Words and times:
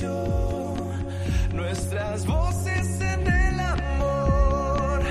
yo, 0.00 0.74
nuestras 1.52 2.26
voces 2.26 3.00
en 3.00 3.26
el 3.26 3.60
amor. 3.60 5.02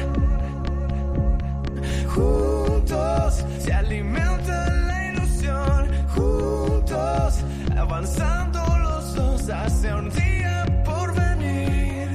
Juntos 2.14 3.46
se 3.60 3.74
alimenta 3.74 4.70
la 4.70 5.14
ilusión, 5.14 5.88
juntos 6.16 7.34
avanzando 7.76 8.60
los 8.80 9.16
dos 9.16 9.50
hacia 9.50 9.96
un 9.96 10.10
día 10.10 10.84
por 10.86 11.14
venir 11.14 12.10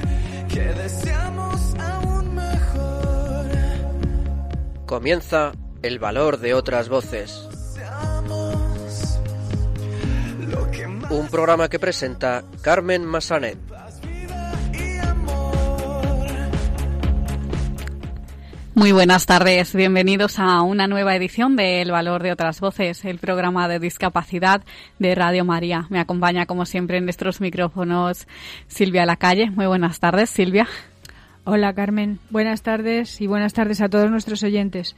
que 0.47 0.61
deseamos 0.73 1.75
aún 1.75 2.35
mejor. 2.35 3.45
Comienza 4.85 5.51
el 5.81 5.99
valor 5.99 6.39
de 6.39 6.53
otras 6.53 6.89
voces. 6.89 7.52
Un 11.13 11.27
programa 11.27 11.69
que 11.69 11.77
presenta 11.77 12.43
Carmen 12.63 13.05
Massanet. 13.05 13.59
vida 14.01 14.53
y 14.73 14.97
amor. 15.07 16.25
Muy 18.73 18.91
buenas 18.93 19.27
tardes, 19.27 19.75
bienvenidos 19.75 20.39
a 20.39 20.63
una 20.63 20.87
nueva 20.87 21.15
edición 21.15 21.55
de 21.55 21.83
El 21.83 21.91
Valor 21.91 22.23
de 22.23 22.31
otras 22.31 22.59
Voces, 22.59 23.05
el 23.05 23.19
programa 23.19 23.67
de 23.67 23.77
discapacidad 23.77 24.63
de 24.97 25.13
Radio 25.13 25.45
María. 25.45 25.85
Me 25.91 25.99
acompaña, 25.99 26.47
como 26.47 26.65
siempre, 26.65 26.97
en 26.97 27.03
nuestros 27.03 27.41
micrófonos 27.41 28.27
Silvia 28.65 29.05
Lacalle. 29.05 29.51
Muy 29.51 29.67
buenas 29.67 29.99
tardes, 29.99 30.31
Silvia. 30.31 30.67
Hola 31.43 31.73
Carmen, 31.73 32.17
buenas 32.31 32.63
tardes 32.63 33.21
y 33.21 33.27
buenas 33.27 33.53
tardes 33.53 33.81
a 33.81 33.89
todos 33.89 34.09
nuestros 34.09 34.41
oyentes. 34.41 34.95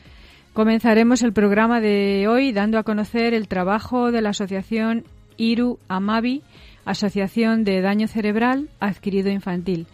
Comenzaremos 0.54 1.24
el 1.24 1.34
programa 1.34 1.82
de 1.82 2.28
hoy 2.30 2.54
dando 2.54 2.80
a 2.80 2.84
conocer 2.84 3.34
el 3.34 3.50
trabajo 3.50 4.14
de 4.14 4.22
la 4.22 4.30
asociación 4.30 5.04
Iru 5.38 5.80
Amavi, 5.88 6.42
Asociación 6.86 7.64
de 7.64 7.82
Daño 7.82 8.08
Cerebral 8.08 8.70
Adquirido 8.80 9.30
Infantil. 9.30 9.88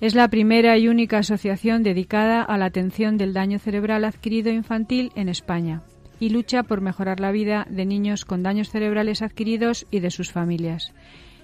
Es 0.00 0.14
la 0.14 0.28
primera 0.28 0.76
y 0.76 0.88
única 0.88 1.18
asociación 1.18 1.82
dedicada 1.82 2.42
a 2.42 2.58
la 2.58 2.66
atención 2.66 3.16
del 3.16 3.32
daño 3.32 3.58
cerebral 3.58 4.04
adquirido 4.04 4.50
infantil 4.50 5.12
en 5.14 5.28
España 5.28 5.82
y 6.20 6.30
lucha 6.30 6.62
por 6.62 6.80
mejorar 6.80 7.20
la 7.20 7.32
vida 7.32 7.66
de 7.70 7.86
niños 7.86 8.24
con 8.24 8.42
daños 8.42 8.70
cerebrales 8.70 9.22
adquiridos 9.22 9.86
y 9.90 10.00
de 10.00 10.10
sus 10.10 10.32
familias. 10.32 10.92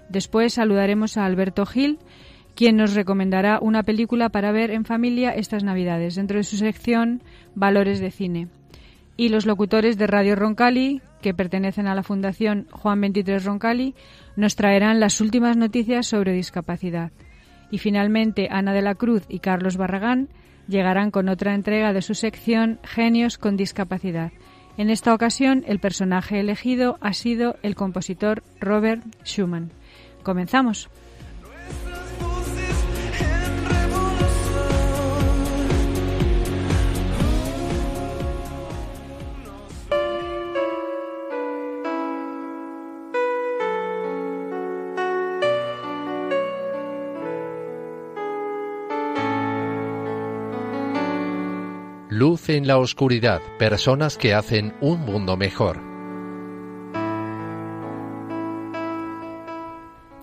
Después 0.09 0.55
saludaremos 0.55 1.17
a 1.17 1.25
Alberto 1.25 1.67
Gil, 1.67 1.99
quien 2.55 2.77
nos 2.77 2.95
recomendará 2.95 3.59
una 3.61 3.83
película 3.83 4.29
para 4.29 4.53
ver 4.53 4.71
en 4.71 4.85
familia 4.85 5.31
estas 5.31 5.65
Navidades, 5.65 6.17
dentro 6.17 6.37
de 6.37 6.45
su 6.45 6.57
sección 6.57 7.23
Valores 7.55 8.01
de 8.01 8.11
Cine. 8.11 8.49
Y 9.17 9.29
los 9.29 9.47
locutores 9.47 9.99
de 9.99 10.07
Radio 10.07 10.35
Roncali, 10.35 11.03
que 11.21 11.35
pertenecen 11.35 11.87
a 11.87 11.95
la 11.95 12.03
Fundación 12.03 12.67
Juan 12.71 13.01
23 13.01 13.45
Roncali, 13.45 13.95
nos 14.37 14.57
traerán 14.57 15.01
las 15.01 15.21
últimas 15.21 15.57
noticias 15.57 16.07
sobre 16.07 16.33
discapacidad. 16.33 17.13
Y 17.71 17.79
finalmente, 17.79 18.49
Ana 18.51 18.73
de 18.73 18.83
la 18.83 18.95
Cruz 18.95 19.25
y 19.29 19.39
Carlos 19.39 19.77
Barragán 19.77 20.29
llegarán 20.67 21.11
con 21.11 21.29
otra 21.29 21.55
entrega 21.55 21.93
de 21.93 22.03
su 22.03 22.15
sección 22.15 22.79
Genios 22.83 23.39
con 23.39 23.57
discapacidad. 23.57 24.33
En 24.77 24.89
esta 24.89 25.15
ocasión, 25.15 25.65
el 25.67 25.79
personaje 25.79 26.41
elegido 26.41 26.97
ha 27.01 27.13
sido 27.13 27.57
el 27.63 27.75
compositor 27.75 28.43
Robert 28.61 29.03
Schumann. 29.25 29.73
Comenzamos. 30.23 30.89
En 52.51 52.67
la 52.67 52.79
oscuridad, 52.79 53.41
personas 53.59 54.17
que 54.17 54.35
hacen 54.35 54.75
un 54.81 55.01
mundo 55.01 55.37
mejor. 55.37 55.90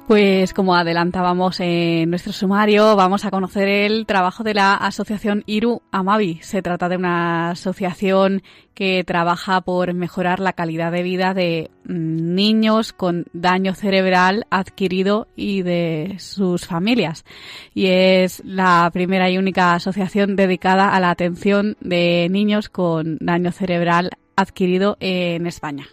Pues 0.07 0.53
como 0.53 0.73
adelantábamos 0.73 1.59
en 1.59 2.09
nuestro 2.09 2.31
sumario, 2.31 2.95
vamos 2.95 3.25
a 3.25 3.29
conocer 3.29 3.68
el 3.68 4.06
trabajo 4.06 4.41
de 4.41 4.53
la 4.53 4.73
asociación 4.73 5.44
Iru 5.47 5.81
Amavi. 5.91 6.40
Se 6.41 6.62
trata 6.62 6.88
de 6.88 6.95
una 6.95 7.50
asociación 7.50 8.41
que 8.73 9.03
trabaja 9.06 9.59
por 9.59 9.94
mejorar 9.94 10.40
la 10.40 10.53
calidad 10.53 10.94
de 10.94 11.03
vida 11.03 11.34
de 11.34 11.72
mm, 11.84 12.35
niños 12.35 12.94
con 12.94 13.25
daño 13.34 13.75
cerebral 13.75 14.45
adquirido 14.50 15.28
y 15.35 15.63
de 15.63 16.16
sus 16.19 16.66
familias. 16.66 17.25
Y 17.74 17.88
es 17.88 18.41
la 18.45 18.89
primera 18.94 19.29
y 19.29 19.38
única 19.38 19.74
asociación 19.74 20.38
dedicada 20.38 20.95
a 20.95 21.01
la 21.01 21.09
atención 21.09 21.75
de 21.81 22.29
niños 22.31 22.69
con 22.69 23.18
daño 23.19 23.51
cerebral 23.51 24.12
adquirido 24.38 24.95
en 25.01 25.47
España. 25.47 25.88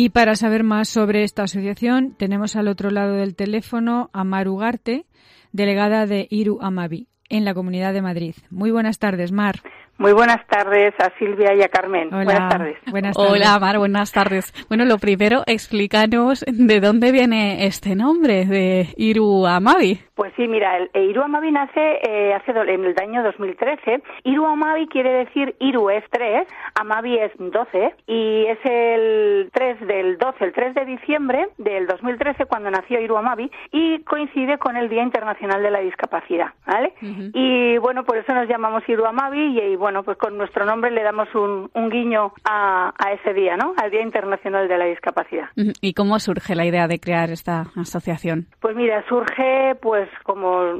Y 0.00 0.10
para 0.10 0.36
saber 0.36 0.62
más 0.62 0.88
sobre 0.88 1.24
esta 1.24 1.42
asociación, 1.42 2.14
tenemos 2.16 2.54
al 2.54 2.68
otro 2.68 2.92
lado 2.92 3.14
del 3.14 3.34
teléfono 3.34 4.10
a 4.12 4.22
Mar 4.22 4.46
Ugarte, 4.46 5.06
delegada 5.50 6.06
de 6.06 6.28
Iru 6.30 6.60
Amavi, 6.62 7.08
en 7.28 7.44
la 7.44 7.52
Comunidad 7.52 7.92
de 7.92 8.00
Madrid. 8.00 8.36
Muy 8.48 8.70
buenas 8.70 9.00
tardes, 9.00 9.32
Mar. 9.32 9.60
Muy 9.98 10.12
buenas 10.12 10.46
tardes 10.46 10.94
a 11.00 11.10
Silvia 11.18 11.54
y 11.54 11.62
a 11.62 11.68
Carmen. 11.68 12.08
Hola. 12.14 12.24
Buenas 12.24 12.48
tardes. 12.50 12.76
Buenas 12.90 13.16
tardes. 13.16 13.32
Hola, 13.32 13.58
Mar, 13.58 13.78
buenas 13.78 14.12
tardes. 14.12 14.52
Bueno, 14.68 14.84
lo 14.84 14.98
primero, 14.98 15.42
explícanos 15.46 16.44
de 16.46 16.80
dónde 16.80 17.10
viene 17.10 17.66
este 17.66 17.96
nombre 17.96 18.44
de 18.46 18.88
Iru 18.96 19.46
Amavi. 19.46 20.00
Pues 20.14 20.32
sí, 20.36 20.48
mira, 20.48 20.76
el, 20.78 20.90
el 20.94 21.10
Iru 21.10 21.22
Amavi 21.22 21.52
nace 21.52 21.98
eh, 22.02 22.34
hace 22.34 22.52
do- 22.52 22.62
en 22.64 22.84
el 22.84 22.94
año 23.00 23.22
2013. 23.22 24.02
Iru 24.24 24.46
Amavi 24.46 24.86
quiere 24.88 25.10
decir 25.24 25.54
Iru 25.60 25.90
es 25.90 26.02
3, 26.10 26.46
Amavi 26.80 27.18
es 27.18 27.32
12 27.38 27.94
y 28.06 28.46
es 28.46 28.58
el 28.64 29.48
3 29.52 29.86
del 29.86 30.18
12, 30.18 30.44
el 30.44 30.52
3 30.52 30.74
de 30.74 30.84
diciembre 30.86 31.48
del 31.58 31.86
2013 31.86 32.46
cuando 32.46 32.70
nació 32.70 33.00
Iru 33.00 33.16
Amavi 33.16 33.50
y 33.72 34.00
coincide 34.04 34.58
con 34.58 34.76
el 34.76 34.88
Día 34.88 35.02
Internacional 35.02 35.62
de 35.62 35.70
la 35.70 35.80
Discapacidad, 35.80 36.48
¿vale? 36.66 36.92
Y 37.34 37.78
bueno, 37.78 38.04
por 38.04 38.16
eso 38.16 38.32
nos 38.34 38.48
llamamos 38.48 38.82
Iru 38.88 39.06
Amavi 39.06 39.38
y, 39.56 39.60
y, 39.72 39.76
bueno, 39.76 39.87
pues 40.02 40.16
con 40.18 40.36
nuestro 40.36 40.64
nombre 40.64 40.90
le 40.90 41.02
damos 41.02 41.32
un, 41.34 41.70
un 41.74 41.90
guiño 41.90 42.32
a, 42.44 42.92
a 42.98 43.12
ese 43.12 43.32
día, 43.34 43.56
¿no? 43.56 43.74
Al 43.76 43.90
Día 43.90 44.02
Internacional 44.02 44.68
de 44.68 44.78
la 44.78 44.84
Discapacidad. 44.86 45.48
¿Y 45.80 45.94
cómo 45.94 46.18
surge 46.18 46.54
la 46.54 46.64
idea 46.64 46.86
de 46.88 47.00
crear 47.00 47.30
esta 47.30 47.66
asociación? 47.76 48.46
Pues 48.60 48.76
mira, 48.76 49.04
surge 49.08 49.74
pues 49.80 50.08
como 50.22 50.74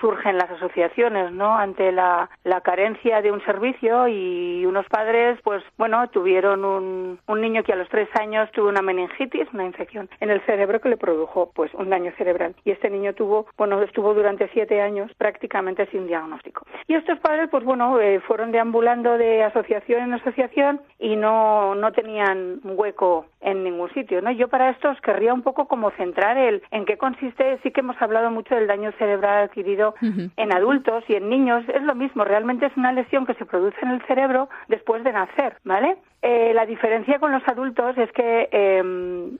surgen 0.00 0.36
las 0.36 0.50
asociaciones, 0.50 1.32
¿no? 1.32 1.56
Ante 1.56 1.92
la, 1.92 2.28
la 2.44 2.60
carencia 2.60 3.22
de 3.22 3.32
un 3.32 3.44
servicio 3.44 4.08
y 4.08 4.64
unos 4.66 4.86
padres, 4.86 5.38
pues 5.42 5.62
bueno, 5.78 6.08
tuvieron 6.08 6.64
un, 6.64 7.18
un 7.26 7.40
niño 7.40 7.62
que 7.62 7.72
a 7.72 7.76
los 7.76 7.88
tres 7.88 8.08
años 8.20 8.50
tuvo 8.52 8.68
una 8.68 8.82
meningitis, 8.82 9.48
una 9.52 9.64
infección 9.64 10.08
en 10.20 10.30
el 10.30 10.40
cerebro 10.46 10.80
que 10.80 10.88
le 10.88 10.96
produjo 10.96 11.50
pues 11.54 11.72
un 11.74 11.90
daño 11.90 12.12
cerebral. 12.16 12.54
Y 12.64 12.70
este 12.70 12.90
niño 12.90 13.14
tuvo, 13.14 13.46
bueno, 13.56 13.82
estuvo 13.82 14.14
durante 14.14 14.48
siete 14.48 14.80
años 14.80 15.10
prácticamente 15.18 15.86
sin 15.86 16.06
diagnóstico. 16.06 16.66
Y 16.86 16.94
estos 16.94 17.18
padres, 17.20 17.48
pues 17.50 17.64
bueno, 17.64 18.00
eh, 18.00 18.20
fueron 18.20 18.45
deambulando 18.52 19.18
de 19.18 19.42
asociación 19.44 20.02
en 20.02 20.14
asociación 20.14 20.80
y 20.98 21.16
no, 21.16 21.74
no 21.74 21.92
tenían 21.92 22.60
hueco 22.64 23.26
en 23.40 23.64
ningún 23.64 23.92
sitio, 23.92 24.20
¿no? 24.22 24.30
Yo 24.30 24.48
para 24.48 24.70
esto 24.70 24.90
os 24.90 25.00
querría 25.00 25.32
un 25.32 25.42
poco 25.42 25.68
como 25.68 25.90
centrar 25.92 26.36
el 26.36 26.62
en 26.70 26.84
qué 26.84 26.96
consiste, 26.96 27.58
sí 27.62 27.70
que 27.70 27.80
hemos 27.80 28.00
hablado 28.00 28.30
mucho 28.30 28.54
del 28.54 28.66
daño 28.66 28.92
cerebral 28.98 29.44
adquirido 29.44 29.94
en 30.00 30.52
adultos 30.52 31.04
y 31.08 31.14
en 31.14 31.28
niños, 31.28 31.64
es 31.68 31.82
lo 31.82 31.94
mismo, 31.94 32.24
realmente 32.24 32.66
es 32.66 32.76
una 32.76 32.92
lesión 32.92 33.26
que 33.26 33.34
se 33.34 33.46
produce 33.46 33.78
en 33.82 33.90
el 33.90 34.02
cerebro 34.02 34.48
después 34.68 35.04
de 35.04 35.12
nacer, 35.12 35.56
¿vale? 35.64 35.96
Eh, 36.22 36.52
la 36.54 36.66
diferencia 36.66 37.20
con 37.20 37.30
los 37.30 37.46
adultos 37.46 37.96
es 37.98 38.10
que, 38.10 38.48
eh, 38.50 38.82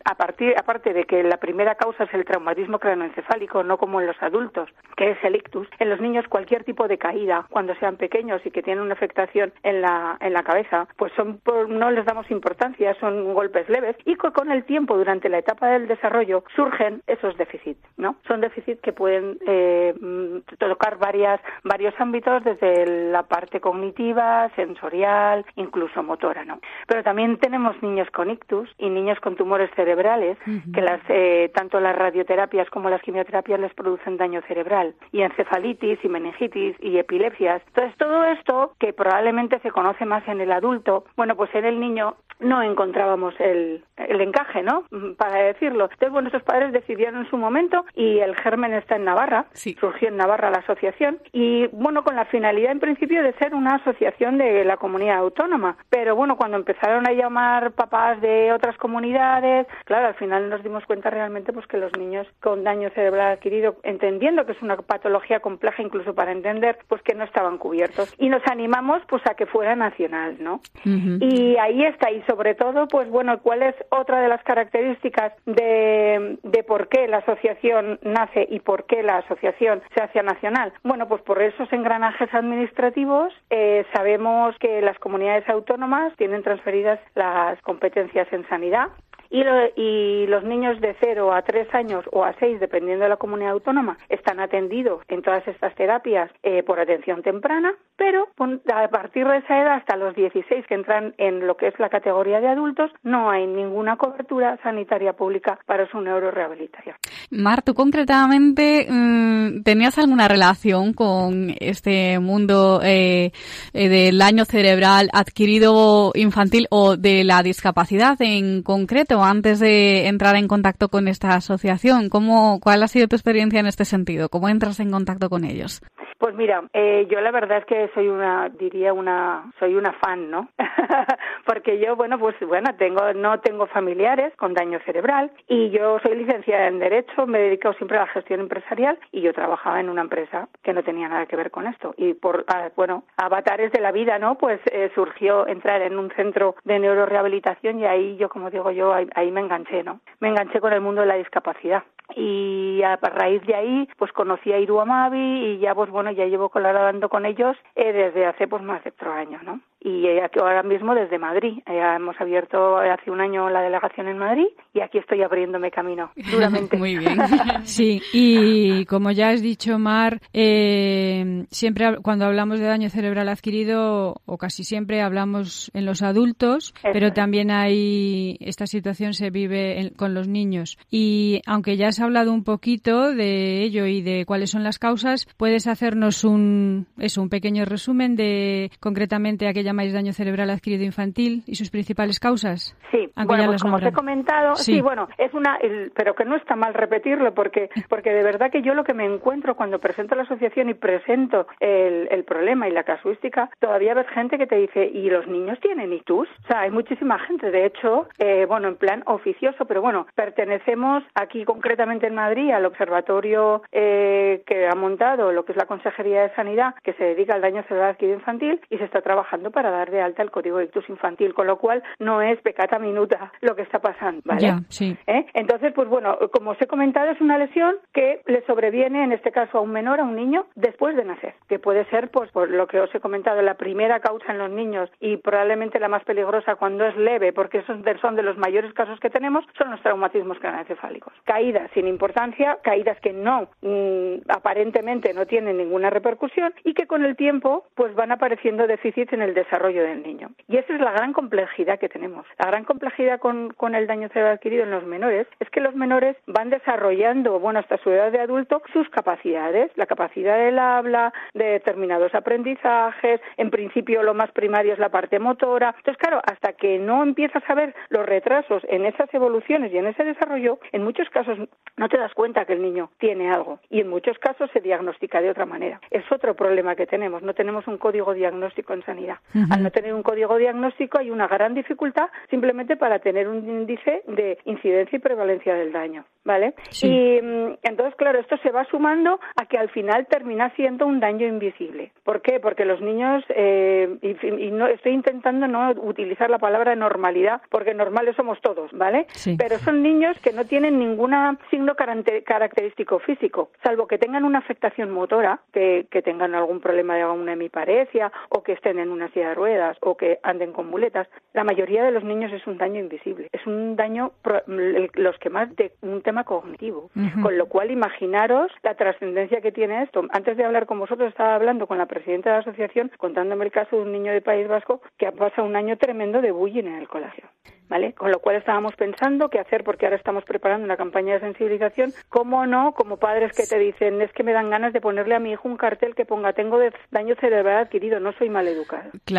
a 0.04 0.14
partir, 0.14 0.54
aparte 0.56 0.92
de 0.92 1.04
que 1.04 1.22
la 1.22 1.38
primera 1.38 1.74
causa 1.74 2.04
es 2.04 2.14
el 2.14 2.24
traumatismo 2.24 2.78
craneoencefálico, 2.78 3.64
no 3.64 3.78
como 3.78 4.00
en 4.00 4.06
los 4.06 4.22
adultos, 4.22 4.68
que 4.96 5.10
es 5.10 5.18
el 5.24 5.36
ictus, 5.36 5.66
en 5.78 5.90
los 5.90 6.00
niños 6.00 6.28
cualquier 6.28 6.64
tipo 6.64 6.86
de 6.86 6.98
caída, 6.98 7.46
cuando 7.50 7.74
sean 7.76 7.96
pequeños 7.96 8.40
y 8.44 8.50
que 8.50 8.62
tienen 8.62 8.84
una 8.84 8.94
afectación 8.96 9.52
en 9.62 9.80
la, 9.82 10.16
en 10.20 10.32
la 10.32 10.42
cabeza, 10.42 10.88
pues 10.96 11.12
son 11.16 11.38
por- 11.38 11.68
no 11.68 11.90
les 11.90 12.04
damos 12.04 12.30
importancia, 12.30 12.94
son 13.00 13.34
golpes 13.34 13.68
leves 13.68 13.96
y 14.04 14.16
co- 14.16 14.32
con 14.32 14.50
el 14.50 14.64
tiempo, 14.64 14.96
durante 14.96 15.28
la 15.28 15.38
etapa 15.38 15.68
del 15.68 15.86
desarrollo, 15.88 16.42
surgen 16.54 17.02
esos 17.06 17.36
déficits, 17.36 17.80
¿no? 17.96 18.16
Son 18.26 18.40
déficits 18.40 18.80
que 18.80 18.92
pueden 18.92 19.38
eh, 19.46 19.94
mm, 20.00 20.38
tocar 20.58 20.98
varias, 20.98 21.40
varios 21.64 21.94
ámbitos, 21.98 22.42
desde 22.44 23.10
la 23.12 23.22
parte 23.24 23.60
cognitiva, 23.60 24.50
sensorial, 24.56 25.44
incluso 25.56 26.02
motora, 26.02 26.44
¿no? 26.44 26.60
Pero 26.86 27.02
también 27.02 27.38
tenemos 27.38 27.80
niños 27.82 28.08
con 28.10 28.30
ictus 28.30 28.68
y 28.78 28.88
niños 28.90 29.18
con 29.20 29.36
tumores 29.36 29.70
cerebrales 29.76 30.36
que 30.72 30.80
las 30.80 31.00
eh, 31.08 31.50
tanto 31.54 31.80
las 31.80 31.96
radioterapias 31.96 32.68
como 32.70 32.90
las 32.90 33.02
quimioterapias 33.02 33.60
les 33.60 33.74
producen 33.74 34.16
daño 34.16 34.40
cerebral 34.48 34.94
y 35.12 35.22
encefalitis 35.22 35.98
y 36.04 36.08
meningitis 36.08 36.76
y 36.80 36.98
epilepsias. 36.98 37.62
Entonces 37.68 37.96
todo 37.98 38.24
esto 38.24 38.74
que 38.78 38.92
probablemente 38.92 39.58
se 39.60 39.70
conoce 39.70 40.04
más 40.04 40.26
en 40.28 40.40
el 40.40 40.52
adulto, 40.52 41.04
bueno, 41.16 41.36
pues 41.36 41.54
en 41.54 41.64
el 41.64 41.80
niño 41.80 42.16
no 42.38 42.62
encontrábamos 42.62 43.34
el, 43.40 43.82
el 43.96 44.20
encaje, 44.20 44.62
¿no? 44.62 44.84
Mm, 44.90 45.12
Para 45.14 45.42
decirlo. 45.42 45.84
Entonces, 45.84 46.10
bueno, 46.10 46.28
nuestros 46.30 46.42
padres 46.42 46.72
decidieron 46.72 47.20
en 47.20 47.30
su 47.30 47.36
momento 47.38 47.84
y 47.94 48.18
el 48.18 48.36
germen 48.36 48.74
está 48.74 48.96
en 48.96 49.04
Navarra. 49.04 49.46
Sí. 49.52 49.74
Surgió 49.80 50.08
en 50.08 50.16
Navarra 50.16 50.50
la 50.50 50.58
asociación 50.58 51.18
y, 51.32 51.66
bueno, 51.68 52.04
con 52.04 52.16
la 52.16 52.26
finalidad 52.26 52.72
en 52.72 52.80
principio 52.80 53.22
de 53.22 53.32
ser 53.34 53.54
una 53.54 53.76
asociación 53.76 54.38
de 54.38 54.64
la 54.64 54.76
comunidad 54.76 55.16
autónoma. 55.16 55.76
Pero, 55.88 56.14
bueno, 56.14 56.36
cuando 56.36 56.56
empezaron 56.56 57.06
a 57.08 57.12
llamar 57.12 57.72
papás 57.72 58.20
de 58.20 58.52
otras 58.52 58.76
comunidades, 58.76 59.66
claro, 59.84 60.08
al 60.08 60.14
final 60.14 60.50
nos 60.50 60.62
dimos 60.62 60.84
cuenta 60.84 61.10
realmente 61.10 61.52
pues 61.52 61.66
que 61.66 61.78
los 61.78 61.96
niños 61.96 62.26
con 62.42 62.64
daño 62.64 62.90
cerebral 62.90 63.32
adquirido, 63.32 63.76
entendiendo 63.82 64.44
que 64.44 64.52
es 64.52 64.62
una 64.62 64.76
patología 64.76 65.40
compleja 65.40 65.82
incluso 65.82 66.14
para 66.14 66.32
entender, 66.32 66.78
pues 66.88 67.02
que 67.02 67.14
no 67.14 67.24
estaban 67.24 67.58
cubiertos. 67.58 68.14
Y 68.18 68.28
nos 68.28 68.42
animamos 68.66 69.00
pues 69.08 69.22
a 69.26 69.34
que 69.34 69.46
fuera 69.46 69.76
nacional, 69.76 70.36
¿no? 70.40 70.60
Y 70.84 71.56
ahí 71.56 71.84
está, 71.84 72.10
y 72.10 72.20
sobre 72.22 72.56
todo, 72.56 72.88
pues 72.88 73.08
bueno, 73.08 73.38
¿cuál 73.40 73.62
es 73.62 73.76
otra 73.90 74.20
de 74.20 74.28
las 74.28 74.42
características 74.42 75.32
de, 75.46 76.36
de 76.42 76.62
por 76.64 76.88
qué 76.88 77.06
la 77.06 77.18
asociación 77.18 78.00
nace 78.02 78.46
y 78.50 78.58
por 78.58 78.86
qué 78.86 79.04
la 79.04 79.18
asociación 79.18 79.82
se 79.94 80.02
hace 80.02 80.20
nacional? 80.22 80.72
Bueno, 80.82 81.06
pues 81.06 81.22
por 81.22 81.40
esos 81.40 81.72
engranajes 81.72 82.32
administrativos 82.34 83.32
eh, 83.50 83.84
sabemos 83.94 84.56
que 84.58 84.80
las 84.80 84.98
comunidades 84.98 85.48
autónomas 85.48 86.12
tienen 86.16 86.42
transferidas 86.42 86.98
las 87.14 87.60
competencias 87.62 88.26
en 88.32 88.48
sanidad 88.48 88.88
y, 89.30 89.42
lo- 89.44 89.66
y 89.76 90.26
los 90.26 90.44
niños 90.44 90.80
de 90.80 90.96
0 91.00 91.32
a 91.32 91.42
3 91.42 91.74
años 91.74 92.04
o 92.12 92.24
a 92.24 92.34
6, 92.38 92.60
dependiendo 92.60 93.04
de 93.04 93.10
la 93.10 93.16
comunidad 93.16 93.52
autónoma, 93.52 93.98
están 94.08 94.40
atendidos 94.40 95.02
en 95.08 95.22
todas 95.22 95.46
estas 95.48 95.74
terapias 95.74 96.30
eh, 96.42 96.62
por 96.62 96.80
atención 96.80 97.22
temprana, 97.22 97.74
pero 97.96 98.28
a 98.74 98.88
partir 98.88 99.26
de 99.26 99.38
esa 99.38 99.60
edad 99.60 99.74
hasta 99.74 99.96
los 99.96 100.14
16 100.14 100.66
que 100.66 100.74
entran 100.74 101.14
en 101.18 101.46
lo 101.46 101.56
que 101.56 101.68
es 101.68 101.78
la 101.78 101.88
categoría 101.88 102.40
de 102.40 102.48
adultos, 102.48 102.90
no 103.02 103.30
hay 103.30 103.46
ninguna 103.46 103.96
cobertura 103.96 104.58
sanitaria 104.62 105.12
pública 105.14 105.58
para 105.66 105.88
su 105.90 106.00
neurorehabilitación. 106.00 106.96
Mar, 107.30 107.62
tú 107.62 107.74
concretamente 107.74 108.86
mm, 108.88 109.62
tenías 109.62 109.98
alguna 109.98 110.28
relación 110.28 110.92
con 110.92 111.54
este 111.60 112.18
mundo 112.18 112.80
eh, 112.84 113.32
eh, 113.72 113.88
del 113.88 114.18
daño 114.18 114.44
cerebral 114.44 115.08
adquirido 115.12 116.12
infantil 116.14 116.66
o 116.70 116.96
de 116.96 117.24
la 117.24 117.42
discapacidad 117.42 118.16
en 118.20 118.62
concreto 118.62 119.15
antes 119.24 119.58
de 119.58 120.06
entrar 120.06 120.36
en 120.36 120.48
contacto 120.48 120.88
con 120.88 121.08
esta 121.08 121.34
asociación? 121.34 122.08
¿Cómo, 122.08 122.60
¿Cuál 122.60 122.82
ha 122.82 122.88
sido 122.88 123.08
tu 123.08 123.16
experiencia 123.16 123.60
en 123.60 123.66
este 123.66 123.84
sentido? 123.84 124.28
¿Cómo 124.28 124.48
entras 124.48 124.80
en 124.80 124.90
contacto 124.90 125.30
con 125.30 125.44
ellos? 125.44 125.80
Pues 126.18 126.34
mira, 126.34 126.64
eh, 126.72 127.06
yo 127.10 127.20
la 127.20 127.30
verdad 127.30 127.58
es 127.58 127.64
que 127.66 127.90
soy 127.94 128.08
una, 128.08 128.48
diría 128.48 128.92
una, 128.92 129.52
soy 129.58 129.74
una 129.74 129.92
fan, 129.92 130.30
¿no? 130.30 130.48
Porque 131.44 131.78
yo, 131.78 131.94
bueno, 131.94 132.18
pues 132.18 132.34
bueno, 132.40 132.74
tengo, 132.78 133.12
no 133.12 133.40
tengo 133.40 133.66
familiares 133.66 134.32
con 134.36 134.54
daño 134.54 134.78
cerebral 134.86 135.30
y 135.46 135.70
yo 135.70 135.98
soy 136.00 136.16
licenciada 136.16 136.68
en 136.68 136.78
Derecho, 136.78 137.26
me 137.26 137.38
he 137.38 137.42
dedicado 137.42 137.74
siempre 137.74 137.98
a 137.98 138.02
la 138.02 138.06
gestión 138.08 138.40
empresarial 138.40 138.98
y 139.12 139.20
yo 139.20 139.34
trabajaba 139.34 139.78
en 139.78 139.90
una 139.90 140.00
empresa 140.00 140.48
que 140.62 140.72
no 140.72 140.82
tenía 140.82 141.08
nada 141.08 141.26
que 141.26 141.36
ver 141.36 141.50
con 141.50 141.66
esto. 141.66 141.94
Y 141.98 142.14
por, 142.14 142.44
ah, 142.48 142.70
bueno, 142.76 143.04
avatares 143.18 143.70
de 143.72 143.80
la 143.80 143.92
vida, 143.92 144.18
¿no? 144.18 144.36
Pues 144.38 144.60
eh, 144.72 144.90
surgió 144.94 145.46
entrar 145.46 145.82
en 145.82 145.98
un 145.98 146.10
centro 146.12 146.56
de 146.64 146.78
neurorehabilitación 146.78 147.80
y 147.80 147.86
ahí 147.86 148.16
yo, 148.16 148.30
como 148.30 148.50
digo 148.50 148.70
yo, 148.70 148.94
ahí, 148.94 149.06
ahí 149.14 149.30
me 149.30 149.40
enganché, 149.40 149.82
¿no? 149.82 150.00
Me 150.20 150.28
enganché 150.28 150.60
con 150.60 150.72
el 150.72 150.80
mundo 150.80 151.02
de 151.02 151.08
la 151.08 151.16
discapacidad 151.16 151.82
y 152.16 152.82
a 152.82 152.96
raíz 152.96 153.42
de 153.46 153.54
ahí 153.54 153.88
pues 153.98 154.10
conocí 154.12 154.50
a 154.50 154.58
Iru 154.58 154.80
Amavi 154.80 155.18
y 155.18 155.58
ya 155.58 155.74
pues 155.74 155.90
bueno 155.90 156.10
ya 156.10 156.24
llevo 156.24 156.48
colaborando 156.48 157.10
con 157.10 157.26
ellos 157.26 157.56
eh, 157.74 157.92
desde 157.92 158.24
hace 158.24 158.48
pues 158.48 158.62
más 158.62 158.82
de 158.82 158.92
cuatro 158.92 159.12
años 159.12 159.42
no 159.42 159.60
y 159.80 160.06
eh, 160.06 160.22
aquí 160.24 160.38
ahora 160.40 160.62
mismo 160.62 160.94
desde 160.94 161.18
Madrid 161.18 161.58
Eh, 161.66 161.80
hemos 161.96 162.16
abierto 162.20 162.78
hace 162.78 163.10
un 163.10 163.20
año 163.20 163.48
la 163.50 163.60
delegación 163.62 164.08
en 164.08 164.18
Madrid 164.18 164.46
y 164.74 164.80
aquí 164.80 164.98
estoy 164.98 165.22
abriéndome 165.22 165.70
camino 165.70 166.10
duramente 166.30 166.76
Muy 166.76 166.96
bien. 166.96 167.18
Sí, 167.64 168.00
y 168.12 168.84
como 168.86 169.10
ya 169.10 169.30
has 169.30 169.42
dicho, 169.42 169.78
Mar, 169.78 170.20
eh, 170.32 171.44
siempre 171.50 171.96
cuando 172.02 172.24
hablamos 172.26 172.58
de 172.60 172.66
daño 172.66 172.88
cerebral 172.90 173.28
adquirido, 173.28 174.16
o 174.24 174.38
casi 174.38 174.64
siempre 174.64 175.00
hablamos 175.02 175.70
en 175.74 175.84
los 175.86 176.02
adultos, 176.02 176.72
Eso 176.82 176.90
pero 176.92 177.08
es. 177.08 177.14
también 177.14 177.50
hay 177.50 178.36
esta 178.40 178.66
situación 178.66 179.12
se 179.14 179.30
vive 179.30 179.80
en- 179.80 179.90
con 179.90 180.14
los 180.14 180.28
niños. 180.28 180.78
Y 180.90 181.40
aunque 181.46 181.76
ya 181.76 181.88
has 181.88 182.00
hablado 182.00 182.32
un 182.32 182.44
poquito 182.44 183.12
de 183.14 183.62
ello 183.62 183.86
y 183.86 184.00
de 184.02 184.24
cuáles 184.26 184.50
son 184.50 184.62
las 184.64 184.78
causas, 184.78 185.26
puedes 185.36 185.66
hacernos 185.66 186.24
un 186.24 186.86
eso, 186.98 187.22
un 187.22 187.28
pequeño 187.28 187.64
resumen 187.64 188.16
de 188.16 188.70
concretamente 188.80 189.48
a 189.48 189.52
qué 189.52 189.62
llamáis 189.76 189.92
daño 189.92 190.12
cerebral 190.14 190.48
adquirido 190.48 190.84
infantil 190.84 191.42
y 191.46 191.56
sus 191.56 191.70
principales 191.70 192.18
causas. 192.18 192.74
Sí, 192.90 193.10
Aunque 193.14 193.34
bueno, 193.34 193.46
pues 193.50 193.62
como 193.62 193.76
os 193.76 193.82
he 193.82 193.92
comentado, 193.92 194.56
sí. 194.56 194.76
Sí. 194.76 194.80
bueno, 194.80 195.06
es 195.18 195.34
una, 195.34 195.56
el- 195.56 195.92
pero 195.94 196.14
que 196.14 196.24
no 196.24 196.34
está 196.36 196.56
mal 196.56 196.72
repetirlo 196.72 197.34
porque, 197.34 197.68
porque 197.90 198.10
de 198.10 198.22
verdad 198.22 198.50
que 198.50 198.62
yo 198.62 198.72
lo 198.72 198.84
que 198.84 198.94
me 198.94 199.04
encuentro 199.04 199.54
cuando 199.54 199.78
presento 199.78 200.14
la 200.14 200.22
asociación 200.22 200.70
y 200.70 200.74
presento 200.74 201.46
el, 201.60 202.08
el 202.10 202.24
problema 202.24 202.68
y 202.68 202.72
la 202.72 202.84
casuística, 202.84 203.50
todavía 203.60 203.92
ves 203.92 204.06
gente 204.14 204.38
que 204.38 204.46
te 204.46 204.56
dice, 204.56 204.86
¿y 204.86 205.10
los 205.10 205.26
niños 205.28 205.58
tienen 205.60 205.92
ictus? 205.92 206.26
O 206.44 206.46
sea, 206.48 206.60
hay 206.60 206.70
muchísima 206.70 207.18
gente, 207.18 207.50
de 207.50 207.66
hecho, 207.66 208.08
eh, 208.18 208.46
bueno, 208.48 208.68
en 208.68 208.76
plan 208.76 209.02
oficioso, 209.04 209.66
pero 209.66 209.82
bueno, 209.82 210.06
pertenecemos 210.14 211.02
aquí 211.14 211.44
concretamente 211.44 212.06
en 212.06 212.14
Madrid 212.14 212.50
al 212.50 212.64
observatorio 212.64 213.62
eh, 213.72 214.42
que 214.46 214.66
ha 214.68 214.74
montado 214.74 215.32
lo 215.32 215.44
que 215.44 215.52
es 215.52 215.58
la 215.58 215.66
Consejería 215.66 216.22
de 216.22 216.34
Sanidad, 216.34 216.74
que 216.82 216.94
se 216.94 217.04
dedica 217.04 217.34
al 217.34 217.42
daño 217.42 217.62
cerebral 217.64 217.90
adquirido 217.90 218.16
infantil 218.18 218.60
y 218.70 218.78
se 218.78 218.84
está 218.84 219.02
trabajando 219.02 219.50
para 219.56 219.70
dar 219.70 219.90
de 219.90 220.02
alta 220.02 220.22
el 220.22 220.30
código 220.30 220.60
ictus 220.60 220.86
infantil, 220.90 221.32
con 221.32 221.46
lo 221.46 221.56
cual 221.56 221.82
no 221.98 222.20
es 222.20 222.38
pecata 222.42 222.78
minuta 222.78 223.32
lo 223.40 223.56
que 223.56 223.62
está 223.62 223.78
pasando, 223.78 224.20
¿vale? 224.26 224.52
Sí. 224.68 224.94
¿Eh? 225.06 225.24
Entonces, 225.32 225.72
pues 225.72 225.88
bueno, 225.88 226.18
como 226.30 226.50
os 226.50 226.60
he 226.60 226.66
comentado, 226.66 227.10
es 227.10 227.22
una 227.22 227.38
lesión 227.38 227.76
que 227.94 228.20
le 228.26 228.44
sobreviene, 228.44 229.02
en 229.02 229.12
este 229.12 229.32
caso, 229.32 229.56
a 229.56 229.60
un 229.62 229.72
menor, 229.72 230.00
a 230.00 230.04
un 230.04 230.14
niño, 230.14 230.44
después 230.56 230.94
de 230.94 231.06
nacer, 231.06 231.36
que 231.48 231.58
puede 231.58 231.86
ser, 231.86 232.10
pues, 232.10 232.30
por 232.32 232.50
lo 232.50 232.66
que 232.66 232.80
os 232.80 232.94
he 232.94 233.00
comentado, 233.00 233.40
la 233.40 233.54
primera 233.54 233.98
causa 234.00 234.30
en 234.30 234.36
los 234.36 234.50
niños 234.50 234.90
y 235.00 235.16
probablemente 235.16 235.80
la 235.80 235.88
más 235.88 236.04
peligrosa 236.04 236.56
cuando 236.56 236.84
es 236.84 236.94
leve, 236.98 237.32
porque 237.32 237.60
esos 237.60 237.78
son 238.02 238.14
de 238.14 238.22
los 238.22 238.36
mayores 238.36 238.74
casos 238.74 239.00
que 239.00 239.08
tenemos, 239.08 239.46
son 239.56 239.70
los 239.70 239.80
traumatismos 239.80 240.38
craneoencefálicos. 240.38 241.14
Caídas 241.24 241.70
sin 241.72 241.88
importancia, 241.88 242.58
caídas 242.62 243.00
que 243.00 243.14
no, 243.14 243.48
mm, 243.62 244.28
aparentemente 244.28 245.14
no 245.14 245.24
tienen 245.24 245.56
ninguna 245.56 245.88
repercusión 245.88 246.52
y 246.62 246.74
que 246.74 246.86
con 246.86 247.06
el 247.06 247.16
tiempo, 247.16 247.64
pues 247.74 247.94
van 247.94 248.12
apareciendo 248.12 248.66
déficits 248.66 249.14
en 249.14 249.22
el 249.22 249.32
desarrollo 249.32 249.45
del 249.50 250.02
niño. 250.02 250.30
Y 250.48 250.56
esa 250.56 250.74
es 250.74 250.80
la 250.80 250.92
gran 250.92 251.12
complejidad 251.12 251.78
que 251.78 251.88
tenemos. 251.88 252.26
La 252.38 252.46
gran 252.46 252.64
complejidad 252.64 253.18
con, 253.18 253.50
con 253.50 253.74
el 253.74 253.86
daño 253.86 254.08
cerebral 254.08 254.34
adquirido 254.34 254.64
en 254.64 254.70
los 254.70 254.84
menores 254.84 255.26
es 255.40 255.48
que 255.50 255.60
los 255.60 255.74
menores 255.74 256.16
van 256.26 256.50
desarrollando, 256.50 257.38
bueno, 257.38 257.60
hasta 257.60 257.78
su 257.78 257.90
edad 257.90 258.12
de 258.12 258.20
adulto, 258.20 258.62
sus 258.72 258.88
capacidades, 258.90 259.70
la 259.76 259.86
capacidad 259.86 260.36
del 260.36 260.58
habla, 260.58 261.12
de 261.34 261.44
determinados 261.44 262.14
aprendizajes, 262.14 263.20
en 263.36 263.50
principio 263.50 264.02
lo 264.02 264.14
más 264.14 264.30
primario 264.32 264.72
es 264.72 264.78
la 264.78 264.88
parte 264.88 265.18
motora. 265.18 265.74
Entonces, 265.78 265.98
claro, 265.98 266.20
hasta 266.30 266.52
que 266.52 266.78
no 266.78 267.02
empiezas 267.02 267.42
a 267.48 267.54
ver 267.54 267.74
los 267.88 268.04
retrasos 268.04 268.62
en 268.68 268.84
esas 268.84 269.12
evoluciones 269.14 269.72
y 269.72 269.78
en 269.78 269.86
ese 269.86 270.04
desarrollo, 270.04 270.58
en 270.72 270.84
muchos 270.84 271.08
casos 271.10 271.38
no 271.76 271.88
te 271.88 271.98
das 271.98 272.12
cuenta 272.14 272.44
que 272.44 272.54
el 272.54 272.62
niño 272.62 272.90
tiene 272.98 273.30
algo 273.30 273.60
y 273.70 273.80
en 273.80 273.88
muchos 273.88 274.18
casos 274.18 274.50
se 274.52 274.60
diagnostica 274.60 275.20
de 275.20 275.30
otra 275.30 275.46
manera. 275.46 275.80
Es 275.90 276.04
otro 276.10 276.34
problema 276.34 276.74
que 276.74 276.86
tenemos, 276.86 277.22
no 277.22 277.34
tenemos 277.34 277.66
un 277.66 277.78
código 277.78 278.14
diagnóstico 278.14 278.72
en 278.72 278.84
sanidad. 278.84 279.16
Al 279.50 279.62
no 279.62 279.70
tener 279.70 279.94
un 279.94 280.02
código 280.02 280.36
diagnóstico 280.36 280.98
hay 280.98 281.10
una 281.10 281.26
gran 281.26 281.54
dificultad 281.54 282.08
simplemente 282.30 282.76
para 282.76 282.98
tener 282.98 283.28
un 283.28 283.48
índice 283.48 284.02
de 284.06 284.38
incidencia 284.44 284.96
y 284.96 285.00
prevalencia 285.00 285.54
del 285.54 285.72
daño, 285.72 286.04
¿vale? 286.24 286.54
Sí. 286.70 286.86
Y 286.86 287.22
mm, 287.22 287.58
entonces, 287.62 287.94
claro, 287.96 288.18
esto 288.18 288.36
se 288.38 288.50
va 288.50 288.64
sumando 288.64 289.20
a 289.36 289.46
que 289.46 289.58
al 289.58 289.68
final 289.70 290.06
termina 290.06 290.50
siendo 290.56 290.86
un 290.86 291.00
daño 291.00 291.26
invisible. 291.26 291.92
¿Por 292.04 292.22
qué? 292.22 292.40
Porque 292.40 292.64
los 292.64 292.80
niños, 292.80 293.24
eh, 293.28 293.96
y, 294.02 294.26
y 294.26 294.50
no 294.50 294.66
estoy 294.66 294.92
intentando 294.92 295.46
no 295.46 295.70
utilizar 295.70 296.30
la 296.30 296.38
palabra 296.38 296.74
normalidad, 296.74 297.40
porque 297.50 297.74
normales 297.74 298.16
somos 298.16 298.40
todos, 298.40 298.70
¿vale? 298.72 299.06
Sí. 299.10 299.36
Pero 299.38 299.58
son 299.58 299.82
niños 299.82 300.18
que 300.20 300.32
no 300.32 300.44
tienen 300.44 300.78
ningún 300.78 301.06
signo 301.50 301.74
característico 301.76 302.98
físico, 303.00 303.50
salvo 303.62 303.86
que 303.86 303.98
tengan 303.98 304.24
una 304.24 304.38
afectación 304.38 304.90
motora, 304.90 305.40
que, 305.52 305.86
que 305.90 306.02
tengan 306.02 306.34
algún 306.34 306.60
problema 306.60 306.96
de 306.96 307.04
una 307.04 307.34
hemiparesia, 307.34 308.10
o 308.28 308.42
que 308.42 308.52
estén 308.52 308.78
en 308.78 308.90
una 308.90 309.08
silla 309.08 309.25
de 309.28 309.34
ruedas, 309.34 309.76
o 309.80 309.96
que 309.96 310.18
anden 310.22 310.52
con 310.52 310.68
muletas. 310.68 311.08
La 311.32 311.44
mayoría 311.44 311.84
de 311.84 311.90
los 311.90 312.04
niños 312.04 312.32
es 312.32 312.46
un 312.46 312.58
daño 312.58 312.80
invisible, 312.80 313.28
es 313.32 313.46
un 313.46 313.76
daño, 313.76 314.12
pro- 314.22 314.42
los 314.46 315.18
que 315.18 315.30
más 315.30 315.54
de 315.56 315.72
un 315.82 316.02
tema 316.02 316.24
cognitivo. 316.24 316.90
Con 317.22 317.36
lo 317.38 317.46
cual, 317.46 317.70
imaginaros 317.70 318.50
la 318.62 318.74
trascendencia 318.74 319.40
que 319.40 319.52
tiene 319.52 319.82
esto. 319.82 320.02
Antes 320.10 320.36
de 320.36 320.44
hablar 320.44 320.66
con 320.66 320.78
vosotros, 320.78 321.08
estaba 321.08 321.34
hablando 321.34 321.66
con 321.66 321.78
la 321.78 321.86
presidenta 321.86 322.30
de 322.30 322.36
la 322.36 322.40
asociación, 322.40 322.90
contándome 322.98 323.44
el 323.44 323.50
caso 323.52 323.76
de 323.76 323.82
un 323.82 323.92
niño 323.92 324.12
de 324.12 324.20
País 324.20 324.48
Vasco 324.48 324.80
que 324.98 325.06
ha 325.06 325.12
pasado 325.12 325.46
un 325.46 325.56
año 325.56 325.76
tremendo 325.76 326.20
de 326.20 326.30
bullying 326.32 326.64
en 326.64 326.76
el 326.76 326.88
colegio. 326.88 327.24
¿vale? 327.68 327.94
Con 327.94 328.12
lo 328.12 328.20
cual 328.20 328.36
estábamos 328.36 328.76
pensando 328.76 329.28
qué 329.28 329.40
hacer 329.40 329.64
porque 329.64 329.86
ahora 329.86 329.96
estamos 329.96 330.22
preparando 330.24 330.64
una 330.64 330.76
campaña 330.76 331.14
de 331.14 331.20
sensibilización. 331.20 331.92
¿Cómo 332.08 332.46
no? 332.46 332.72
Como 332.74 332.96
padres 332.98 333.32
que 333.36 333.42
te 333.44 333.58
dicen, 333.58 334.00
es 334.00 334.12
que 334.12 334.22
me 334.22 334.32
dan 334.32 334.50
ganas 334.50 334.72
de 334.72 334.80
ponerle 334.80 335.16
a 335.16 335.18
mi 335.18 335.32
hijo 335.32 335.48
un 335.48 335.56
cartel 335.56 335.96
que 335.96 336.04
ponga, 336.04 336.32
tengo 336.32 336.58
de- 336.60 336.72
daño 336.92 337.16
cerebral 337.16 337.56
adquirido, 337.58 337.98
no 337.98 338.12
soy 338.12 338.28
mal 338.30 338.46
educado. 338.46 338.90
Claro, 339.04 339.15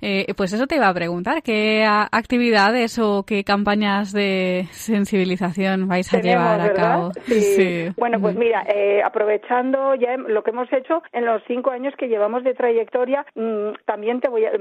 Eh, 0.00 0.26
pues 0.36 0.52
eso 0.52 0.66
te 0.66 0.76
iba 0.76 0.88
a 0.88 0.94
preguntar, 0.94 1.42
¿qué 1.42 1.84
actividades 1.86 2.98
o 2.98 3.24
qué 3.26 3.44
campañas 3.44 4.12
de 4.12 4.66
sensibilización 4.70 5.88
vais 5.88 6.12
a 6.14 6.20
llevar 6.20 6.60
a 6.60 6.72
cabo? 6.72 7.10
Sí. 7.26 7.88
Bueno, 7.96 8.20
pues 8.20 8.34
Mm. 8.36 8.38
mira, 8.38 8.64
eh, 8.72 9.02
aprovechando 9.04 9.94
ya 9.94 10.16
lo 10.16 10.42
que 10.42 10.50
hemos 10.50 10.72
hecho 10.72 11.02
en 11.12 11.24
los 11.24 11.42
cinco 11.46 11.70
años 11.70 11.94
que 11.98 12.08
llevamos 12.08 12.44
de 12.44 12.54
trayectoria, 12.54 13.24
mm, 13.34 13.70
también 13.84 14.20
te 14.20 14.28
voy 14.28 14.44
a 14.44 14.52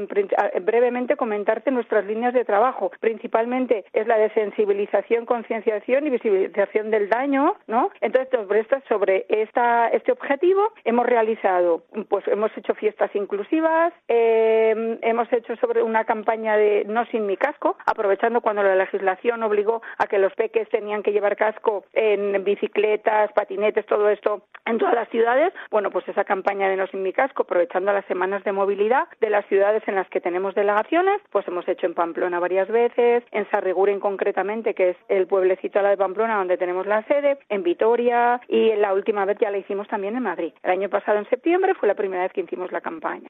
brevemente 0.62 1.16
comentarte 1.16 1.72
nuestras 1.72 2.06
líneas 2.06 2.34
de 2.34 2.44
trabajo. 2.46 2.92
Principalmente 3.00 3.86
es 3.94 4.08
la 4.08 4.18
de 4.18 4.30
sensibilización, 4.34 5.26
concienciación 5.26 6.08
y 6.08 6.10
visibilización 6.10 6.92
del 6.92 7.10
daño, 7.10 7.56
¿no? 7.68 7.90
Entonces, 8.02 8.30
sobre 8.32 8.60
esta, 8.62 8.82
sobre 8.88 9.26
esta, 9.30 9.88
este 9.90 10.12
objetivo 10.12 10.62
hemos 10.84 11.06
realizado, 11.06 11.84
pues 12.10 12.28
hemos 12.28 12.52
hecho 12.58 12.74
fiestas 12.76 13.14
inclusivas, 13.16 13.94
eh, 14.08 14.71
hemos 15.02 15.32
hecho 15.32 15.56
sobre 15.58 15.84
una 15.84 16.06
campaña 16.06 16.58
de 16.58 16.86
no 16.86 17.06
sin 17.08 17.26
mi 17.26 17.38
casco, 17.38 17.78
aprovechando 17.86 18.42
cuando 18.42 18.64
la 18.64 18.76
legislación 18.76 19.44
obligó 19.44 19.82
a 19.98 20.08
que 20.08 20.20
los 20.20 20.34
peques 20.34 20.70
tenían 20.70 21.04
que 21.04 21.12
llevar 21.12 21.36
casco 21.36 21.86
en 21.94 22.44
bicicletas, 22.44 23.32
patinetes, 23.34 23.86
todo 23.86 24.10
esto 24.10 24.44
en 24.66 24.78
todas 24.78 24.94
las 24.94 25.10
ciudades. 25.10 25.54
Bueno, 25.70 25.92
pues 25.92 26.08
esa 26.08 26.24
campaña 26.24 26.70
de 26.70 26.78
no 26.78 26.88
sin 26.88 27.04
mi 27.04 27.14
casco, 27.14 27.44
aprovechando 27.44 27.94
las 27.94 28.06
semanas 28.06 28.44
de 28.44 28.52
movilidad 28.52 29.08
de 29.20 29.30
las 29.30 29.46
ciudades 29.48 29.84
en 29.88 29.96
las 29.96 30.08
que 30.10 30.22
tenemos 30.22 30.56
delegaciones, 30.56 31.22
pues 31.32 31.48
hemos 31.48 31.68
hecho 31.68 31.86
en 31.86 31.94
Pamplona 31.94 32.40
varias 32.40 32.68
veces, 32.70 33.24
en 33.32 33.50
Sarriguren 33.50 34.00
concretamente, 34.00 34.74
que 34.74 34.92
es 34.92 34.98
el 35.10 35.28
pueblecito 35.28 35.80
a 35.80 35.82
la 35.82 35.90
de 35.90 35.98
Pamplona 35.98 36.38
donde 36.38 36.58
tenemos 36.58 36.86
la 36.86 37.04
sede, 37.04 37.38
en 37.50 37.64
Vitoria 37.64 38.40
y 38.48 38.74
la 38.76 38.94
última 38.94 39.26
vez 39.26 39.38
ya 39.40 39.52
la 39.52 39.58
hicimos 39.58 39.88
también 39.88 40.16
en 40.16 40.24
Madrid. 40.24 40.54
El 40.64 40.72
año 40.72 40.90
pasado 40.90 41.18
en 41.18 41.30
septiembre 41.30 41.74
fue 41.74 41.88
la 41.88 41.96
primera 41.96 42.24
vez 42.24 42.32
que 42.34 42.42
hicimos 42.42 42.72
la 42.72 42.82
campaña. 42.82 43.28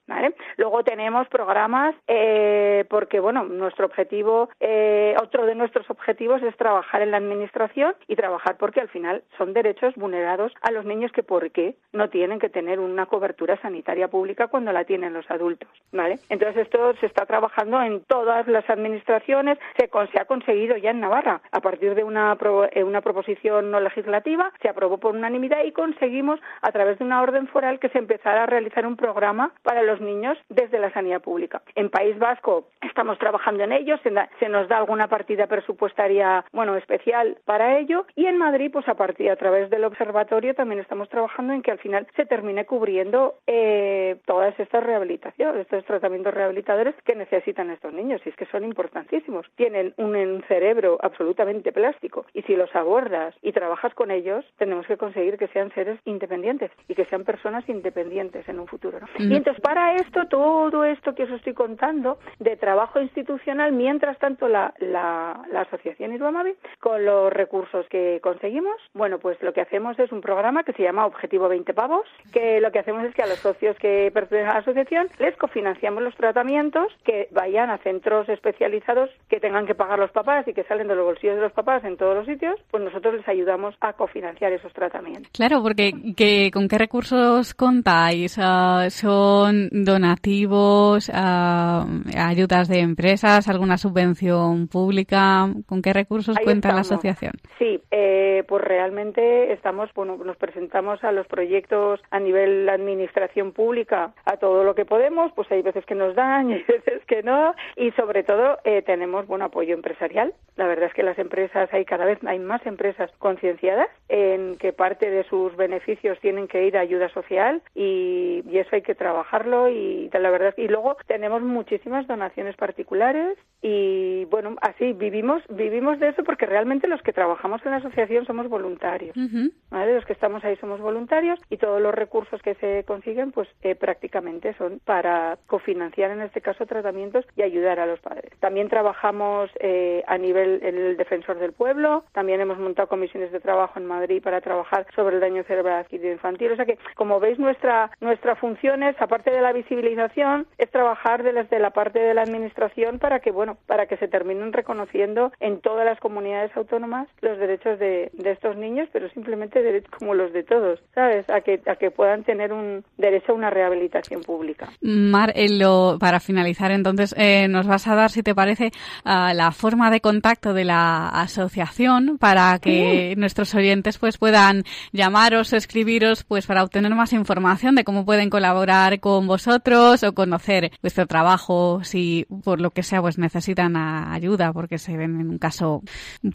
Luego 0.58 0.84
tenemos 0.84 1.28
programas 1.32 1.96
eh, 2.08 2.86
porque, 2.90 3.20
bueno, 3.20 3.44
nuestro 3.46 3.86
objetivo, 3.88 4.50
eh, 4.60 5.16
otro 5.22 5.46
de 5.48 5.56
nuestros 5.56 5.90
objetivos 5.90 6.44
es 6.44 6.56
trabajar 6.58 7.02
en 7.02 7.12
la 7.12 7.18
administración 7.18 7.96
y 8.08 8.16
trabajar 8.16 8.58
porque 8.58 8.82
al 8.82 8.90
final 8.90 9.24
son 9.38 9.54
derechos 9.54 9.96
vulnerados 9.96 10.54
a 10.62 10.72
los 10.72 10.86
niños 10.86 11.12
que 11.12 11.24
por 11.24 11.50
qué 11.52 11.76
no 11.94 12.10
tienen 12.10 12.38
que 12.40 12.50
tener 12.50 12.80
una 12.80 13.06
cobertura 13.08 13.58
sanitaria 13.62 14.10
pública 14.10 14.48
cuando 14.48 14.72
la 14.72 14.84
tienen 14.84 15.14
los 15.14 15.30
adultos, 15.32 15.70
¿vale? 15.92 16.20
Entonces 16.30 16.64
esto 16.64 16.94
se 17.00 17.06
está 17.08 17.26
trabajando 17.26 17.82
en 17.82 18.04
todas 18.06 18.48
las 18.48 18.70
administraciones, 18.70 19.58
se, 19.78 19.88
con- 19.88 20.10
se 20.12 20.20
ha 20.20 20.26
conseguido 20.26 20.76
ya 20.78 20.92
en 20.92 21.00
Navarra 21.00 21.42
a 21.52 21.62
partir 21.62 21.96
de 21.96 22.04
una, 22.04 22.36
pro- 22.36 22.70
eh, 22.72 22.84
una 22.84 23.02
proposición 23.02 23.72
no 23.72 23.80
legislativa, 23.80 24.52
se 24.62 24.70
aprobó 24.70 24.98
por 24.98 25.16
unanimidad 25.16 25.64
y 25.64 25.72
conseguimos 25.72 26.40
a 26.62 26.72
través 26.72 27.00
de 27.00 27.06
una 27.06 27.22
orden 27.22 27.48
foral 27.48 27.80
que 27.80 27.90
se 27.90 27.98
empezara 28.00 28.44
a 28.44 28.46
realizar 28.48 28.86
un 28.86 28.98
programa 28.98 29.52
para 29.64 29.82
los 29.84 30.02
niños 30.02 30.38
desde 30.50 30.80
la 30.80 30.92
sanidad 30.92 31.21
pública. 31.22 31.62
En 31.75 31.90
País 31.90 32.18
Vasco 32.20 32.68
estamos 32.82 33.18
trabajando 33.20 33.63
en 33.63 33.72
ello, 33.72 33.98
se, 34.04 34.10
da- 34.10 34.30
se 34.40 34.50
nos 34.50 34.68
da 34.68 34.78
alguna 34.78 35.08
partida 35.08 35.48
presupuestaria, 35.48 36.44
bueno, 36.51 36.75
especial 36.75 37.38
para 37.46 37.78
ello 37.80 38.06
y 38.16 38.25
en 38.25 38.38
Madrid, 38.38 38.70
pues 38.72 38.88
a 38.88 38.96
partir 38.96 39.30
a 39.32 39.36
través 39.36 39.70
del 39.70 39.84
observatorio 39.86 40.54
también 40.54 40.80
estamos 40.82 41.10
trabajando 41.10 41.54
en 41.54 41.62
que 41.62 41.72
al 41.72 41.80
final 41.80 42.08
se 42.16 42.25
termine 42.25 42.66
cubriendo 42.66 43.36
eh, 43.48 44.18
todas 44.25 44.60
estas 44.60 44.84
rehabilitaciones, 44.84 45.62
estos 45.62 45.86
tratamientos 45.86 46.34
rehabilitadores 46.34 46.96
que 47.04 47.16
necesitan 47.16 47.70
estos 47.72 47.94
niños 47.94 48.22
y 48.25 48.30
es 48.30 48.36
que 48.36 48.46
son 48.48 48.63
importantísimos. 48.63 49.46
Tienen 49.56 49.94
un, 49.98 50.16
un 50.16 50.44
cerebro 50.48 50.98
absolutamente 51.01 51.72
plástico 51.72 52.25
y 52.34 52.42
si 52.44 52.56
los 52.56 52.74
abordas 52.75 53.36
y 53.42 53.51
trabajas 53.51 53.94
con 53.94 54.12
ellos, 54.12 54.46
tenemos 54.58 54.86
que 54.88 54.98
conseguir 54.98 55.38
que 55.38 55.48
sean 55.50 55.72
seres 55.74 56.00
independientes 56.06 56.72
y 56.88 56.96
que 56.96 57.06
sean 57.06 57.24
personas 57.24 57.68
independientes 57.70 58.48
en 58.50 58.60
un 58.60 58.68
futuro. 58.68 59.00
¿no? 59.00 59.08
Mm. 59.20 59.32
Y 59.32 59.36
entonces 59.36 59.62
para 59.62 59.96
esto, 59.96 60.28
todo 60.28 60.84
esto 61.01 61.15
que 61.15 61.24
os 61.24 61.31
estoy 61.31 61.55
contando 61.55 62.20
de 62.38 62.55
trabajo 62.58 63.01
institucional, 63.01 63.72
mientras 63.72 64.20
tanto 64.20 64.48
la, 64.48 64.72
la, 64.77 65.41
la 65.51 65.62
asociación 65.62 66.13
Iruamavi, 66.13 66.53
con 66.79 67.03
los 67.03 67.34
recursos 67.34 67.88
que 67.89 68.20
conseguimos, 68.22 68.75
bueno, 68.93 69.17
pues 69.17 69.41
lo 69.41 69.51
que 69.51 69.62
hacemos 69.62 69.98
es 69.98 70.12
un 70.12 70.22
programa 70.22 70.63
que 70.63 70.74
se 70.74 70.84
llama 70.84 71.08
Objetivo 71.08 71.50
20 71.50 71.74
Pavos, 71.74 72.05
que 72.31 72.62
lo 72.62 72.72
que 72.72 72.77
hacemos 72.77 73.03
es 73.03 73.15
que 73.15 73.24
a 73.24 73.27
los 73.27 73.39
socios 73.39 73.75
que 73.77 74.12
pertenecen 74.13 74.50
a 74.50 74.53
la 74.53 74.60
asociación 74.60 75.08
les 75.17 75.36
cofinanciamos 75.38 76.03
los 76.03 76.15
tratamientos 76.15 76.88
que 77.03 77.27
vayan 77.31 77.72
a 77.72 77.79
centros 77.79 78.29
especializados 78.29 79.10
que 79.27 79.39
tengan 79.39 79.65
que 79.65 79.74
pagar 79.74 79.98
los 79.98 80.12
papás 80.12 80.48
y 80.48 80.53
que 80.53 80.63
salen 80.65 80.88
de 80.88 80.93
los 80.93 81.05
bolsillos 81.05 81.38
de 81.38 81.41
los 81.41 81.51
papás 81.51 81.84
en 81.84 81.98
todos 81.98 82.15
los 82.15 82.27
sitios, 82.27 82.60
pues 82.70 82.84
nosotros 82.84 83.15
les 83.15 83.27
ayudamos 83.27 83.74
a 83.81 83.93
cofinanciar 83.93 84.51
esos 84.53 84.72
tratamientos. 84.74 85.31
Claro, 85.34 85.63
porque 85.63 85.93
que, 86.15 86.51
¿con 86.53 86.67
qué 86.67 86.77
recursos 86.77 87.55
contáis? 87.55 88.38
Ah, 88.39 88.88
¿Son 88.91 89.70
donativos, 89.72 90.91
ah, 91.14 91.86
ayudas 92.18 92.68
de 92.68 92.80
empresas, 92.80 93.48
alguna 93.48 93.78
subvención 93.78 94.68
pública? 94.68 95.48
¿Con 95.66 95.82
qué 95.82 95.94
recursos 95.94 96.38
Ahí 96.38 96.44
cuenta 96.44 96.70
la 96.70 96.82
estamos. 96.82 96.92
asociación? 96.92 97.34
Sí, 97.58 97.82
eh, 97.92 98.44
pues 98.48 98.64
realmente 98.64 99.54
estamos, 99.54 99.90
bueno, 99.94 100.18
nos 100.18 100.38
presentamos 100.38 101.04
a 101.04 101.12
los 101.12 101.28
proyectos 101.28 102.02
a 102.12 102.20
nivel 102.20 102.68
administración 102.70 103.52
pública 103.52 104.14
a 104.26 104.38
todo 104.38 104.64
lo 104.64 104.76
que 104.76 104.86
podemos, 104.86 105.32
pues 105.34 105.52
hay 105.52 105.62
veces 105.62 105.86
que 105.86 105.96
nos 105.96 106.16
dan 106.16 106.50
y 106.52 106.54
hay 106.54 106.64
veces 106.68 107.06
que 107.08 107.24
no, 107.24 107.54
y 107.76 107.92
sobre 107.92 108.24
todo 108.24 108.58
eh, 108.64 108.82
tenemos 108.82 109.28
buen 109.28 109.42
apoyo 109.42 109.74
empresarial. 109.74 110.34
La 110.58 110.68
verdad 110.68 110.88
es 110.88 110.94
que 110.94 111.04
las 111.04 111.18
empresas, 111.18 111.74
hay 111.74 111.86
cada 111.86 112.06
vez 112.06 112.20
hay 112.26 112.40
más 112.40 112.66
empresas 112.66 113.10
concienciadas 113.20 113.88
en 114.10 114.58
que 114.58 114.74
parte 114.74 115.10
de 115.10 115.24
sus 115.24 115.56
beneficios 115.56 116.20
tienen 116.20 116.48
que 116.48 116.66
ir 116.66 116.78
a 116.78 116.82
ayuda 116.82 117.10
social 117.10 117.62
y, 117.74 118.44
y 118.50 118.58
eso 118.58 118.70
hay 118.74 118.82
que 118.82 118.96
trabajarlo 118.96 119.70
y 119.70 120.10
la 120.12 120.30
verdad 120.30 120.54
y 120.58 120.68
luego 120.68 120.81
tenemos 121.08 121.42
muchísimas 121.42 122.08
donaciones 122.08 122.56
particulares 122.56 123.38
y 123.62 124.26
bueno 124.26 124.56
así 124.62 124.94
vivimos 124.94 125.44
vivimos 125.50 126.00
de 126.00 126.10
eso 126.10 126.24
porque 126.24 126.46
realmente 126.46 126.88
los 126.88 127.02
que 127.02 127.14
trabajamos 127.14 127.64
en 127.64 127.72
la 127.72 127.78
asociación 127.78 128.26
somos 128.26 128.50
voluntarios 128.50 129.16
Ujú. 129.16 129.52
¿vale? 129.70 129.96
los 129.96 130.06
que 130.06 130.14
estamos 130.14 130.44
ahí 130.44 130.56
somos 130.58 130.82
voluntarios 130.82 131.40
y 131.50 131.58
todos 131.58 131.80
los 131.80 131.94
recursos 131.94 132.42
que 132.42 132.56
se 132.56 132.84
consiguen 132.86 133.32
pues 133.32 133.48
eh, 133.62 133.76
prácticamente 133.76 134.56
son 134.56 134.80
para 134.84 135.38
cofinanciar 135.46 136.12
en 136.12 136.22
este 136.22 136.42
caso 136.42 136.66
tratamientos 136.66 137.26
y 137.36 137.44
ayudar 137.44 137.80
a 137.80 137.86
los 137.86 138.00
padres 138.00 138.32
también 138.40 138.68
trabajamos 138.68 139.52
eh, 139.60 140.04
a 140.08 140.18
nivel 140.18 140.60
en 140.64 140.78
el 140.78 140.98
defensor 140.98 141.38
del 141.38 141.54
pueblo 141.54 142.04
también 142.14 142.42
hemos 142.42 142.58
montado 142.58 142.88
comisiones 142.88 143.32
de 143.32 143.40
trabajo 143.40 143.78
en 143.78 143.86
Madrid 143.86 144.24
para 144.24 144.42
trabajar 144.42 144.88
sobre 144.96 145.16
el 145.16 145.22
daño 145.22 145.44
cerebral 145.44 145.82
adquirido 145.82 146.12
infantil 146.12 146.52
o 146.52 146.56
sea 146.56 146.66
que 146.66 146.80
como 146.96 147.20
veis 147.20 147.38
nuestra 147.38 147.92
nuestra 148.00 148.36
función 148.36 148.82
es 148.82 149.00
aparte 149.00 149.30
de 149.30 149.42
la 149.42 149.54
visibilización 149.54 150.48
es 150.58 150.71
trabajar 150.72 151.24
desde 151.24 151.60
la 151.60 151.72
parte 151.72 152.00
de 152.00 152.13
la 152.13 152.22
administración 152.24 153.00
para 153.00 153.20
que 153.20 153.32
bueno 153.32 153.58
para 153.68 153.86
que 153.88 153.98
se 153.98 154.08
terminen 154.08 154.54
reconociendo 154.54 155.32
en 155.40 155.60
todas 155.62 155.86
las 155.86 156.00
comunidades 156.00 156.51
autónomas 156.56 157.08
los 157.22 157.38
derechos 157.38 157.78
de, 157.80 158.10
de 158.13 158.32
estos 158.32 158.56
niños 158.56 158.88
pero 158.94 159.10
simplemente 159.10 159.62
derechos 159.62 159.92
como 159.98 160.13
los 160.13 160.32
de 160.34 160.44
todos 160.44 160.80
sabes 160.96 161.30
a 161.30 161.42
que 161.42 161.62
a 161.68 161.75
que 161.75 161.92
puedan 161.92 162.24
tener 162.24 162.54
un 162.54 162.84
derecho 162.98 163.32
a 163.32 163.36
una 163.36 163.50
rehabilitación 163.50 164.22
pública. 164.22 164.70
Mar, 164.82 165.34
eh, 165.36 165.48
lo- 165.50 165.98
para 166.00 166.20
finalizar, 166.20 166.72
entonces, 166.72 167.13
eh, 167.18 167.48
nos 167.48 167.68
vas 167.68 167.88
a 167.88 167.96
dar, 167.96 168.10
si 168.10 168.24
te 168.24 168.34
parece, 168.36 168.72
ah, 169.04 169.34
la 169.34 169.51
forma 169.51 169.90
de 169.92 170.00
contacto 170.01 170.54
de 170.54 170.66
la 170.66 171.08
asociación 171.10 172.18
para 172.20 172.60
que 172.60 173.13
nuestros 173.18 173.54
oyentes 173.56 173.98
pues 173.98 174.18
puedan 174.18 174.63
llamaros 174.92 175.54
o 175.54 175.56
escribiros 175.58 176.24
pues 176.24 176.46
para 176.48 176.63
obtener 176.63 176.94
más 176.94 177.13
información 177.13 177.75
de 177.75 177.84
cómo 177.84 178.06
pueden 178.06 178.30
colaborar 178.30 179.00
con 179.00 179.28
vosotros 179.28 180.04
o 180.04 180.13
conocer 180.13 180.61
vuestro 180.82 181.06
trabajo 181.08 181.84
si 181.84 182.25
por 182.44 182.62
lo 182.62 182.72
que 182.72 182.84
sea 182.84 183.01
pues 183.01 183.18
necesitan 183.18 183.75
ayuda 183.75 184.53
porque 184.53 184.77
se 184.77 184.98
ven 184.98 185.20
en 185.20 185.30
un 185.30 185.38
caso 185.38 185.82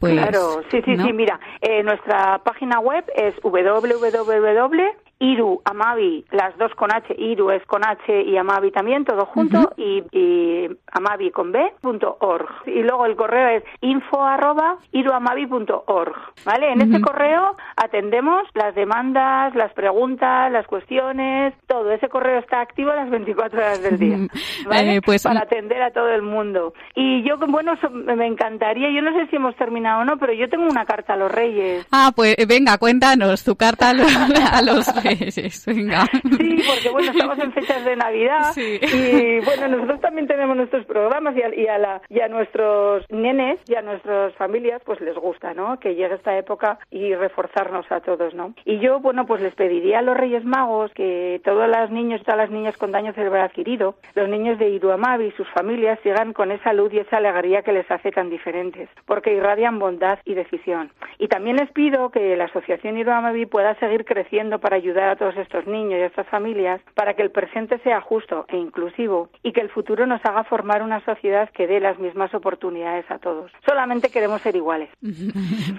pues 0.00 0.14
claro 0.14 0.62
sí 0.70 0.80
sí 0.84 0.94
¿no? 0.96 1.06
sí 1.06 1.12
mira 1.12 1.38
eh, 1.60 1.82
nuestra 1.82 2.38
página 2.44 2.80
web 2.80 3.04
es 3.14 3.34
www 3.42 5.05
Iru, 5.18 5.62
Amavi, 5.64 6.24
las 6.30 6.56
dos 6.58 6.72
con 6.74 6.92
H, 6.92 7.14
Iru 7.18 7.50
es 7.50 7.64
con 7.66 7.86
H 7.86 8.22
y 8.22 8.36
Amavi 8.36 8.70
también, 8.70 9.04
todo 9.04 9.24
junto, 9.26 9.72
y, 9.78 10.02
y 10.12 10.68
Amavi 10.92 11.30
con 11.30 11.52
B, 11.52 11.72
punto 11.80 12.18
org. 12.20 12.46
Y 12.66 12.82
luego 12.82 13.06
el 13.06 13.16
correo 13.16 13.48
es 13.56 13.64
info 13.80 14.22
arroba 14.22 14.76
iruamavi.org, 14.92 16.14
¿vale? 16.44 16.72
En 16.72 16.82
ese 16.82 17.00
correo 17.00 17.56
atendemos 17.76 18.42
las 18.54 18.74
demandas, 18.74 19.54
las 19.54 19.72
preguntas, 19.72 20.50
las 20.52 20.66
cuestiones, 20.66 21.54
todo. 21.66 21.90
Ese 21.92 22.08
correo 22.08 22.38
está 22.38 22.60
activo 22.60 22.92
las 22.92 23.08
24 23.10 23.58
horas 23.58 23.82
del 23.82 23.98
día, 23.98 24.18
¿vale? 24.66 24.96
Eh, 24.96 25.00
pues- 25.02 25.22
Para 25.22 25.40
atender 25.40 25.82
a 25.82 25.90
todo 25.92 26.08
el 26.10 26.22
mundo. 26.22 26.74
Y 26.94 27.22
yo, 27.26 27.38
bueno, 27.38 27.72
me 27.90 28.26
encantaría, 28.26 28.90
yo 28.90 29.02
no 29.02 29.12
sé 29.12 29.26
si 29.28 29.36
hemos 29.36 29.56
terminado 29.56 30.02
o 30.02 30.04
no, 30.04 30.18
pero 30.18 30.32
yo 30.32 30.48
tengo 30.48 30.66
una 30.68 30.84
carta 30.84 31.14
a 31.14 31.16
los 31.16 31.30
reyes. 31.32 31.86
Ah, 31.90 32.12
pues 32.14 32.36
venga, 32.46 32.76
cuéntanos 32.78 33.42
tu 33.44 33.56
carta 33.56 33.90
a 33.90 33.94
los, 33.94 34.06
a 34.52 34.62
los 34.62 34.86
Reyes, 35.02 35.05
venga. 35.66 36.06
Sí, 36.06 36.62
porque 36.66 36.90
bueno, 36.90 37.10
estamos 37.10 37.38
en 37.38 37.52
fechas 37.52 37.84
de 37.84 37.96
Navidad 37.96 38.52
Sí. 38.52 38.78
y 38.82 39.40
bueno, 39.44 39.68
nosotros 39.68 40.00
también 40.00 40.26
tenemos 40.26 40.56
nuestros 40.56 40.84
programas 40.86 41.36
y 41.36 41.42
a, 41.42 41.54
y 41.54 41.66
a 41.66 41.78
la, 41.78 42.02
y 42.08 42.20
a 42.20 42.28
nuestros 42.28 43.04
nenes 43.10 43.58
y 43.68 43.74
a 43.74 43.82
nuestras 43.82 44.34
familias 44.34 44.82
pues 44.84 45.00
les 45.00 45.14
gusta, 45.16 45.54
¿no? 45.54 45.78
Que 45.78 45.94
llegue 45.94 46.14
esta 46.14 46.36
época 46.38 46.78
y 46.90 47.14
reforzarnos 47.14 47.90
a 47.90 48.00
todos, 48.00 48.34
¿no? 48.34 48.54
Y 48.64 48.78
yo, 48.80 49.00
bueno, 49.00 49.26
pues 49.26 49.40
les 49.42 49.54
pediría 49.54 49.98
a 49.98 50.02
los 50.02 50.16
Reyes 50.16 50.44
Magos 50.44 50.92
que 50.94 51.40
todos 51.44 51.68
los 51.68 51.90
niños 51.90 52.20
y 52.20 52.24
todas 52.24 52.38
las 52.38 52.50
niñas 52.50 52.76
con 52.76 52.92
daño 52.92 53.12
cerebral 53.12 53.42
adquirido, 53.42 53.96
los 54.14 54.28
niños 54.28 54.58
de 54.58 54.68
Iruamabi 54.70 55.26
y 55.26 55.32
sus 55.32 55.48
familias 55.50 55.98
sigan 56.02 56.32
con 56.32 56.50
esa 56.52 56.72
luz 56.72 56.92
y 56.92 56.98
esa 56.98 57.18
alegría 57.18 57.62
que 57.62 57.72
les 57.72 57.90
hace 57.90 58.10
tan 58.10 58.30
diferentes, 58.30 58.88
porque 59.06 59.34
irradian 59.34 59.78
bondad 59.78 60.18
y 60.24 60.34
decisión. 60.34 60.90
Y 61.18 61.28
también 61.28 61.56
les 61.56 61.70
pido 61.72 62.10
que 62.10 62.36
la 62.36 62.44
Asociación 62.44 62.96
Iruamabi 62.98 63.46
pueda 63.46 63.74
seguir 63.76 64.04
creciendo 64.04 64.58
para 64.58 64.76
ayudar 64.76 64.95
a 65.02 65.16
todos 65.16 65.36
estos 65.36 65.66
niños 65.66 65.98
y 65.98 66.02
a 66.02 66.06
estas 66.06 66.28
familias 66.28 66.80
para 66.94 67.14
que 67.14 67.22
el 67.22 67.30
presente 67.30 67.78
sea 67.80 68.00
justo 68.00 68.44
e 68.48 68.56
inclusivo 68.56 69.30
y 69.42 69.52
que 69.52 69.60
el 69.60 69.70
futuro 69.70 70.06
nos 70.06 70.24
haga 70.24 70.44
formar 70.44 70.82
una 70.82 71.04
sociedad 71.04 71.48
que 71.50 71.66
dé 71.66 71.80
las 71.80 71.98
mismas 71.98 72.32
oportunidades 72.34 73.04
a 73.10 73.18
todos. 73.18 73.50
Solamente 73.66 74.10
queremos 74.10 74.40
ser 74.42 74.56
iguales. 74.56 74.88
Muy 75.00 75.12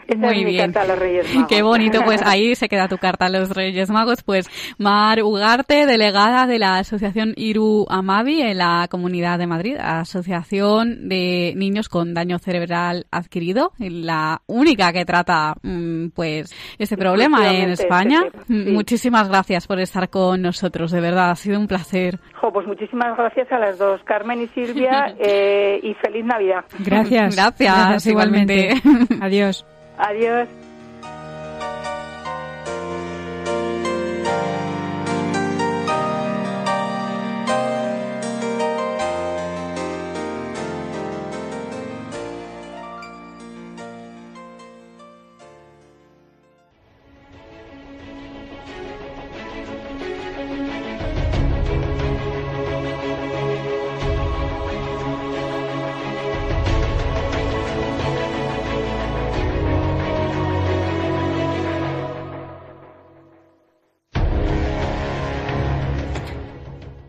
es 0.08 0.18
mi 0.18 0.46
bien. 0.46 0.72
carta 0.72 0.82
a 0.82 0.88
los 0.88 1.00
Reyes 1.00 1.26
Magos. 1.34 1.50
Qué 1.50 1.62
bonito, 1.62 2.02
pues 2.04 2.22
ahí 2.26 2.56
se 2.56 2.68
queda 2.70 2.88
tu 2.88 2.98
carta 2.98 3.26
a 3.26 3.30
los 3.30 3.50
Reyes 3.50 3.90
Magos. 3.90 4.24
Pues 4.24 4.50
Mar 4.78 5.22
Ugarte, 5.24 5.86
delegada 5.86 6.48
de 6.48 6.60
la 6.60 6.78
Asociación 6.80 7.34
Iru 7.36 7.86
Amavi 7.90 8.42
en 8.42 8.58
la 8.58 8.88
Comunidad 8.90 9.40
de 9.40 9.48
Madrid, 9.48 9.78
Asociación 9.80 11.10
de 11.10 11.54
Niños 11.56 11.90
con 11.90 12.14
Daño 12.14 12.40
Cerebral 12.40 13.06
Adquirido, 13.12 13.72
la 13.80 14.42
única 14.48 14.94
que 14.94 15.06
trata 15.06 15.56
mm, 15.64 16.10
pues 16.10 16.54
este 16.78 16.98
problema 16.98 17.54
en 17.54 17.70
España. 17.72 18.24
este 18.26 18.46
sí. 18.46 18.72
Muchísimas 19.08 19.30
gracias 19.30 19.68
por 19.68 19.80
estar 19.80 20.10
con 20.10 20.42
nosotros, 20.42 20.92
de 20.92 21.00
verdad, 21.00 21.32
ha 21.32 21.36
sido 21.38 21.58
un 21.58 21.66
placer. 21.66 22.20
Jo, 22.42 22.52
pues 22.52 22.68
muchísimas 22.68 23.16
gracias 23.16 23.50
a 23.54 23.58
las 23.58 23.78
dos, 23.78 24.02
Carmen 24.04 24.42
y 24.42 24.48
Silvia, 24.48 25.16
eh, 25.20 25.80
y 25.82 25.94
feliz 25.94 26.26
Navidad. 26.26 26.66
Gracias. 26.80 27.38
Gracias, 27.38 28.06
igualmente. 28.06 28.74
Adiós. 29.22 29.66
Adiós. 29.98 30.67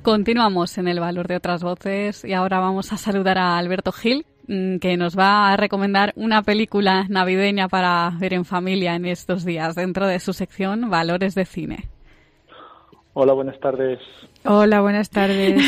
Continuamos 0.08 0.78
en 0.78 0.88
el 0.88 1.00
valor 1.00 1.28
de 1.28 1.36
otras 1.36 1.62
voces 1.62 2.24
y 2.24 2.32
ahora 2.32 2.60
vamos 2.60 2.94
a 2.94 2.96
saludar 2.96 3.36
a 3.36 3.58
Alberto 3.58 3.92
Gil, 3.92 4.24
mm, 4.46 4.78
que 4.78 4.96
nos 4.96 5.18
va 5.18 5.52
a 5.52 5.56
recomendar 5.58 6.14
una 6.16 6.40
película 6.40 7.04
navideña 7.10 7.68
para 7.68 8.10
ver 8.18 8.32
en 8.32 8.46
familia 8.46 8.94
en 8.94 9.04
estos 9.04 9.44
días 9.44 9.74
dentro 9.74 10.06
de 10.06 10.18
su 10.18 10.32
sección 10.32 10.88
Valores 10.88 11.34
de 11.34 11.44
Cine. 11.44 11.90
Hola, 13.12 13.34
buenas 13.34 13.60
tardes. 13.60 13.98
Hola, 14.46 14.80
buenas 14.80 15.10
tardes. 15.10 15.62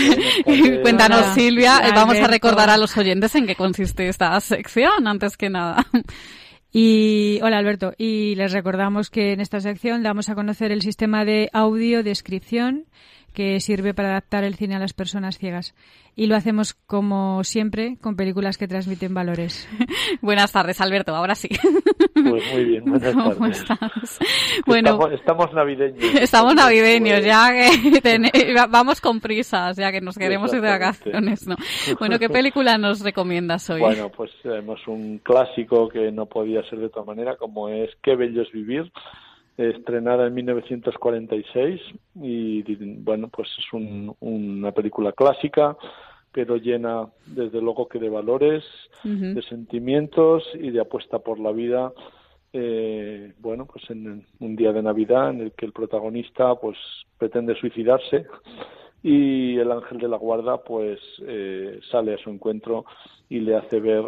Cuéntanos, 0.83 1.21
Hola, 1.21 1.35
Silvia, 1.35 1.83
vamos 1.95 2.17
a 2.17 2.27
recordar 2.27 2.71
a 2.71 2.79
los 2.79 2.97
oyentes 2.97 3.35
en 3.35 3.47
qué 3.47 3.57
consiste 3.57 4.09
esta 4.09 4.41
sección, 4.41 5.07
antes 5.07 5.37
que 5.37 5.51
nada. 5.51 5.85
Y 6.73 7.41
hola 7.43 7.59
Alberto, 7.59 7.95
y 7.99 8.37
les 8.37 8.53
recordamos 8.53 9.11
que 9.11 9.33
en 9.33 9.41
esta 9.41 9.61
sección 9.61 10.05
damos 10.05 10.29
a 10.29 10.37
conocer 10.37 10.71
el 10.71 10.83
sistema 10.83 11.25
de 11.25 11.51
audiodescripción 11.53 12.87
que 13.33 13.61
sirve 13.61 13.95
para 13.95 14.11
adaptar 14.11 14.45
el 14.45 14.55
cine 14.55 14.77
a 14.77 14.79
las 14.79 14.93
personas 14.93 15.39
ciegas. 15.39 15.75
Y 16.17 16.27
lo 16.27 16.35
hacemos 16.37 16.75
como 16.75 17.45
siempre 17.45 17.97
con 18.01 18.17
películas 18.17 18.59
que 18.59 18.67
transmiten 18.69 19.15
valores. 19.15 19.69
Buenas 20.21 20.53
tardes, 20.53 20.81
Alberto, 20.81 21.15
ahora 21.15 21.35
sí. 21.35 21.49
Pues 22.15 22.53
muy 22.53 22.65
bien, 22.65 22.85
buenas 22.85 23.15
¿Cómo 23.15 23.35
tardes. 23.35 23.59
estás? 23.61 24.19
Bueno, 24.67 24.91
Estamos, 24.91 25.13
estamos 25.13 25.53
navideños. 25.55 26.15
Estamos 26.21 26.55
navideños, 26.55 27.21
Pues, 27.21 27.25
ya 27.25 27.51
que 28.03 28.55
vamos 28.71 29.01
con 29.01 29.21
prisas, 29.21 29.77
ya 29.77 29.93
que 29.93 30.01
nos 30.01 30.19
queremos 30.19 30.53
ir 30.53 30.61
de 30.61 30.69
vacaciones, 30.69 31.47
¿no? 31.47 31.57
Bueno, 31.99 32.19
¿qué 32.19 32.29
película 32.29 32.77
nos 32.77 33.01
recomiendas 33.01 33.71
hoy? 33.71 33.81
Bueno, 33.81 34.11
pues 34.11 34.31
tenemos 34.43 34.81
un 34.89 35.19
clásico 35.19 35.89
que 35.89 36.11
no 36.11 36.27
podía 36.27 36.63
ser 36.69 36.81
de 36.81 36.87
otra 36.87 37.05
manera, 37.05 37.37
como 37.37 37.69
es 37.69 37.91
Qué 38.03 38.17
bello 38.17 38.43
es 38.43 38.53
vivir, 38.53 38.91
estrenada 39.69 40.27
en 40.27 40.35
1946 40.35 41.81
y 42.17 42.63
bueno, 43.03 43.29
pues 43.29 43.49
es 43.59 43.73
un- 43.73 44.15
una 44.21 44.73
película 44.73 45.13
clásica, 45.13 45.77
pero 46.33 46.57
llena 46.57 47.09
desde 47.27 47.61
luego 47.61 47.89
que 47.89 47.99
de 47.99 48.09
valores, 48.09 48.65
de 49.35 49.43
sentimientos 49.43 50.45
y 50.55 50.71
de 50.71 50.81
apuesta 50.81 51.19
por 51.19 51.39
la 51.39 51.53
vida. 51.53 51.93
eh, 52.53 53.33
bueno, 53.39 53.65
pues 53.65 53.89
en 53.91 54.27
un 54.41 54.57
día 54.57 54.73
de 54.73 54.83
Navidad 54.83 55.31
en 55.31 55.41
el 55.41 55.53
que 55.53 55.67
el 55.67 55.73
protagonista 55.73 56.57
pues 56.57 56.77
pretende 57.17 57.55
suicidarse 57.55 58.27
y 59.05 59.57
el 59.57 59.71
ángel 59.71 59.99
de 59.99 60.09
la 60.09 60.17
guarda 60.17 60.59
pues 60.59 60.99
eh, 61.27 61.79
sale 61.93 62.15
a 62.15 62.19
su 62.19 62.29
encuentro 62.31 62.85
y 63.29 63.39
le 63.39 63.55
hace 63.55 63.79
ver 63.79 64.03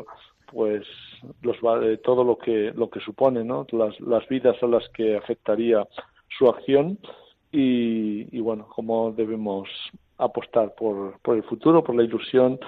pues 0.52 0.86
los 1.42 1.56
eh, 1.82 1.98
todo 2.02 2.24
lo 2.24 2.36
que 2.36 2.72
lo 2.74 2.90
que 2.90 3.00
supone 3.00 3.44
no 3.44 3.66
las, 3.72 3.98
las 4.00 4.26
vidas 4.28 4.56
a 4.62 4.66
las 4.66 4.88
que 4.90 5.16
afectaría 5.16 5.86
su 6.38 6.48
acción 6.48 6.98
y, 7.50 8.36
y 8.36 8.40
bueno 8.40 8.66
cómo 8.68 9.12
debemos 9.12 9.68
apostar 10.18 10.74
por, 10.74 11.18
por 11.20 11.36
el 11.36 11.42
futuro 11.44 11.82
por 11.82 11.94
la 11.94 12.04
ilusión 12.04 12.58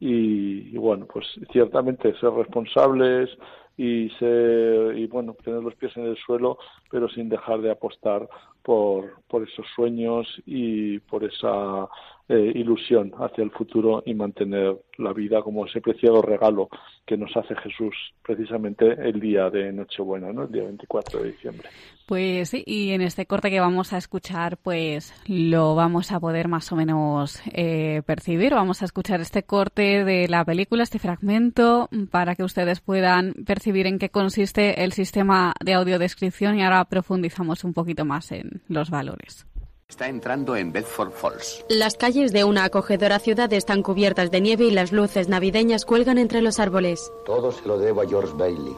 y, 0.00 0.74
y 0.74 0.76
bueno 0.76 1.06
pues 1.12 1.26
ciertamente 1.52 2.14
ser 2.18 2.30
responsables 2.30 3.30
y 3.76 4.10
ser 4.18 4.96
y 4.96 5.06
bueno 5.06 5.34
tener 5.42 5.62
los 5.62 5.74
pies 5.74 5.96
en 5.96 6.06
el 6.06 6.16
suelo 6.16 6.58
pero 6.90 7.08
sin 7.08 7.28
dejar 7.28 7.60
de 7.60 7.70
apostar 7.70 8.28
por 8.62 9.22
por 9.32 9.48
esos 9.48 9.66
sueños 9.74 10.26
y 10.44 10.98
por 10.98 11.24
esa 11.24 11.88
eh, 12.28 12.52
ilusión 12.54 13.12
hacia 13.18 13.42
el 13.42 13.50
futuro 13.50 14.02
y 14.04 14.14
mantener 14.14 14.76
la 14.98 15.12
vida 15.14 15.40
como 15.42 15.66
ese 15.66 15.80
preciado 15.80 16.20
regalo 16.20 16.68
que 17.06 17.16
nos 17.16 17.34
hace 17.36 17.56
Jesús 17.56 17.94
precisamente 18.22 18.92
el 18.92 19.18
día 19.18 19.50
de 19.50 19.72
Nochebuena, 19.72 20.32
¿no? 20.32 20.44
El 20.44 20.52
día 20.52 20.64
24 20.64 21.22
de 21.22 21.32
diciembre. 21.32 21.68
Pues 22.06 22.50
sí, 22.50 22.62
y 22.66 22.90
en 22.90 23.00
este 23.00 23.26
corte 23.26 23.50
que 23.50 23.58
vamos 23.58 23.92
a 23.92 23.96
escuchar, 23.96 24.58
pues 24.58 25.14
lo 25.26 25.74
vamos 25.74 26.12
a 26.12 26.20
poder 26.20 26.46
más 26.46 26.70
o 26.70 26.76
menos 26.76 27.42
eh, 27.52 28.02
percibir. 28.04 28.52
Vamos 28.52 28.82
a 28.82 28.84
escuchar 28.84 29.20
este 29.20 29.44
corte 29.44 30.04
de 30.04 30.28
la 30.28 30.44
película, 30.44 30.82
este 30.82 30.98
fragmento, 30.98 31.88
para 32.10 32.34
que 32.34 32.44
ustedes 32.44 32.80
puedan 32.80 33.32
percibir 33.46 33.86
en 33.86 33.98
qué 33.98 34.10
consiste 34.10 34.84
el 34.84 34.92
sistema 34.92 35.54
de 35.64 35.74
audiodescripción 35.74 36.58
y 36.58 36.62
ahora 36.62 36.84
profundizamos 36.84 37.64
un 37.64 37.72
poquito 37.72 38.04
más 38.04 38.30
en 38.30 38.51
los 38.68 38.90
valores. 38.90 39.46
Está 39.88 40.08
entrando 40.08 40.56
en 40.56 40.72
Bedford 40.72 41.10
Falls. 41.12 41.64
Las 41.68 41.96
calles 41.96 42.32
de 42.32 42.44
una 42.44 42.64
acogedora 42.64 43.18
ciudad 43.18 43.52
están 43.52 43.82
cubiertas 43.82 44.30
de 44.30 44.40
nieve 44.40 44.64
y 44.64 44.70
las 44.70 44.90
luces 44.90 45.28
navideñas 45.28 45.84
cuelgan 45.84 46.16
entre 46.16 46.40
los 46.40 46.58
árboles. 46.58 47.12
Todo 47.26 47.52
se 47.52 47.66
lo 47.66 47.78
debo 47.78 48.00
a 48.00 48.08
George 48.08 48.32
Bailey. 48.34 48.74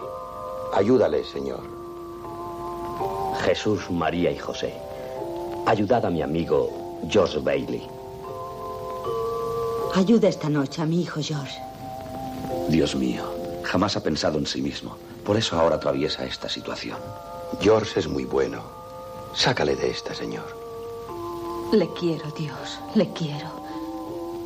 Ayúdale, 0.73 1.23
señor. 1.23 1.63
Jesús, 3.45 3.89
María 3.91 4.33
y 4.33 4.39
José. 4.39 4.75
Ayudad 5.67 6.05
a 6.05 6.11
mi 6.11 6.21
amigo 6.21 7.01
George 7.09 7.39
Bailey. 7.39 7.87
Ayuda 9.95 10.29
esta 10.29 10.49
noche 10.49 10.83
a 10.83 10.87
mi 10.87 11.03
hijo 11.03 11.21
George. 11.23 11.57
Dios 12.69 12.97
mío, 12.97 13.23
jamás 13.63 13.97
ha 13.97 14.03
pensado 14.03 14.39
en 14.39 14.47
sí 14.47 14.61
mismo. 14.61 14.97
Por 15.25 15.37
eso 15.37 15.57
ahora 15.57 15.77
atraviesa 15.77 16.25
esta 16.25 16.49
situación. 16.49 16.99
George 17.61 18.01
es 18.01 18.09
muy 18.09 18.25
bueno. 18.25 18.74
Sácale 19.35 19.75
de 19.77 19.91
esta, 19.91 20.15
señor. 20.15 20.45
Le 21.73 21.89
quiero, 21.95 22.31
Dios, 22.33 22.79
le 22.95 23.09
quiero. 23.13 23.49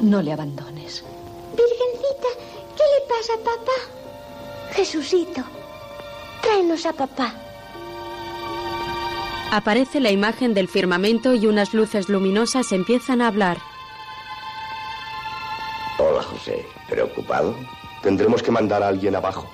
No 0.00 0.22
le 0.22 0.32
abandones. 0.32 1.04
Virgencita, 1.56 2.28
¿qué 2.76 2.82
le 2.82 3.06
pasa 3.08 3.34
a 3.34 3.44
papá? 3.44 4.72
Jesucito, 4.72 5.42
tráenos 6.42 6.86
a 6.86 6.92
papá. 6.92 7.34
Aparece 9.50 10.00
la 10.00 10.10
imagen 10.10 10.54
del 10.54 10.68
firmamento 10.68 11.34
y 11.34 11.46
unas 11.46 11.74
luces 11.74 12.08
luminosas 12.08 12.70
empiezan 12.72 13.20
a 13.22 13.28
hablar. 13.28 13.58
Hola, 15.98 16.22
José. 16.22 16.66
¿Preocupado? 16.88 17.54
Tendremos 18.02 18.42
que 18.42 18.50
mandar 18.50 18.82
a 18.82 18.88
alguien 18.88 19.16
abajo. 19.16 19.50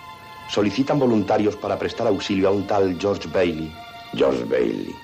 Solicitan 0.49 0.99
voluntarios 0.99 1.57
para 1.57 1.79
prestar 1.79 2.07
auxilio 2.07 2.49
a 2.49 2.53
un 2.53 2.67
tal 2.67 2.99
George 3.01 3.29
Bailey. 3.29 3.73
George 4.15 4.45
Bailey. 4.45 4.95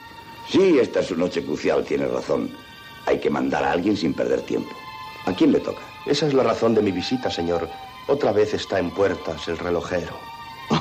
Sí, 0.50 0.78
esta 0.80 1.00
es 1.00 1.06
su 1.06 1.16
noche 1.16 1.44
crucial, 1.44 1.84
tiene 1.84 2.06
razón. 2.06 2.50
Hay 3.06 3.18
que 3.20 3.30
mandar 3.30 3.62
a 3.62 3.72
alguien 3.72 3.96
sin 3.96 4.12
perder 4.14 4.42
tiempo. 4.42 4.70
¿A 5.26 5.32
quién 5.32 5.52
le 5.52 5.60
toca? 5.60 5.82
Esa 6.06 6.26
es 6.26 6.34
la 6.34 6.42
razón 6.42 6.74
de 6.74 6.82
mi 6.82 6.90
visita, 6.90 7.30
señor. 7.30 7.68
Otra 8.08 8.32
vez 8.32 8.52
está 8.54 8.78
en 8.78 8.90
puertas 8.90 9.46
el 9.48 9.58
relojero. 9.58 10.16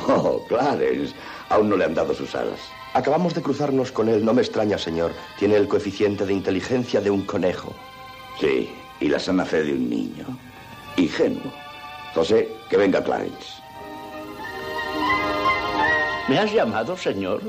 Oh, 0.08 0.43
Clarence. 0.47 1.13
Aún 1.49 1.69
no 1.69 1.77
le 1.77 1.86
han 1.86 1.93
dado 1.93 2.13
sus 2.13 2.34
alas. 2.36 2.60
Acabamos 2.93 3.34
de 3.34 3.41
cruzarnos 3.41 3.91
con 3.91 4.10
él. 4.10 4.23
No 4.25 4.34
me 4.34 4.41
extraña, 4.41 4.77
señor. 4.77 5.12
Tiene 5.38 5.55
el 5.55 5.67
coeficiente 5.67 6.25
de 6.25 6.34
inteligencia 6.34 7.01
de 7.01 7.12
un 7.12 7.25
conejo. 7.25 7.73
Sí, 8.39 8.71
y 8.99 9.08
la 9.08 9.19
sana 9.19 9.45
fe 9.45 9.63
de 9.63 9.73
un 9.73 9.89
niño. 9.89 10.25
Ingenuo. 10.97 11.51
José, 12.13 12.49
que 12.69 12.77
venga 12.77 13.03
Clarence. 13.03 13.62
¿Me 16.27 16.38
has 16.39 16.51
llamado, 16.53 16.95
señor? 16.97 17.41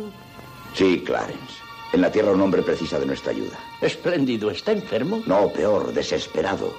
Sí, 0.74 1.02
Clarence. 1.04 1.59
En 1.92 2.00
la 2.00 2.12
Tierra 2.12 2.32
un 2.32 2.40
hombre 2.40 2.62
precisa 2.62 2.98
de 3.00 3.06
nuestra 3.06 3.32
ayuda. 3.32 3.58
Espléndido. 3.80 4.50
¿Está 4.50 4.72
enfermo? 4.72 5.22
No, 5.26 5.48
peor, 5.52 5.92
desesperado. 5.92 6.72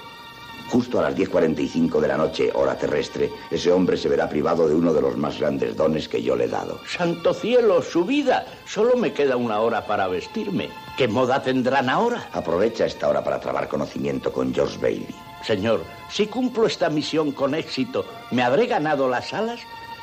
Justo 0.69 0.99
a 0.99 1.03
las 1.03 1.15
10.45 1.15 1.99
de 1.99 2.07
la 2.07 2.15
noche, 2.15 2.49
hora 2.53 2.77
terrestre, 2.77 3.29
ese 3.49 3.73
hombre 3.73 3.97
se 3.97 4.07
verá 4.07 4.29
privado 4.29 4.69
de 4.69 4.75
uno 4.75 4.93
de 4.93 5.01
los 5.01 5.17
más 5.17 5.37
grandes 5.37 5.75
dones 5.75 6.07
que 6.07 6.23
yo 6.23 6.33
le 6.37 6.45
he 6.45 6.47
dado. 6.47 6.79
Santo 6.87 7.33
cielo, 7.33 7.81
su 7.81 8.05
vida. 8.05 8.45
Solo 8.65 8.95
me 8.95 9.11
queda 9.11 9.35
una 9.35 9.59
hora 9.59 9.85
para 9.85 10.07
vestirme. 10.07 10.69
¿Qué 10.95 11.09
moda 11.09 11.43
tendrán 11.43 11.89
ahora? 11.89 12.29
Aprovecha 12.31 12.85
esta 12.85 13.09
hora 13.09 13.21
para 13.21 13.41
trabar 13.41 13.67
conocimiento 13.67 14.31
con 14.31 14.53
George 14.53 14.77
Bailey. 14.77 15.13
Señor, 15.43 15.83
si 16.09 16.27
cumplo 16.27 16.65
esta 16.65 16.89
misión 16.89 17.33
con 17.33 17.53
éxito, 17.53 18.05
¿me 18.31 18.41
habré 18.41 18.67
ganado 18.67 19.09
las 19.09 19.33
alas? 19.33 19.59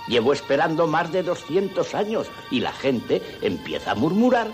Llevo 0.06 0.34
esperando 0.34 0.86
más 0.86 1.10
de 1.12 1.22
200 1.22 1.94
años 1.94 2.26
y 2.50 2.60
la 2.60 2.72
gente 2.72 3.22
empieza 3.40 3.92
a 3.92 3.94
murmurar. 3.94 4.48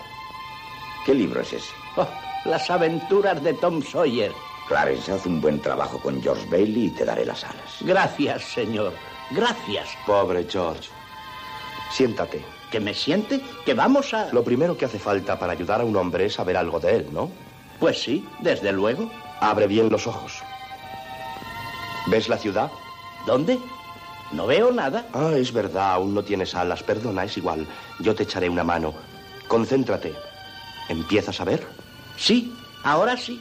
¿Qué 1.04 1.14
libro 1.14 1.40
es 1.40 1.52
ese? 1.52 1.72
Oh, 1.96 2.08
las 2.44 2.70
aventuras 2.70 3.42
de 3.42 3.54
Tom 3.54 3.82
Sawyer. 3.82 4.32
Clarence, 4.68 5.12
haz 5.12 5.26
un 5.26 5.40
buen 5.40 5.60
trabajo 5.60 5.98
con 6.00 6.22
George 6.22 6.46
Bailey 6.50 6.86
y 6.86 6.90
te 6.90 7.04
daré 7.04 7.26
las 7.26 7.44
alas. 7.44 7.76
Gracias, 7.80 8.42
señor. 8.44 8.92
Gracias. 9.30 9.88
Pobre 10.06 10.46
George. 10.48 10.88
Siéntate. 11.90 12.44
¿Que 12.70 12.80
me 12.80 12.94
siente? 12.94 13.40
¿Que 13.64 13.74
vamos 13.74 14.14
a...? 14.14 14.32
Lo 14.32 14.42
primero 14.42 14.76
que 14.76 14.86
hace 14.86 14.98
falta 14.98 15.38
para 15.38 15.52
ayudar 15.52 15.80
a 15.80 15.84
un 15.84 15.94
hombre 15.96 16.26
es 16.26 16.34
saber 16.34 16.56
algo 16.56 16.80
de 16.80 16.96
él, 16.96 17.08
¿no? 17.12 17.30
Pues 17.78 18.02
sí, 18.02 18.26
desde 18.40 18.72
luego. 18.72 19.10
Abre 19.40 19.66
bien 19.66 19.90
los 19.90 20.06
ojos. 20.06 20.42
¿Ves 22.06 22.28
la 22.28 22.38
ciudad? 22.38 22.70
¿Dónde? 23.26 23.58
No 24.32 24.46
veo 24.46 24.72
nada. 24.72 25.06
Ah, 25.12 25.32
es 25.36 25.52
verdad, 25.52 25.92
aún 25.92 26.14
no 26.14 26.24
tienes 26.24 26.54
alas. 26.54 26.82
Perdona, 26.82 27.24
es 27.24 27.36
igual. 27.36 27.66
Yo 28.00 28.14
te 28.14 28.22
echaré 28.22 28.48
una 28.48 28.64
mano. 28.64 28.94
Concéntrate. 29.46 30.14
¿Empiezas 30.88 31.40
a 31.40 31.44
ver? 31.44 31.60
Sí, 32.16 32.52
ahora 32.82 33.16
sí. 33.16 33.40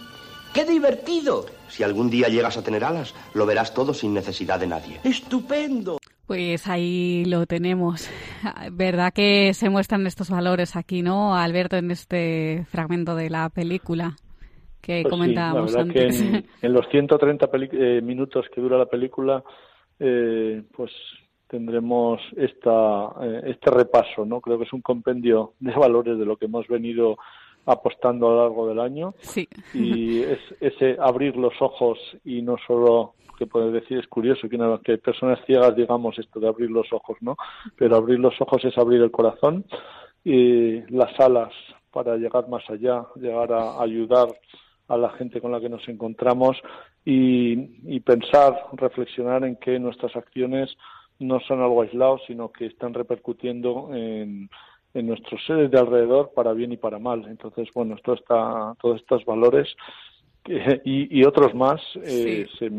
¡Qué 0.54 0.66
divertido! 0.66 1.46
Si 1.68 1.84
algún 1.84 2.10
día 2.10 2.28
llegas 2.30 2.58
a 2.58 2.64
tener 2.64 2.84
alas, 2.84 3.16
lo 3.34 3.46
verás 3.46 3.74
todo 3.74 3.94
sin 3.94 4.14
necesidad 4.14 4.60
de 4.60 4.68
nadie. 4.68 5.00
¡Estupendo! 5.04 5.98
Pues 6.28 6.68
ahí 6.68 7.26
lo 7.26 7.46
tenemos. 7.48 8.08
¿Verdad 8.72 9.12
que 9.14 9.54
se 9.54 9.70
muestran 9.70 10.06
estos 10.08 10.30
valores 10.30 10.76
aquí, 10.76 11.02
no, 11.02 11.36
Alberto, 11.36 11.76
en 11.76 11.92
este 11.92 12.66
fragmento 12.70 13.16
de 13.16 13.30
la 13.30 13.50
película 13.50 14.16
que 14.82 15.02
Pues 15.02 15.04
sí, 15.04 15.10
comentábamos 15.10 15.72
la 15.74 15.84
verdad 15.84 15.98
antes? 15.98 16.22
que 16.22 16.26
en, 16.28 16.46
en 16.62 16.74
los 16.74 16.88
130 16.90 17.48
peli- 17.48 17.70
eh, 17.74 18.02
minutos 18.02 18.46
que 18.54 18.62
dura 18.62 18.78
la 18.78 18.86
película, 18.86 19.44
eh, 20.00 20.62
pues 20.76 20.92
tendremos 21.58 22.20
esta, 22.36 23.10
eh, 23.22 23.42
este 23.54 23.70
repaso, 23.70 24.26
¿no? 24.26 24.42
Creo 24.42 24.58
que 24.58 24.64
es 24.64 24.74
un 24.74 24.82
compendio 24.82 25.54
de 25.60 25.72
valores 25.72 26.18
de 26.18 26.26
lo 26.26 26.36
que 26.36 26.46
hemos 26.46 26.68
venido 26.68 27.18
apostando 27.68 28.26
a 28.28 28.32
lo 28.32 28.42
largo 28.42 28.68
del 28.68 28.80
año 28.80 29.14
Sí. 29.20 29.48
y 29.76 30.22
es 30.24 30.40
ese 30.60 30.98
abrir 31.00 31.38
los 31.38 31.54
ojos 31.62 32.00
y 32.26 32.42
no 32.42 32.56
solo 32.66 33.14
que 33.38 33.46
puedes 33.46 33.72
decir 33.72 34.00
es 34.00 34.08
curioso 34.08 34.50
que, 34.50 34.56
una- 34.56 34.80
que 34.84 34.98
personas 34.98 35.40
ciegas 35.46 35.76
digamos 35.76 36.18
esto 36.18 36.40
de 36.40 36.48
abrir 36.48 36.72
los 36.72 36.92
ojos 36.92 37.18
no 37.22 37.38
pero 37.78 37.96
abrir 37.96 38.20
los 38.20 38.34
ojos 38.42 38.66
es 38.66 38.76
abrir 38.78 39.02
el 39.02 39.12
corazón 39.12 39.64
y 40.26 40.82
las 40.92 41.18
alas 41.20 41.54
para 41.92 42.18
llegar 42.18 42.50
más 42.50 42.68
allá 42.70 43.06
llegar 43.16 43.54
a 43.54 43.80
ayudar 43.82 44.28
a 44.90 44.98
la 44.98 45.12
gente 45.12 45.40
con 45.40 45.52
la 45.54 45.62
que 45.62 45.70
nos 45.70 45.88
encontramos 45.88 46.58
y, 47.06 47.54
y 47.96 48.00
pensar 48.02 48.52
reflexionar 48.74 49.46
en 49.46 49.56
que 49.56 49.80
nuestras 49.80 50.14
acciones 50.18 50.76
no 51.28 51.40
son 51.42 51.62
algo 51.62 51.82
aislado 51.82 52.20
sino 52.28 52.52
que 52.52 52.68
están 52.68 52.94
repercutiendo 52.94 53.90
en 53.94 54.50
en 54.94 55.08
nuestros 55.08 55.44
seres 55.46 55.72
de 55.72 55.80
alrededor 55.80 56.32
para 56.36 56.54
bien 56.54 56.72
y 56.72 56.78
para 56.78 57.00
mal. 57.00 57.26
Entonces, 57.28 57.68
bueno, 57.74 57.96
esto 57.96 58.14
está, 58.14 58.76
todos 58.80 59.02
estos 59.02 59.26
valores 59.26 59.76
y, 60.46 61.20
y 61.20 61.24
otros 61.24 61.56
más 61.56 61.82
eh, 62.04 62.48
se, 62.60 62.70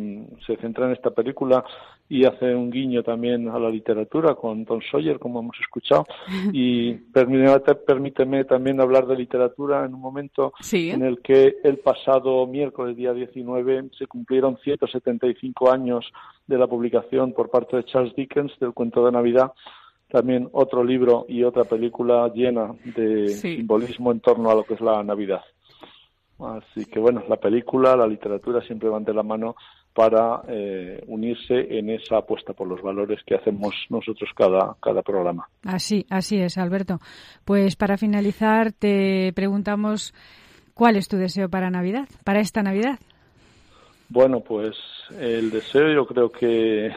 se 0.46 0.56
centran 0.56 0.88
en 0.88 0.96
esta 0.96 1.10
película 1.10 1.64
y 2.08 2.24
hace 2.26 2.54
un 2.54 2.70
guiño 2.70 3.02
también 3.02 3.48
a 3.48 3.58
la 3.58 3.70
literatura 3.70 4.34
con 4.34 4.64
Tom 4.66 4.80
Sawyer, 4.90 5.18
como 5.18 5.40
hemos 5.40 5.56
escuchado. 5.60 6.04
Y 6.52 6.92
permíteme, 6.94 7.58
permíteme 7.86 8.44
también 8.44 8.80
hablar 8.80 9.06
de 9.06 9.16
literatura 9.16 9.84
en 9.84 9.94
un 9.94 10.00
momento 10.00 10.52
Sí. 10.60 10.90
en 10.90 11.02
el 11.02 11.20
que 11.20 11.56
el 11.64 11.78
pasado 11.78 12.46
miércoles, 12.46 12.96
día 12.96 13.12
19, 13.14 13.90
se 13.98 14.06
cumplieron 14.06 14.58
175 14.62 15.70
años 15.70 16.10
de 16.46 16.58
la 16.58 16.66
publicación 16.66 17.32
por 17.32 17.50
parte 17.50 17.76
de 17.78 17.84
Charles 17.84 18.14
Dickens 18.14 18.52
del 18.60 18.72
cuento 18.72 19.04
de 19.04 19.12
Navidad 19.12 19.52
también 20.10 20.48
otro 20.52 20.84
libro 20.84 21.24
y 21.28 21.42
otra 21.42 21.64
película 21.64 22.30
llena 22.32 22.72
de 22.84 23.28
Sí. 23.28 23.56
simbolismo 23.56 24.12
en 24.12 24.20
torno 24.20 24.48
a 24.48 24.54
lo 24.54 24.62
que 24.62 24.74
es 24.74 24.80
la 24.80 25.02
Navidad. 25.02 25.40
Así 26.46 26.84
que 26.86 26.98
bueno, 26.98 27.22
la 27.28 27.36
película, 27.36 27.96
la 27.96 28.06
literatura 28.06 28.60
siempre 28.62 28.88
van 28.88 29.04
de 29.04 29.14
la 29.14 29.22
mano 29.22 29.56
para 29.94 30.42
eh, 30.48 31.02
unirse 31.06 31.78
en 31.78 31.88
esa 31.88 32.18
apuesta 32.18 32.52
por 32.52 32.66
los 32.66 32.82
valores 32.82 33.20
que 33.24 33.36
hacemos 33.36 33.74
nosotros 33.90 34.28
cada, 34.36 34.76
cada 34.82 35.02
programa. 35.02 35.48
Así, 35.64 36.04
así 36.10 36.40
es, 36.40 36.58
Alberto. 36.58 36.98
Pues 37.44 37.76
para 37.76 37.96
finalizar, 37.96 38.72
te 38.72 39.32
preguntamos 39.34 40.12
cuál 40.74 40.96
es 40.96 41.06
tu 41.08 41.16
deseo 41.16 41.48
para 41.48 41.70
Navidad, 41.70 42.08
para 42.24 42.40
esta 42.40 42.62
Navidad. 42.62 42.98
Bueno, 44.08 44.40
pues 44.40 44.76
el 45.18 45.50
deseo 45.50 45.92
yo 45.92 46.06
creo 46.06 46.30
que, 46.30 46.92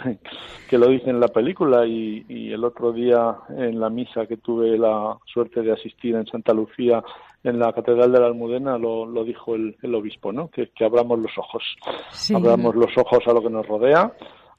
que 0.69 0.77
lo 0.77 0.89
dice 0.89 1.10
en 1.10 1.19
la 1.19 1.27
película 1.27 1.86
y, 1.86 2.25
y 2.27 2.51
el 2.51 2.63
otro 2.63 2.91
día 2.91 3.36
en 3.49 3.79
la 3.79 3.89
misa 3.89 4.25
que 4.25 4.38
tuve 4.38 4.77
la 4.77 5.17
suerte 5.25 5.62
de 5.62 5.71
asistir 5.71 6.15
en 6.15 6.25
Santa 6.25 6.53
Lucía 6.53 7.03
en 7.47 7.60
la 7.60 7.73
Catedral 7.73 8.12
de 8.12 8.19
la 8.19 8.27
Almudena 8.27 8.77
lo, 8.77 9.05
lo 9.05 9.23
dijo 9.23 9.55
el, 9.55 9.75
el 9.81 9.95
obispo, 9.95 10.31
¿no? 10.31 10.49
Que, 10.49 10.69
que 10.69 10.86
abramos 10.86 11.19
los 11.19 11.38
ojos, 11.38 11.63
Sí. 12.12 12.33
abramos 12.36 12.75
los 12.75 12.95
ojos 12.97 13.19
a 13.27 13.33
lo 13.33 13.41
que 13.41 13.49
nos 13.49 13.67
rodea, 13.67 14.12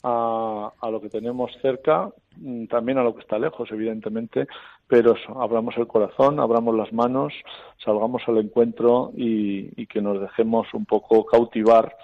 a, 0.02 0.72
a 0.80 0.90
lo 0.90 1.00
que 1.00 1.08
tenemos 1.08 1.50
cerca, 1.60 2.10
mm, 2.36 2.66
también 2.66 2.98
a 2.98 3.02
lo 3.02 3.14
que 3.14 3.20
está 3.20 3.38
lejos, 3.38 3.68
evidentemente, 3.72 4.46
pero 4.86 5.14
eso, 5.14 5.40
abramos 5.40 5.76
el 5.76 5.86
corazón, 5.86 6.40
abramos 6.40 6.74
las 6.76 6.92
manos, 6.92 7.32
salgamos 7.84 8.22
al 8.26 8.38
encuentro 8.38 9.10
y, 9.16 9.68
y 9.80 9.86
que 9.86 10.00
nos 10.00 10.20
dejemos 10.20 10.72
un 10.72 10.84
poco 10.86 11.26
cautivar 11.26 11.96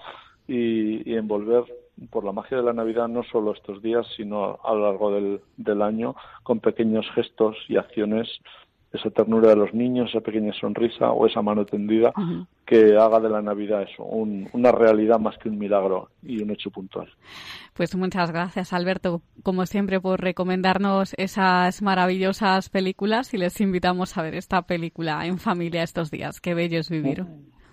y, 0.47 1.09
y 1.09 1.15
envolver 1.15 1.63
por 2.09 2.25
la 2.25 2.33
magia 2.33 2.57
de 2.57 2.63
la 2.63 2.73
Navidad 2.73 3.07
no 3.07 3.23
solo 3.23 3.53
estos 3.53 3.81
días, 3.81 4.05
sino 4.17 4.59
a 4.63 4.73
lo 4.73 4.81
largo 4.81 5.11
del, 5.11 5.39
del 5.55 5.81
año, 5.81 6.15
con 6.43 6.59
pequeños 6.59 7.05
gestos 7.15 7.55
y 7.69 7.77
acciones, 7.77 8.27
esa 8.95 9.09
ternura 9.11 9.49
de 9.49 9.55
los 9.55 9.73
niños, 9.73 10.09
esa 10.09 10.21
pequeña 10.21 10.53
sonrisa 10.53 11.11
o 11.11 11.27
esa 11.27 11.41
mano 11.41 11.65
tendida 11.65 12.11
que 12.65 12.97
haga 12.97 13.19
de 13.19 13.29
la 13.29 13.41
Navidad 13.41 13.83
eso, 13.83 14.03
un- 14.03 14.49
una 14.53 14.71
realidad 14.71 15.19
más 15.19 15.37
que 15.37 15.49
un 15.49 15.57
milagro 15.59 16.09
y 16.23 16.41
un 16.41 16.51
hecho 16.51 16.71
puntual. 16.71 17.07
Pues 17.73 17.95
muchas 17.95 18.31
gracias, 18.31 18.73
Alberto, 18.73 19.21
como 19.43 19.65
siempre, 19.65 19.99
por 19.99 20.19
recomendarnos 20.21 21.13
esas 21.17 21.81
maravillosas 21.81 22.69
películas 22.69 23.33
y 23.33 23.37
les 23.37 23.59
invitamos 23.61 24.17
a 24.17 24.21
ver 24.23 24.35
esta 24.35 24.61
película 24.63 25.25
en 25.25 25.37
familia 25.37 25.83
estos 25.83 26.09
días. 26.11 26.41
Qué 26.41 26.53
bello 26.53 26.79
es 26.79 26.89
vivir. 26.89 27.23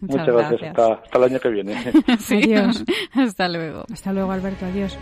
Muchas, 0.00 0.26
Muchas 0.26 0.26
gracias. 0.50 0.70
Hasta, 0.70 0.94
hasta 0.94 1.18
el 1.18 1.24
año 1.24 1.38
que 1.40 1.48
viene. 1.48 1.74
Sí. 2.18 2.34
Adiós. 2.54 2.84
Hasta 3.14 3.48
luego. 3.48 3.84
Hasta 3.92 4.12
luego, 4.12 4.32
Alberto. 4.32 4.66
Adiós. 4.66 4.98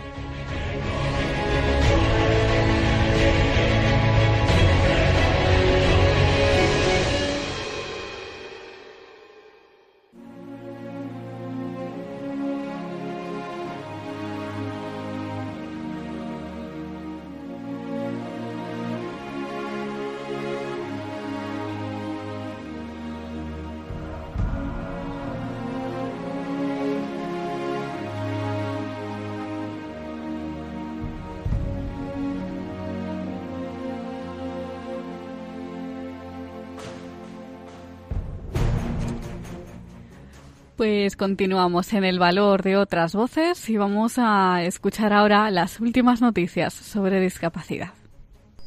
Pues 40.81 41.15
continuamos 41.15 41.93
en 41.93 42.03
el 42.03 42.17
valor 42.17 42.63
de 42.63 42.75
otras 42.75 43.13
voces 43.13 43.69
y 43.69 43.77
vamos 43.77 44.13
a 44.17 44.63
escuchar 44.63 45.13
ahora 45.13 45.51
las 45.51 45.79
últimas 45.79 46.21
noticias 46.21 46.73
sobre 46.73 47.19
discapacidad. 47.19 47.93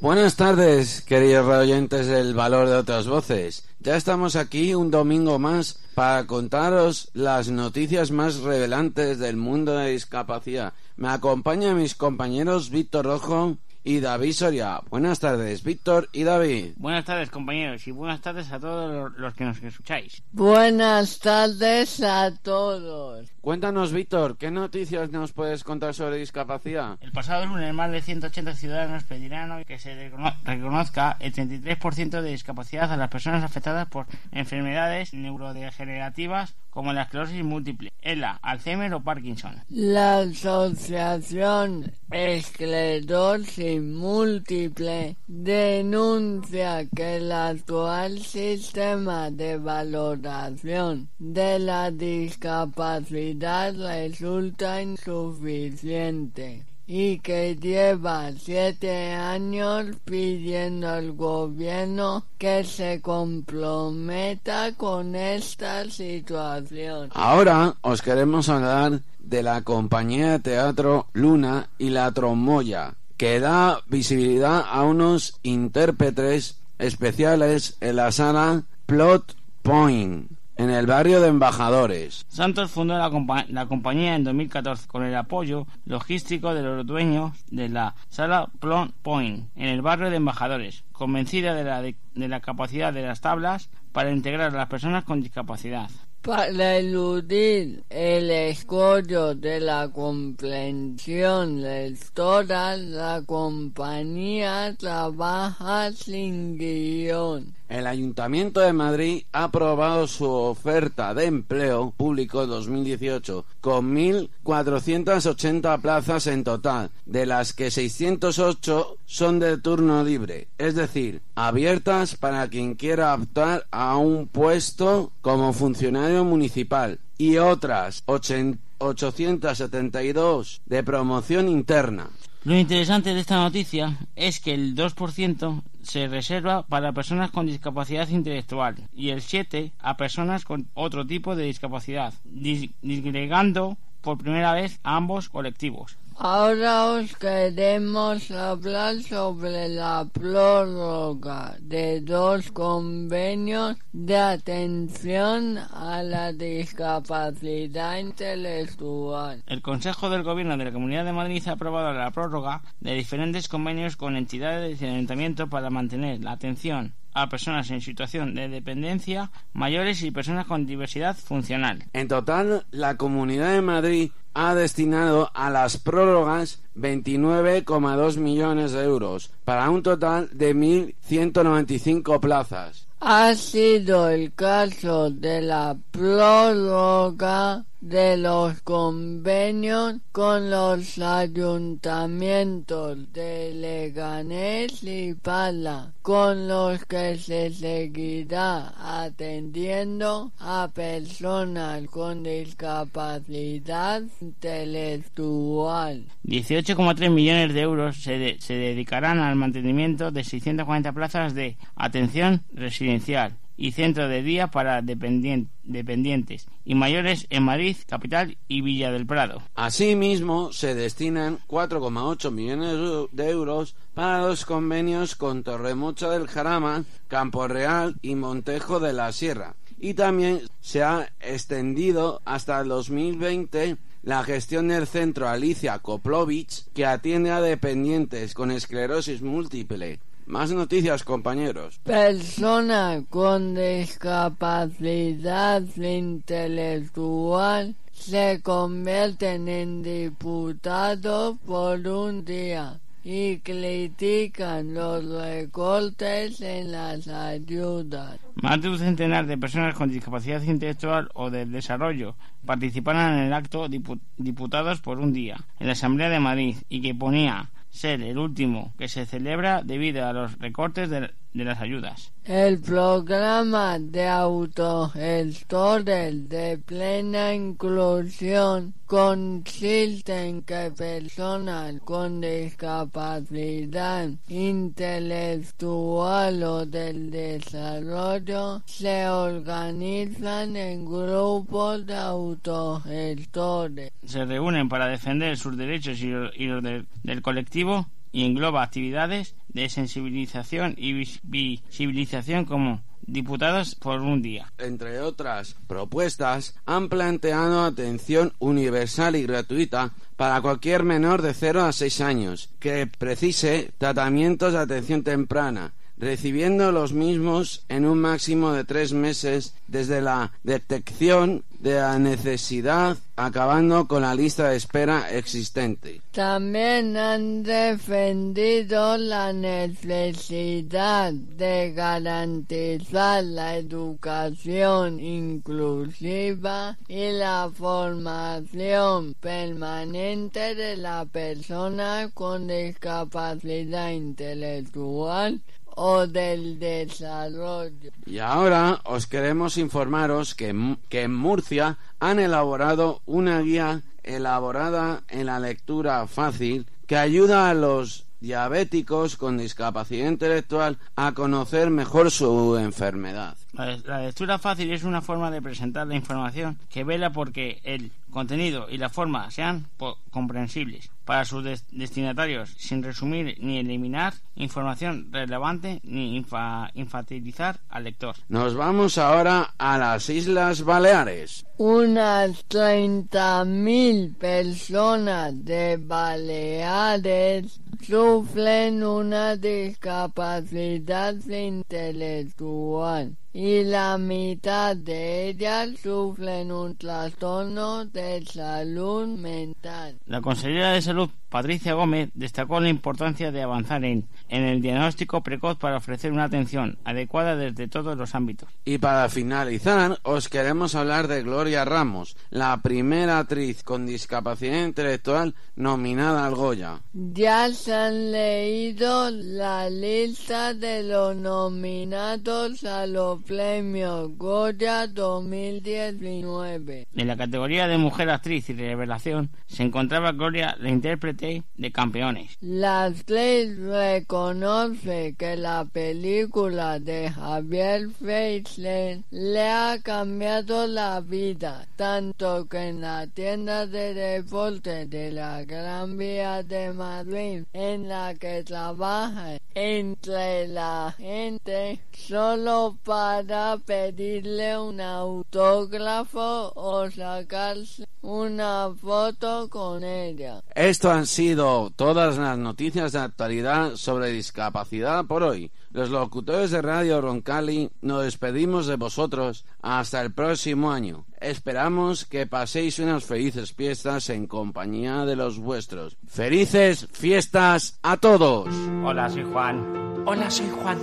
Buenas 0.01 0.37
tardes, 0.37 1.01
queridos 1.01 1.49
oyentes 1.49 2.07
del 2.07 2.33
valor 2.35 2.69
de 2.69 2.77
otras 2.77 3.09
voces. 3.09 3.69
Ya 3.81 3.97
estamos 3.97 4.37
aquí 4.37 4.77
un 4.77 4.93
domingo 4.93 5.41
más 5.41 5.83
para 5.97 6.25
contaros 6.29 7.11
las 7.15 7.51
noticias 7.51 8.13
más 8.13 8.37
revelantes 8.37 9.19
del 9.19 9.37
mundo 9.37 9.77
de 9.77 9.91
discapacidad. 9.91 10.73
Me 10.97 11.09
acompañan 11.09 11.79
mis 11.79 11.97
compañeros 11.97 12.71
Víctor 12.71 13.07
Rojo 13.07 13.57
y 13.85 14.01
David 14.01 14.33
Soria. 14.33 14.81
Buenas 14.89 15.21
tardes, 15.21 15.63
Víctor 15.63 16.09
y 16.13 16.25
David. 16.25 16.73
Buenas 16.77 17.05
tardes, 17.05 17.31
compañeros, 17.31 17.87
y 17.87 17.91
buenas 17.91 18.23
tardes 18.23 18.51
a 18.51 18.59
todos 18.59 19.13
los 19.19 19.35
que 19.35 19.45
nos 19.45 19.63
escucháis. 19.63 20.23
Buenas 20.33 21.19
tardes 21.19 22.03
a 22.03 22.35
todos. 22.43 23.29
Cuéntanos, 23.43 23.93
Víctor, 23.93 24.39
¿qué 24.39 24.51
noticias 24.51 25.11
nos 25.11 25.33
puedes 25.33 25.63
contar 25.63 25.93
sobre 25.93 26.17
discapacidad? 26.17 26.97
El 27.03 27.13
pasado 27.13 27.45
lunes, 27.45 27.75
más 27.75 27.93
de 27.93 28.01
180 28.01 28.55
ciudadanos 28.55 29.05
pedirán 29.05 29.63
que 29.65 29.79
se 29.79 30.11
reconozca 30.45 31.19
el 31.21 31.35
33% 31.35 32.23
de 32.23 32.31
discapacidad 32.31 32.91
a 32.91 32.97
las 32.97 33.11
personas 33.11 33.45
afectadas 33.45 33.87
por 33.89 34.07
enfermedades 34.33 35.13
neurodegenerativas 35.13 36.55
como 36.75 36.93
la 36.93 37.03
esclerosis 37.03 37.45
múltiple, 37.45 37.93
ELA, 38.03 38.41
Alzheimer 38.43 38.93
o 38.95 39.01
Parkinson. 39.01 39.63
La 39.71 40.19
Asociación 40.19 41.93
Esclerosis 42.11 43.81
Múltiple 43.81 45.17
denuncia 45.29 46.85
que 46.95 47.17
el 47.17 47.31
actual 47.31 48.19
sistema 48.19 49.31
de 49.31 49.57
valoración 49.59 51.09
de 51.19 51.61
la 51.61 51.93
discapacidad 51.93 53.75
resulta 53.75 54.83
insuficiente 54.83 56.65
y 56.87 57.19
que 57.21 57.57
lleva 57.57 58.31
siete 58.33 59.13
años 59.13 59.87
pidiendo 60.05 60.89
al 60.89 61.13
gobierno 61.13 62.27
que 62.39 62.65
se 62.65 63.01
comprometa 63.01 64.75
con 64.77 65.15
esta 65.15 65.89
situación. 65.89 67.11
Ahora 67.15 67.77
os 67.81 68.03
queremos 68.03 68.49
hablar 68.49 69.01
de 69.19 69.43
la 69.43 69.63
compañía 69.63 70.33
de 70.33 70.39
teatro 70.41 71.07
Luna 71.15 71.71
y 71.79 71.91
la 71.91 72.13
Tromboya, 72.13 72.95
que 73.17 73.41
da 73.41 73.81
visibilidad 73.89 74.65
a 74.69 74.83
unos 74.83 75.39
intérpretes 75.43 76.59
especiales 76.79 77.77
en 77.81 77.97
la 77.97 78.13
sala 78.13 78.65
Plot 78.87 79.35
Point 79.63 80.31
en 80.57 80.71
el 80.71 80.87
barrio 80.87 81.21
de 81.21 81.29
Embajadores. 81.29 82.27
Santos 82.29 82.71
fundó 82.71 82.97
la, 82.97 83.11
la, 83.49 83.67
compañía 83.67 84.15
en 84.15 84.25
2014 84.25 84.87
con 84.87 85.05
el 85.05 85.15
apoyo 85.15 85.67
logístico 85.85 86.55
de 86.55 86.63
los 86.63 86.87
dueños 86.87 87.33
de 87.51 87.69
la 87.69 87.95
sala 88.09 88.51
Plot 88.61 88.93
Point 89.03 89.49
en 89.57 89.69
el 89.69 89.83
barrio 89.83 90.11
de 90.11 90.17
Embajadores, 90.17 90.85
convencida 90.93 91.55
de 91.55 91.65
la, 91.65 91.83
de, 91.83 91.97
de 92.15 92.29
la 92.29 92.41
capacidad 92.41 92.93
de 92.93 93.03
las 93.03 93.21
tablas 93.21 93.71
para 93.93 94.11
integrar 94.11 94.55
a 94.55 94.57
las 94.57 94.69
personas 94.69 95.05
con 95.05 95.21
discapacidad. 95.21 95.91
Para 96.25 96.79
eludir 96.79 97.85
el 97.91 98.31
escollo 98.31 99.35
de 99.35 99.61
la 99.61 99.91
comprensión 99.91 101.61
lectora, 101.61 102.79
la 102.79 103.23
compañía 103.27 104.75
trabaja 104.79 105.93
sin 105.93 106.57
guion. 106.57 107.55
El 107.69 107.87
Ayuntamiento 107.87 108.61
de 108.61 108.73
Madrid 108.75 109.23
ha 109.33 109.45
aprobado 109.45 110.07
su 110.07 110.27
oferta 110.27 111.15
de 111.15 111.25
empleo 111.25 111.95
público 111.97 112.47
2018 112.47 113.47
con 113.63 113.97
1.480 113.97 115.81
plazas 115.81 116.27
en 116.27 116.45
total, 116.45 116.91
de 117.07 117.25
las 117.25 117.55
que 117.55 117.71
608 117.71 118.99
son 119.07 119.39
de 119.39 119.57
turno 119.59 120.05
libre, 120.05 120.49
es 120.59 120.75
decir, 120.75 121.23
abiertas 121.35 122.17
para 122.17 122.47
quien 122.49 122.75
quiera 122.75 123.15
optar 123.15 123.67
a 123.71 123.97
un 123.97 124.29
puesto 124.29 125.13
como 125.23 125.55
funcionario 125.55 126.23
municipal 126.25 126.99
y 127.17 127.39
otras 127.39 128.03
872 128.07 130.61
de 130.67 130.83
promoción 130.83 131.49
interna. 131.49 132.11
Lo 132.45 132.59
interesante 132.59 133.15
de 133.15 133.21
esta 133.21 133.37
noticia 133.37 133.97
es 134.17 134.39
que 134.39 134.53
el 134.53 134.75
2% 134.75 135.63
se 135.85 136.09
reserva 136.09 136.67
para 136.67 136.93
personas 136.93 137.31
con 137.31 137.47
discapacidad 137.47 138.09
intelectual 138.09 138.77
y 138.93 139.11
el 139.11 139.21
7% 139.21 139.73
a 139.79 139.97
personas 139.97 140.45
con 140.45 140.69
otro 140.75 141.07
tipo 141.07 141.37
de 141.37 141.45
discapacidad, 141.45 142.15
disgregando 142.25 143.77
por 144.01 144.19
primera 144.19 144.53
vez 144.53 144.81
a 144.83 144.97
ambos 144.97 145.29
colectivos. 145.29 145.97
Ahora 146.17 146.93
os 146.93 147.17
queremos 147.17 148.31
hablar 148.31 149.03
sobre 149.03 149.69
la 149.69 150.07
prórroga 150.13 151.57
de 151.61 152.01
dos 152.03 152.53
convenios 152.53 153.77
de 153.93 154.17
atención 154.17 155.59
a 155.59 156.05
la 156.05 156.33
discapacidad 156.33 157.99
intelectual. 157.99 159.43
El 159.47 159.61
Consejo 159.61 160.09
del 160.09 160.23
Gobierno 160.23 160.57
de 160.57 160.67
la 160.67 160.73
Comunidad 160.73 161.05
de 161.05 161.13
Madrid 161.13 161.43
ha 161.49 161.53
aprobado 161.53 161.93
la 161.93 162.13
prórroga 162.13 162.63
de 162.79 162.95
diferentes 162.95 163.49
convenios 163.49 163.97
con 163.97 164.17
entidades 164.17 164.79
de 164.79 164.91
ayuntamiento 164.91 165.49
para 165.49 165.69
mantener 165.69 166.23
la 166.23 166.33
atención 166.33 166.95
a 167.15 167.29
personas 167.29 167.71
en 167.71 167.81
situación 167.81 168.35
de 168.35 168.49
dependencia, 168.49 169.31
mayores 169.53 170.03
y 170.03 170.11
personas 170.11 170.47
con 170.47 170.67
diversidad 170.67 171.17
funcional. 171.17 171.85
En 171.93 172.09
total, 172.09 172.67
la 172.71 172.97
Comunidad 172.97 173.53
de 173.53 173.63
Madrid 173.63 174.11
ha 174.35 174.55
destinado 174.55 175.31
a 175.33 175.49
las 175.49 175.79
prórrogas 175.79 176.61
29,2 176.77 178.19
millones 178.19 178.73
de 178.73 178.83
euros 178.83 179.31
para 179.45 179.71
un 179.71 179.83
total 179.83 180.29
de 180.33 180.55
1.195 180.55 182.21
plazas. 182.21 182.89
Ha 183.01 183.35
sido 183.35 184.09
el 184.09 184.33
caso 184.35 185.11
de 185.11 185.43
la 185.43 185.77
prórroga 185.91 187.65
de 187.85 188.17
los 188.17 188.61
convenios 188.63 189.97
con 190.11 190.51
los 190.51 190.99
ayuntamientos 190.99 193.13
de 193.13 193.53
Leganés 193.53 194.83
y 194.83 195.13
Pala, 195.13 195.93
con 196.01 196.49
los 196.49 196.83
que 196.87 197.19
se 197.19 197.51
seguirá 197.51 198.73
atendiendo 199.03 200.33
a 200.39 200.71
personas 200.73 201.85
con 201.89 202.23
discapacidad 202.23 204.03
intelectual. 204.23 206.07
18,3 206.25 207.11
millones 207.11 207.53
de 207.53 207.61
euros 207.61 207.99
se, 207.99 208.41
se 208.41 208.55
dedicarán 208.55 209.19
al 209.19 209.37
mantenimiento 209.37 210.11
de 210.11 210.25
640 210.25 210.91
plazas 210.93 211.35
de 211.35 211.59
atención 211.77 212.41
residencial 212.55 213.37
y 213.57 213.73
centro 213.73 214.09
de 214.09 214.23
día 214.23 214.49
para 214.49 214.83
dependientes 214.83 216.47
y 216.65 216.75
mayores 216.75 217.27
en 217.31 217.45
Madrid, 217.45 217.77
Capital 217.87 218.37
y 218.49 218.61
Villa 218.63 218.91
del 218.91 219.07
Prado. 219.07 219.43
Asimismo, 219.55 220.53
se 220.53 220.75
destinan 220.75 221.39
4,8 221.49 222.31
millones 222.31 223.09
de 223.13 223.31
euros 223.31 223.77
para 223.95 224.23
los 224.23 224.45
convenios 224.45 225.15
con 225.15 225.43
Torremocha 225.43 226.11
del 226.11 226.27
Jarama, 226.27 226.85
Campo 227.09 227.47
Real 227.49 227.97
y 228.03 228.15
Montejo 228.15 228.81
de 228.81 228.93
la 228.93 229.13
Sierra. 229.13 229.55
Y 229.79 229.95
también 229.95 230.43
se 230.61 230.83
ha 230.83 231.13
extendido 231.21 232.23
hasta 232.25 232.61
el 232.61 232.69
2020 232.69 233.77
la 234.03 234.23
gestión 234.23 234.69
del 234.69 234.87
centro 234.87 235.29
Alicia 235.29 235.79
Koplovich, 235.79 236.65
que 236.75 236.87
atiende 236.87 237.31
a 237.31 237.41
dependientes 237.41 238.35
con 238.35 238.51
esclerosis 238.51 239.23
múltiple 239.23 239.99
más 240.27 240.51
noticias, 240.53 241.05
compañeros. 241.05 241.79
Personas 241.85 243.05
con 243.11 243.55
discapacidad 243.55 245.63
intelectual 245.77 247.75
se 247.93 248.41
convierten 248.43 249.49
en 249.49 249.83
diputados 249.83 251.37
por 251.47 251.87
un 251.87 252.25
día 252.25 252.81
y 253.05 253.39
critican 253.41 254.73
los 254.73 255.05
recortes 255.05 256.41
en 256.41 256.73
las 256.73 257.07
ayudas. 257.07 258.19
Más 258.37 258.63
de 258.63 258.71
un 258.71 258.79
centenar 258.79 259.27
de 259.27 259.37
personas 259.37 259.75
con 259.75 259.91
discapacidad 259.91 260.41
intelectual 260.43 261.11
o 261.13 261.31
de 261.31 261.45
desarrollo 261.45 262.17
participaron 262.47 263.13
en 263.13 263.19
el 263.27 263.33
acto 263.35 263.69
diputados 263.69 264.81
por 264.81 264.99
un 264.99 265.13
día 265.13 265.37
en 265.61 265.67
la 265.67 265.75
Asamblea 265.75 266.09
de 266.09 266.21
Madrid 266.21 266.57
y 266.71 266.81
que 266.81 266.95
ponía 266.95 267.51
ser 267.75 268.03
el 268.03 268.19
último 268.19 268.73
que 268.79 268.89
se 268.89 269.05
celebra 269.05 269.63
debido 269.63 270.07
a 270.07 270.13
los 270.13 270.39
recortes 270.39 270.89
de, 270.91 271.11
de 271.35 271.45
las 271.45 271.61
ayudas. 271.61 272.11
El 272.25 272.61
programa 272.61 273.79
de 273.79 274.09
autogestores 274.09 276.29
de 276.29 276.59
plena 276.59 277.35
inclusión 277.35 278.75
consiste 278.87 280.29
en 280.29 280.43
que 280.43 280.71
personas 280.71 281.75
con 281.85 282.21
discapacidad 282.21 284.09
intelectual 284.29 286.43
o 286.45 286.65
del 286.65 287.11
desarrollo 287.11 288.63
se 288.65 289.09
organizan 289.09 290.57
en 290.57 290.85
grupos 290.87 291.85
de 291.85 291.97
autogestores. 291.97 293.91
Se 294.05 294.25
reúnen 294.25 294.69
para 294.69 294.87
defender 294.87 295.37
sus 295.37 295.57
derechos 295.57 296.01
y 296.01 296.11
los, 296.47 296.63
del 296.63 297.23
colectivo 297.23 297.89
y 298.15 298.25
engloba 298.25 298.63
actividades 298.63 299.35
de 299.49 299.69
sensibilización 299.69 300.75
y 300.79 300.93
vis- 300.93 301.19
visibilización 301.25 302.45
como 302.45 302.83
diputados 303.07 303.75
por 303.75 304.01
un 304.01 304.23
día. 304.23 304.51
Entre 304.57 305.01
otras 305.01 305.57
propuestas, 305.67 306.55
han 306.65 306.89
planteado 306.89 307.65
atención 307.65 308.33
universal 308.39 309.17
y 309.17 309.25
gratuita 309.25 309.93
para 310.17 310.41
cualquier 310.41 310.85
menor 310.85 311.21
de 311.21 311.35
0 311.35 311.65
a 311.65 311.73
6 311.73 312.01
años 312.01 312.51
que 312.61 312.87
precise 312.87 313.73
tratamientos 313.79 314.53
de 314.53 314.61
atención 314.61 315.03
temprana, 315.03 315.75
recibiendo 315.97 316.73
los 316.73 316.93
mismos 316.93 317.65
en 317.69 317.87
un 317.87 317.99
máximo 317.99 318.53
de 318.53 318.65
tres 318.65 318.93
meses 318.93 319.55
desde 319.69 320.01
la 320.01 320.33
detección 320.43 321.45
de 321.65 321.75
la 321.77 321.99
necesidad, 321.99 322.99
acabando 323.17 323.89
con 323.89 324.03
la 324.03 324.15
lista 324.15 324.51
de 324.51 324.57
espera 324.57 325.11
existente. 325.11 326.03
También 326.13 326.95
han 326.99 327.43
defendido 327.43 328.99
la 328.99 329.33
necesidad 329.33 331.11
de 331.15 331.73
garantizar 331.73 333.25
la 333.25 333.57
educación 333.57 335.01
inclusiva 335.01 336.77
y 336.87 337.13
la 337.13 337.51
formación 337.55 339.15
permanente 339.15 340.55
de 340.55 340.77
la 340.77 341.07
persona 341.07 342.11
con 342.13 342.47
discapacidad 342.47 343.91
intelectual 343.91 345.41
o 345.77 346.07
del 346.07 346.59
desarrollo. 346.59 347.91
Y 348.07 348.19
ahora 348.19 348.81
os 348.85 349.07
queremos 349.07 349.57
informaros 349.59 350.35
que, 350.35 350.49
en- 350.49 350.79
que 350.89 351.03
en 351.03 351.15
Murcia 351.15 351.79
han 352.01 352.19
elaborado 352.19 353.01
una 353.07 353.41
guía 353.41 353.83
elaborada 354.03 355.03
en 355.09 355.27
la 355.27 355.41
lectura 355.41 356.07
fácil 356.07 356.67
que 356.87 356.97
ayuda 356.97 357.49
a 357.51 357.55
los 357.55 358.05
diabéticos 358.21 359.17
con 359.17 359.37
discapacidad 359.37 360.09
intelectual 360.09 360.79
a 360.97 361.13
conocer 361.13 361.69
mejor 361.71 362.11
su 362.11 362.57
enfermedad. 362.57 363.37
La, 363.53 364.01
lectura 364.03 364.39
fácil 364.39 364.73
es 364.73 364.83
una 364.83 365.03
forma 365.03 365.31
de 365.31 365.43
presentar 365.43 365.87
la 365.87 365.95
información 365.95 366.59
que 366.71 366.85
vela 366.85 367.11
porque 367.11 367.61
el 367.65 367.91
contenido 368.11 368.67
y 368.71 368.79
la 368.79 368.89
forma 368.89 369.31
sean 369.31 369.67
comprensibles 370.11 370.91
para 371.05 371.25
sus 371.25 371.45
des- 371.45 371.65
destinatarios, 371.71 372.55
sin 372.59 372.83
resumir 372.83 373.37
ni 373.41 373.59
eliminar 373.59 374.15
información 374.37 375.09
relevante 375.13 375.81
ni 375.85 376.19
infa- 376.21 376.71
infantilizar 376.75 377.61
al 377.69 377.85
lector. 377.85 378.17
Nos 378.29 378.55
vamos 378.55 378.99
ahora 378.99 379.55
a 379.59 379.79
las 379.79 380.09
Islas 380.11 380.63
Baleares. 380.63 381.45
Unas 381.59 382.45
30.000 382.49 384.17
personas 384.17 385.45
de 385.45 385.77
Baleares 385.77 387.61
sufren 387.87 388.83
una 388.83 389.37
discapacidad 389.37 391.15
intelectual 391.29 393.17
y 393.35 393.65
la 393.65 393.99
mitad 393.99 394.77
de 394.77 395.29
ellas 395.29 395.71
sufren 395.83 396.53
un 396.53 396.77
trastorno 396.77 397.85
de 397.85 398.25
salud 398.25 399.09
mental. 399.09 399.99
La 400.07 400.21
consejera 400.21 400.71
de 400.71 400.83
Salud, 400.83 401.11
Patricia 401.35 401.75
Gómez, 401.75 402.11
destacó 402.15 402.61
la 402.61 402.69
importancia 402.69 403.33
de 403.33 403.43
avanzar 403.43 403.85
en, 403.85 404.07
en 404.29 404.45
el 404.45 404.63
diagnóstico 404.63 405.25
precoz 405.25 405.59
para 405.59 405.79
ofrecer 405.79 406.13
una 406.13 406.23
atención 406.23 406.79
adecuada 406.85 407.35
desde 407.35 407.67
todos 407.67 407.99
los 407.99 408.15
ámbitos. 408.15 408.49
Y 408.65 408.79
para 408.79 409.09
finalizar, 409.09 409.99
os 410.05 410.29
queremos 410.29 410.77
hablar 410.77 411.09
de 411.09 411.25
Gloria 411.25 411.65
Ramos, 411.65 412.17
la 412.31 412.63
primera 412.63 413.19
actriz 413.19 413.65
con 413.65 413.85
discapacidad 413.85 414.65
intelectual 414.65 415.35
nominada 415.57 416.25
al 416.25 416.37
Goya. 416.37 416.83
Ya 416.93 417.53
se 417.53 417.75
han 417.75 418.13
leído 418.13 419.11
la 419.11 419.69
lista 419.69 420.55
de 420.55 420.85
los 420.85 421.17
nominados 421.17 422.63
a 422.63 422.87
los 422.87 423.21
premios 423.25 424.17
Goya 424.17 424.87
2019. 424.87 426.87
En 426.95 427.09
la 427.09 427.17
categoría 427.17 427.67
de 427.67 427.77
mujer 427.77 428.11
actriz 428.11 428.49
y 428.51 428.53
revelación 428.53 429.31
se 429.49 429.65
encontraba 429.65 430.13
Gloria, 430.13 430.57
la 430.61 430.71
intérprete 430.71 431.24
de 431.57 431.73
Campeones. 431.73 432.37
La 432.41 432.85
actriz 432.85 433.57
reconoce 433.59 435.15
que 435.17 435.37
la 435.37 435.65
película 435.65 436.79
de 436.79 437.11
Javier 437.11 437.89
Feisley 437.91 439.03
le 439.11 439.49
ha 439.49 439.79
cambiado 439.83 440.67
la 440.67 441.01
vida, 441.01 441.67
tanto 441.77 442.47
que 442.47 442.69
en 442.69 442.81
la 442.81 443.07
tienda 443.07 443.67
de 443.67 443.95
deportes 443.95 444.91
de 444.91 445.13
la 445.13 445.45
Gran 445.45 445.97
Vía 445.97 446.43
de 446.43 446.73
Madrid, 446.73 447.45
en 447.53 447.89
la 447.89 448.15
que 448.15 448.43
trabaja 448.45 449.39
entre 449.55 450.49
la 450.49 450.95
gente, 450.99 451.81
solo 451.93 452.77
para 452.85 453.57
pedirle 453.59 454.59
un 454.59 454.81
autógrafo 454.81 456.53
o 456.55 456.91
sacarse 456.91 457.87
una 458.05 458.71
foto 458.75 459.49
con 459.49 459.83
ella. 459.83 460.43
Esto 460.55 460.91
han 460.91 461.07
sido 461.07 461.73
todas 461.75 462.19
las 462.19 462.39
noticias 462.39 462.93
de 462.93 462.99
actualidad 462.99 463.77
sobre 463.77 464.11
discapacidad 464.11 465.07
por 465.07 465.23
hoy. 465.23 465.51
Los 465.71 465.91
locutores 465.91 466.51
de 466.51 466.63
Radio 466.63 467.01
Roncali 467.01 467.71
nos 467.81 468.05
despedimos 468.05 468.67
de 468.67 468.77
vosotros 468.77 469.45
hasta 469.63 470.03
el 470.03 470.13
próximo 470.13 470.71
año. 470.71 471.07
Esperamos 471.19 472.05
que 472.05 472.27
paséis 472.27 472.79
unas 472.79 473.05
felices 473.05 473.53
fiestas 473.53 474.11
en 474.11 474.27
compañía 474.27 475.07
de 475.07 475.17
los 475.17 475.39
vuestros. 475.39 475.97
Felices 476.07 476.87
fiestas 476.93 477.79
a 477.83 477.97
todos. 477.97 478.49
Hola, 478.85 479.09
soy 479.09 479.25
Juan. 479.25 480.05
Hola, 480.07 480.31
soy 480.31 480.51
Juan. 480.63 480.79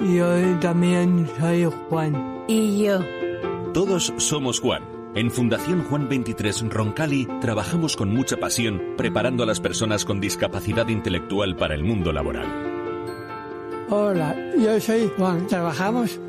Yo 0.00 0.58
también 0.60 1.28
soy 1.38 1.70
Juan. 1.88 2.44
Y 2.48 2.84
yo. 2.84 2.98
Todos 3.72 4.12
somos 4.18 4.60
Juan. 4.60 4.97
En 5.18 5.32
Fundación 5.32 5.82
Juan 5.82 6.08
23 6.08 6.68
Roncali 6.68 7.26
trabajamos 7.40 7.96
con 7.96 8.14
mucha 8.14 8.36
pasión 8.36 8.94
preparando 8.96 9.42
a 9.42 9.46
las 9.46 9.58
personas 9.58 10.04
con 10.04 10.20
discapacidad 10.20 10.86
intelectual 10.86 11.56
para 11.56 11.74
el 11.74 11.82
mundo 11.82 12.12
laboral. 12.12 12.46
Hola, 13.90 14.36
yo 14.56 14.78
soy 14.78 15.10
Juan. 15.16 15.48
¿Trabajamos? 15.48 16.20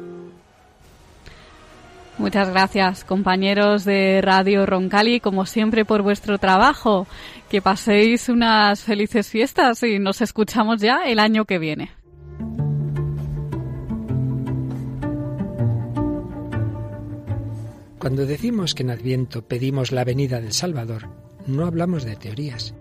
Muchas 2.17 2.49
gracias, 2.49 3.03
compañeros 3.03 3.85
de 3.85 4.21
Radio 4.23 4.65
Roncali, 4.65 5.19
como 5.19 5.45
siempre, 5.45 5.85
por 5.85 6.01
vuestro 6.01 6.39
trabajo. 6.39 7.05
Que 7.47 7.61
paséis 7.61 8.27
unas 8.27 8.81
felices 8.81 9.29
fiestas 9.29 9.83
y 9.83 9.99
nos 9.99 10.19
escuchamos 10.21 10.81
ya 10.81 11.03
el 11.03 11.19
año 11.19 11.45
que 11.45 11.59
viene. 11.59 11.91
Cuando 17.99 18.25
decimos 18.25 18.75
que 18.75 18.83
en 18.83 18.91
Adviento 18.91 19.45
pedimos 19.45 19.91
la 19.91 20.05
venida 20.05 20.39
del 20.39 20.53
Salvador, 20.53 21.09
no 21.47 21.65
hablamos 21.65 22.05
de 22.05 22.15
teorías. 22.15 22.73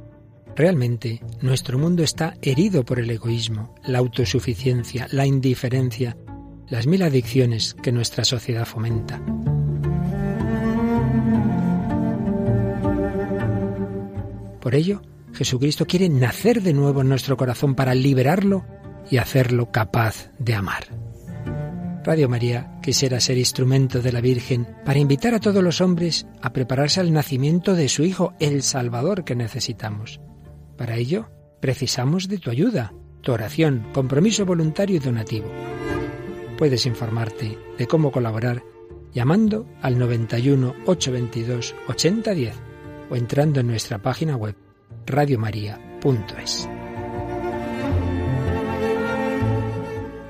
Realmente, 0.55 1.21
nuestro 1.41 1.77
mundo 1.77 2.05
está 2.05 2.35
herido 2.41 2.85
por 2.85 3.01
el 3.01 3.11
egoísmo, 3.11 3.75
la 3.85 3.99
autosuficiencia, 3.99 5.09
la 5.11 5.27
indiferencia, 5.27 6.17
las 6.69 6.87
mil 6.87 7.03
adicciones 7.03 7.75
que 7.75 7.91
nuestra 7.91 8.23
sociedad 8.23 8.65
fomenta. 8.65 9.21
Por 14.61 14.77
ello, 14.77 15.03
Jesucristo 15.33 15.85
quiere 15.87 16.09
nacer 16.09 16.63
de 16.63 16.75
nuevo 16.75 17.01
en 17.01 17.09
nuestro 17.09 17.37
corazón 17.37 17.75
para 17.75 17.95
liberarlo 17.95 18.65
y 19.11 19.17
hacerlo 19.17 19.73
capaz 19.73 20.31
de 20.39 20.55
amar. 20.55 21.08
Radio 22.09 22.31
María 22.31 22.81
quisiera 22.83 23.21
ser 23.21 23.37
instrumento 23.37 24.01
de 24.01 24.13
la 24.13 24.23
Virgen 24.23 24.67
para 24.83 24.99
invitar 24.99 25.35
a 25.35 25.41
todos 25.41 25.63
los 25.63 25.83
hombres 25.83 26.27
a 26.41 26.55
prepararse 26.55 27.01
al 27.01 27.13
nacimiento 27.13 27.75
de 27.75 27.91
su 27.91 28.03
Hijo, 28.03 28.33
el 28.41 28.63
Salvador 28.63 29.25
que 29.25 29.37
necesitamos. 29.37 30.19
Para 30.79 30.97
ello, 30.97 31.29
precisamos 31.61 32.27
de 32.27 32.39
tu 32.39 32.49
ayuda, 32.51 32.95
tu 33.21 33.33
oración, 33.33 33.89
compromiso 33.93 34.47
voluntario 34.47 34.97
y 34.97 35.01
donativo. 35.01 35.49
Puedes 36.57 36.87
informarte 36.87 37.59
de 37.77 37.87
cómo 37.87 38.11
colaborar 38.11 38.63
llamando 39.13 39.67
al 39.83 39.99
91 39.99 40.77
822 40.87 41.75
8010 41.89 42.55
o 43.11 43.17
entrando 43.17 43.61
en 43.61 43.67
nuestra 43.67 43.99
página 43.99 44.35
web 44.35 44.57
radiomaria.es. 45.05 46.71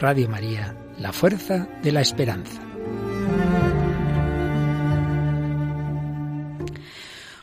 Radio 0.00 0.28
María, 0.28 0.77
la 0.98 1.12
fuerza 1.12 1.68
de 1.82 1.92
la 1.92 2.00
esperanza. 2.00 2.60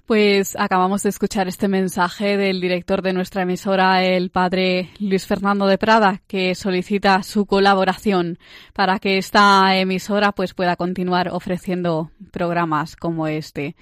Pues 0.05 0.55
acabamos 0.59 1.01
de 1.01 1.09
escuchar 1.09 1.47
este 1.47 1.67
mensaje 1.67 2.37
del 2.37 2.61
director 2.61 3.01
de 3.01 3.11
nuestra 3.11 3.41
emisora, 3.41 4.03
el 4.03 4.29
padre 4.29 4.91
Luis 4.99 5.25
Fernando 5.25 5.65
de 5.65 5.79
Prada, 5.79 6.21
que 6.27 6.53
solicita 6.53 7.23
su 7.23 7.47
colaboración 7.47 8.37
para 8.73 8.99
que 8.99 9.17
esta 9.17 9.75
emisora 9.75 10.31
pues 10.31 10.53
pueda 10.53 10.75
continuar 10.75 11.29
ofreciendo 11.29 12.11
programas 12.31 12.95
como 12.95 13.25
este. 13.25 13.75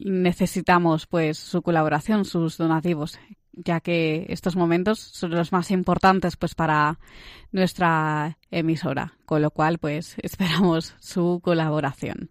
Necesitamos 0.00 1.06
pues 1.06 1.38
su 1.38 1.62
colaboración, 1.62 2.24
sus 2.24 2.58
donativos, 2.58 3.16
ya 3.56 3.80
que 3.80 4.26
estos 4.28 4.56
momentos 4.56 4.98
son 4.98 5.30
los 5.30 5.52
más 5.52 5.70
importantes 5.70 6.36
pues 6.36 6.54
para 6.54 6.98
nuestra 7.52 8.38
emisora, 8.50 9.14
con 9.26 9.42
lo 9.42 9.50
cual 9.50 9.78
pues 9.78 10.16
esperamos 10.22 10.94
su 11.00 11.40
colaboración. 11.42 12.30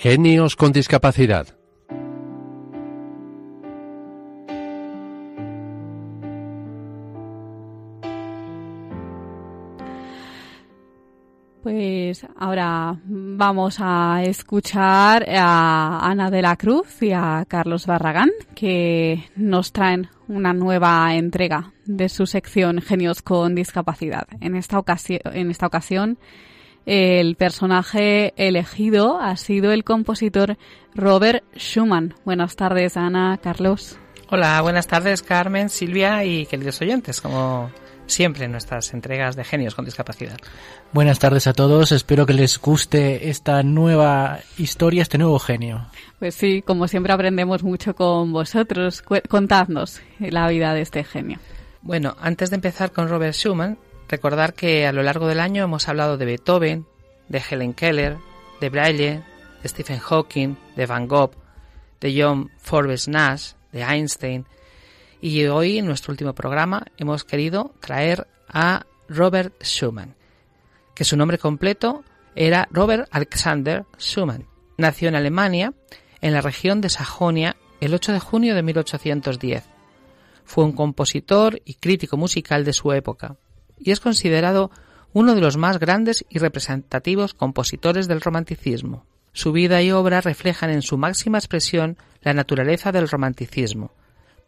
Genios 0.00 0.56
con 0.56 0.72
discapacidad. 0.72 1.59
Pues 11.70 12.26
ahora 12.36 12.96
vamos 13.04 13.76
a 13.78 14.24
escuchar 14.24 15.24
a 15.30 16.00
Ana 16.02 16.28
de 16.28 16.42
la 16.42 16.56
Cruz 16.56 17.00
y 17.00 17.12
a 17.12 17.44
Carlos 17.46 17.86
Barragán 17.86 18.30
que 18.56 19.30
nos 19.36 19.70
traen 19.70 20.08
una 20.26 20.52
nueva 20.52 21.14
entrega 21.14 21.72
de 21.84 22.08
su 22.08 22.26
sección 22.26 22.82
Genios 22.82 23.22
con 23.22 23.54
discapacidad. 23.54 24.26
En 24.40 24.56
esta 24.56 24.80
ocasión, 24.80 25.20
en 25.32 25.52
esta 25.52 25.68
ocasión 25.68 26.18
el 26.86 27.36
personaje 27.36 28.34
elegido 28.36 29.20
ha 29.20 29.36
sido 29.36 29.70
el 29.70 29.84
compositor 29.84 30.56
Robert 30.96 31.44
Schumann. 31.56 32.14
Buenas 32.24 32.56
tardes, 32.56 32.96
Ana, 32.96 33.38
Carlos. 33.40 33.96
Hola, 34.28 34.60
buenas 34.60 34.88
tardes, 34.88 35.22
Carmen, 35.22 35.68
Silvia 35.68 36.24
y 36.24 36.46
queridos 36.46 36.80
oyentes, 36.80 37.20
como 37.20 37.70
siempre 38.10 38.44
en 38.44 38.52
nuestras 38.52 38.92
entregas 38.92 39.36
de 39.36 39.44
genios 39.44 39.74
con 39.74 39.84
discapacidad. 39.84 40.36
Buenas 40.92 41.18
tardes 41.18 41.46
a 41.46 41.52
todos, 41.52 41.92
espero 41.92 42.26
que 42.26 42.34
les 42.34 42.58
guste 42.58 43.30
esta 43.30 43.62
nueva 43.62 44.40
historia, 44.58 45.02
este 45.02 45.18
nuevo 45.18 45.38
genio. 45.38 45.86
Pues 46.18 46.34
sí, 46.34 46.62
como 46.62 46.88
siempre 46.88 47.12
aprendemos 47.12 47.62
mucho 47.62 47.94
con 47.94 48.32
vosotros. 48.32 49.02
Contadnos 49.28 50.00
la 50.18 50.48
vida 50.48 50.74
de 50.74 50.82
este 50.82 51.04
genio. 51.04 51.38
Bueno, 51.82 52.16
antes 52.20 52.50
de 52.50 52.56
empezar 52.56 52.92
con 52.92 53.08
Robert 53.08 53.34
Schumann, 53.34 53.78
recordar 54.08 54.54
que 54.54 54.86
a 54.86 54.92
lo 54.92 55.02
largo 55.02 55.26
del 55.26 55.40
año 55.40 55.64
hemos 55.64 55.88
hablado 55.88 56.18
de 56.18 56.26
Beethoven, 56.26 56.86
de 57.28 57.42
Helen 57.48 57.72
Keller, 57.72 58.18
de 58.60 58.68
Braille, 58.68 59.22
de 59.62 59.68
Stephen 59.68 59.98
Hawking, 59.98 60.56
de 60.76 60.86
Van 60.86 61.08
Gogh, 61.08 61.32
de 62.00 62.20
John 62.20 62.50
Forbes 62.58 63.08
Nash, 63.08 63.52
de 63.72 63.82
Einstein, 63.82 64.46
y 65.20 65.44
hoy 65.46 65.78
en 65.78 65.86
nuestro 65.86 66.12
último 66.12 66.34
programa 66.34 66.86
hemos 66.96 67.24
querido 67.24 67.74
traer 67.80 68.26
a 68.48 68.86
Robert 69.08 69.62
Schumann, 69.62 70.14
que 70.94 71.04
su 71.04 71.16
nombre 71.16 71.38
completo 71.38 72.04
era 72.34 72.68
Robert 72.70 73.08
Alexander 73.10 73.84
Schumann. 73.98 74.46
Nació 74.76 75.08
en 75.08 75.16
Alemania, 75.16 75.74
en 76.20 76.32
la 76.32 76.40
región 76.40 76.80
de 76.80 76.88
Sajonia, 76.88 77.56
el 77.80 77.94
8 77.94 78.12
de 78.12 78.20
junio 78.20 78.54
de 78.54 78.62
1810. 78.62 79.64
Fue 80.44 80.64
un 80.64 80.72
compositor 80.72 81.60
y 81.64 81.74
crítico 81.74 82.16
musical 82.16 82.64
de 82.64 82.72
su 82.72 82.92
época, 82.92 83.36
y 83.78 83.90
es 83.90 84.00
considerado 84.00 84.70
uno 85.12 85.34
de 85.34 85.40
los 85.40 85.56
más 85.56 85.78
grandes 85.78 86.24
y 86.28 86.38
representativos 86.38 87.34
compositores 87.34 88.08
del 88.08 88.20
romanticismo. 88.20 89.04
Su 89.32 89.52
vida 89.52 89.82
y 89.82 89.92
obra 89.92 90.20
reflejan 90.20 90.70
en 90.70 90.82
su 90.82 90.98
máxima 90.98 91.38
expresión 91.38 91.96
la 92.22 92.32
naturaleza 92.32 92.92
del 92.92 93.08
romanticismo, 93.08 93.92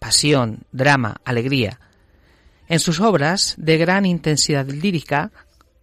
pasión, 0.03 0.65
drama, 0.73 1.21
alegría. 1.25 1.79
En 2.67 2.81
sus 2.81 2.99
obras, 2.99 3.55
de 3.57 3.79
gran 3.79 4.05
intensidad 4.05 4.67
lírica, 4.67 5.31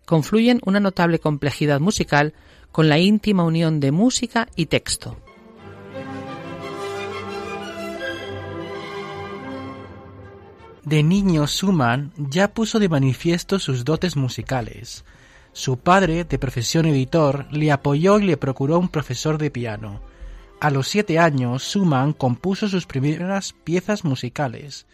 confluyen 0.05 0.59
una 0.65 0.81
notable 0.81 1.19
complejidad 1.19 1.79
musical 1.79 2.33
con 2.73 2.89
la 2.89 2.99
íntima 2.99 3.45
unión 3.45 3.79
de 3.79 3.93
música 3.93 4.49
y 4.57 4.65
texto. 4.65 5.17
De 10.83 11.01
niño, 11.01 11.47
Schumann 11.47 12.11
ya 12.17 12.53
puso 12.53 12.79
de 12.79 12.89
manifiesto 12.89 13.57
sus 13.57 13.85
dotes 13.85 14.17
musicales. 14.17 15.05
Su 15.53 15.77
padre, 15.77 16.25
de 16.25 16.37
profesión 16.37 16.85
editor, 16.87 17.45
le 17.51 17.71
apoyó 17.71 18.19
y 18.19 18.23
le 18.23 18.35
procuró 18.35 18.79
un 18.79 18.89
profesor 18.89 19.37
de 19.37 19.49
piano. 19.49 20.01
A 20.59 20.71
los 20.71 20.89
siete 20.89 21.19
años, 21.19 21.63
Schumann 21.63 22.11
compuso 22.11 22.67
sus 22.67 22.85
primeras 22.85 23.53
piezas 23.53 24.03
musicales. 24.03 24.87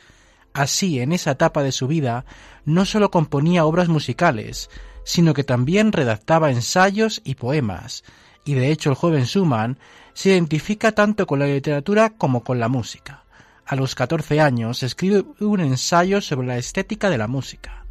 Así, 0.53 0.99
en 0.99 1.11
esa 1.11 1.31
etapa 1.31 1.63
de 1.63 1.71
su 1.71 1.87
vida, 1.87 2.23
no 2.65 2.85
sólo 2.85 3.09
componía 3.09 3.65
obras 3.65 3.89
musicales, 3.89 4.69
sino 5.03 5.33
que 5.33 5.43
también 5.43 5.91
redactaba 5.91 6.51
ensayos 6.51 7.21
y 7.23 7.35
poemas, 7.35 8.03
y 8.45 8.53
de 8.53 8.71
hecho 8.71 8.91
el 8.91 8.95
joven 8.95 9.25
Schumann 9.25 9.79
se 10.13 10.29
identifica 10.29 10.91
tanto 10.91 11.25
con 11.25 11.39
la 11.39 11.47
literatura 11.47 12.11
como 12.11 12.43
con 12.43 12.59
la 12.59 12.67
música. 12.67 13.23
A 13.65 13.75
los 13.75 13.95
14 13.95 14.39
años 14.41 14.83
escribe 14.83 15.25
un 15.39 15.61
ensayo 15.61 16.21
sobre 16.21 16.47
la 16.47 16.57
estética 16.57 17.09
de 17.09 17.17
la 17.17 17.27
música. 17.27 17.85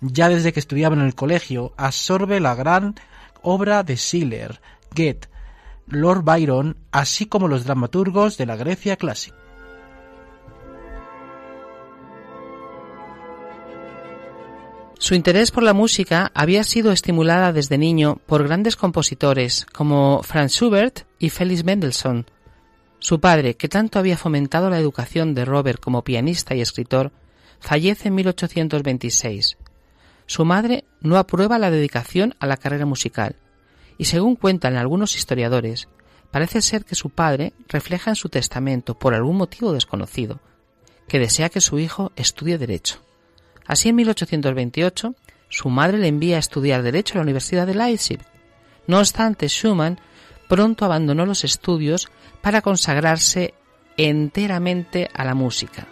Ya 0.00 0.30
desde 0.30 0.54
que 0.54 0.60
estudiaba 0.60 0.96
en 0.96 1.02
el 1.02 1.14
colegio 1.14 1.74
absorbe 1.76 2.40
la 2.40 2.54
gran 2.54 2.94
obra 3.42 3.82
de 3.82 3.96
Schiller, 3.96 4.60
Goethe, 4.96 5.28
Lord 5.92 6.24
Byron, 6.24 6.78
así 6.90 7.26
como 7.26 7.48
los 7.48 7.64
dramaturgos 7.64 8.38
de 8.38 8.46
la 8.46 8.56
Grecia 8.56 8.96
clásica. 8.96 9.36
Su 14.98 15.14
interés 15.14 15.50
por 15.50 15.64
la 15.64 15.74
música 15.74 16.30
había 16.32 16.64
sido 16.64 16.92
estimulada 16.92 17.52
desde 17.52 17.76
niño 17.76 18.20
por 18.24 18.44
grandes 18.44 18.76
compositores 18.76 19.66
como 19.72 20.22
Franz 20.22 20.52
Schubert 20.52 21.00
y 21.18 21.28
Felix 21.28 21.64
Mendelssohn. 21.64 22.24
Su 23.00 23.20
padre, 23.20 23.54
que 23.54 23.68
tanto 23.68 23.98
había 23.98 24.16
fomentado 24.16 24.70
la 24.70 24.78
educación 24.78 25.34
de 25.34 25.44
Robert 25.44 25.80
como 25.80 26.04
pianista 26.04 26.54
y 26.54 26.60
escritor, 26.60 27.10
fallece 27.58 28.08
en 28.08 28.14
1826. 28.14 29.58
Su 30.26 30.44
madre 30.44 30.84
no 31.00 31.18
aprueba 31.18 31.58
la 31.58 31.70
dedicación 31.70 32.34
a 32.38 32.46
la 32.46 32.56
carrera 32.56 32.86
musical, 32.86 33.36
y 34.02 34.04
según 34.04 34.34
cuentan 34.34 34.74
algunos 34.74 35.14
historiadores, 35.14 35.86
parece 36.32 36.60
ser 36.60 36.84
que 36.84 36.96
su 36.96 37.10
padre 37.10 37.52
refleja 37.68 38.10
en 38.10 38.16
su 38.16 38.28
testamento, 38.28 38.98
por 38.98 39.14
algún 39.14 39.36
motivo 39.36 39.72
desconocido, 39.72 40.40
que 41.06 41.20
desea 41.20 41.50
que 41.50 41.60
su 41.60 41.78
hijo 41.78 42.10
estudie 42.16 42.58
derecho. 42.58 42.98
Así 43.64 43.90
en 43.90 43.94
1828, 43.94 45.14
su 45.48 45.68
madre 45.68 45.98
le 45.98 46.08
envía 46.08 46.34
a 46.34 46.40
estudiar 46.40 46.82
derecho 46.82 47.14
a 47.14 47.18
la 47.18 47.22
Universidad 47.22 47.64
de 47.64 47.76
Leipzig. 47.76 48.18
No 48.88 48.98
obstante, 48.98 49.48
Schumann 49.48 50.00
pronto 50.48 50.84
abandonó 50.84 51.24
los 51.24 51.44
estudios 51.44 52.08
para 52.40 52.60
consagrarse 52.60 53.54
enteramente 53.96 55.10
a 55.14 55.24
la 55.24 55.36
música. 55.36 55.86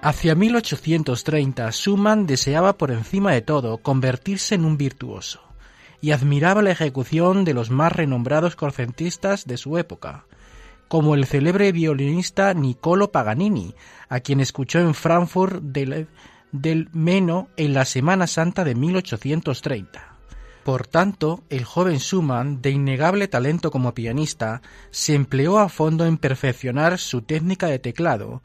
Hacia 0.00 0.36
1830, 0.36 1.72
Schumann 1.72 2.26
deseaba 2.28 2.78
por 2.78 2.92
encima 2.92 3.32
de 3.32 3.42
todo 3.42 3.78
convertirse 3.78 4.54
en 4.54 4.64
un 4.64 4.76
virtuoso 4.76 5.40
y 6.00 6.12
admiraba 6.12 6.62
la 6.62 6.70
ejecución 6.70 7.44
de 7.44 7.52
los 7.52 7.70
más 7.70 7.92
renombrados 7.92 8.54
concertistas 8.54 9.44
de 9.44 9.56
su 9.56 9.76
época, 9.76 10.24
como 10.86 11.16
el 11.16 11.26
célebre 11.26 11.72
violinista 11.72 12.54
Niccolo 12.54 13.10
Paganini, 13.10 13.74
a 14.08 14.20
quien 14.20 14.38
escuchó 14.38 14.78
en 14.78 14.94
Frankfurt 14.94 15.62
del, 15.62 16.06
del 16.52 16.88
Meno 16.92 17.48
en 17.56 17.74
la 17.74 17.84
Semana 17.84 18.28
Santa 18.28 18.62
de 18.62 18.76
1830. 18.76 20.14
Por 20.62 20.86
tanto, 20.86 21.42
el 21.50 21.64
joven 21.64 21.98
Schumann, 21.98 22.62
de 22.62 22.70
innegable 22.70 23.26
talento 23.26 23.72
como 23.72 23.94
pianista, 23.94 24.62
se 24.90 25.14
empleó 25.14 25.58
a 25.58 25.68
fondo 25.68 26.06
en 26.06 26.18
perfeccionar 26.18 26.98
su 26.98 27.22
técnica 27.22 27.66
de 27.66 27.80
teclado, 27.80 28.42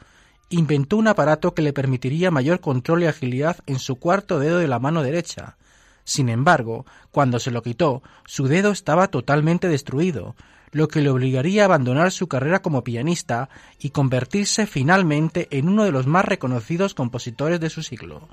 inventó 0.54 0.98
un 0.98 1.08
aparato 1.08 1.54
que 1.54 1.62
le 1.62 1.74
permitiría 1.74 2.32
mayor 2.32 2.60
control 2.60 3.04
y 3.04 3.08
agilidad 3.08 3.58
en 3.66 3.80
su 3.80 3.96
cuarto 3.96 4.40
dedo 4.40 4.60
de 4.60 4.68
la 4.68 4.80
mano 4.80 5.02
derecha. 5.02 5.58
Sin 6.04 6.30
embargo, 6.30 6.86
cuando 7.12 7.40
se 7.40 7.52
lo 7.52 7.64
quitó, 7.64 8.04
su 8.26 8.48
dedo 8.48 8.72
estaba 8.72 9.08
totalmente 9.08 9.68
destruido, 9.68 10.36
lo 10.72 10.88
que 10.88 11.02
le 11.02 11.10
obligaría 11.10 11.64
a 11.64 11.66
abandonar 11.66 12.12
su 12.12 12.28
carrera 12.28 12.62
como 12.62 12.84
pianista 12.84 13.50
y 13.80 13.90
convertirse 13.90 14.68
finalmente 14.68 15.48
en 15.52 15.70
uno 15.70 15.86
de 15.86 15.92
los 15.92 16.08
más 16.08 16.26
reconocidos 16.26 16.94
compositores 16.94 17.60
de 17.60 17.70
su 17.70 17.82
siglo. 17.82 18.28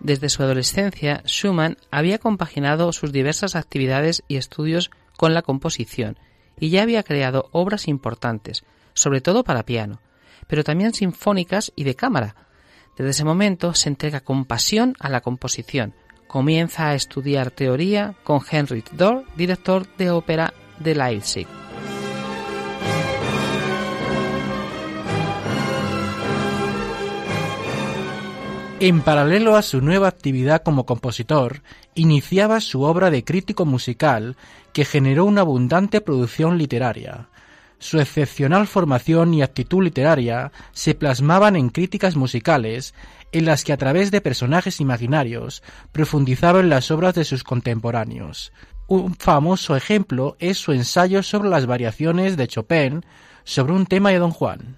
Desde 0.00 0.28
su 0.28 0.42
adolescencia, 0.42 1.22
Schumann 1.26 1.76
había 1.90 2.18
compaginado 2.18 2.92
sus 2.92 3.12
diversas 3.12 3.56
actividades 3.56 4.22
y 4.28 4.36
estudios 4.36 4.90
con 5.18 5.34
la 5.34 5.42
composición 5.42 6.16
y 6.58 6.70
ya 6.70 6.82
había 6.82 7.02
creado 7.02 7.48
obras 7.52 7.88
importantes, 7.88 8.64
sobre 8.94 9.20
todo 9.20 9.42
para 9.42 9.64
piano, 9.64 10.00
pero 10.46 10.62
también 10.62 10.94
sinfónicas 10.94 11.72
y 11.74 11.82
de 11.82 11.96
cámara. 11.96 12.36
Desde 12.96 13.10
ese 13.10 13.24
momento 13.24 13.74
se 13.74 13.88
entrega 13.88 14.20
con 14.20 14.44
pasión 14.44 14.94
a 15.00 15.10
la 15.10 15.20
composición. 15.20 15.92
Comienza 16.28 16.88
a 16.88 16.94
estudiar 16.94 17.50
teoría 17.50 18.14
con 18.22 18.40
Heinrich 18.48 18.90
Dörr, 18.92 19.24
director 19.36 19.86
de 19.96 20.10
ópera 20.10 20.54
de 20.78 20.94
Leipzig. 20.94 21.48
En 28.80 29.00
paralelo 29.00 29.56
a 29.56 29.62
su 29.62 29.80
nueva 29.80 30.06
actividad 30.06 30.62
como 30.62 30.86
compositor, 30.86 31.62
iniciaba 31.96 32.60
su 32.60 32.82
obra 32.82 33.10
de 33.10 33.24
crítico 33.24 33.66
musical 33.66 34.36
que 34.72 34.84
generó 34.84 35.24
una 35.24 35.42
abundante 35.42 36.00
producción 36.00 36.58
literaria. 36.58 37.28
Su 37.78 38.00
excepcional 38.00 38.66
formación 38.66 39.34
y 39.34 39.42
actitud 39.42 39.84
literaria 39.84 40.50
se 40.72 40.94
plasmaban 40.94 41.54
en 41.54 41.68
críticas 41.68 42.16
musicales 42.16 42.94
en 43.30 43.44
las 43.44 43.62
que 43.62 43.72
a 43.72 43.76
través 43.76 44.10
de 44.10 44.20
personajes 44.20 44.80
imaginarios 44.80 45.62
profundizaba 45.92 46.60
en 46.60 46.70
las 46.70 46.90
obras 46.90 47.14
de 47.14 47.24
sus 47.24 47.44
contemporáneos. 47.44 48.52
Un 48.88 49.14
famoso 49.14 49.76
ejemplo 49.76 50.36
es 50.40 50.58
su 50.58 50.72
ensayo 50.72 51.22
sobre 51.22 51.50
las 51.50 51.66
variaciones 51.66 52.36
de 52.36 52.48
Chopin 52.48 53.04
sobre 53.44 53.74
un 53.74 53.86
tema 53.86 54.10
de 54.10 54.18
Don 54.18 54.30
Juan. 54.30 54.76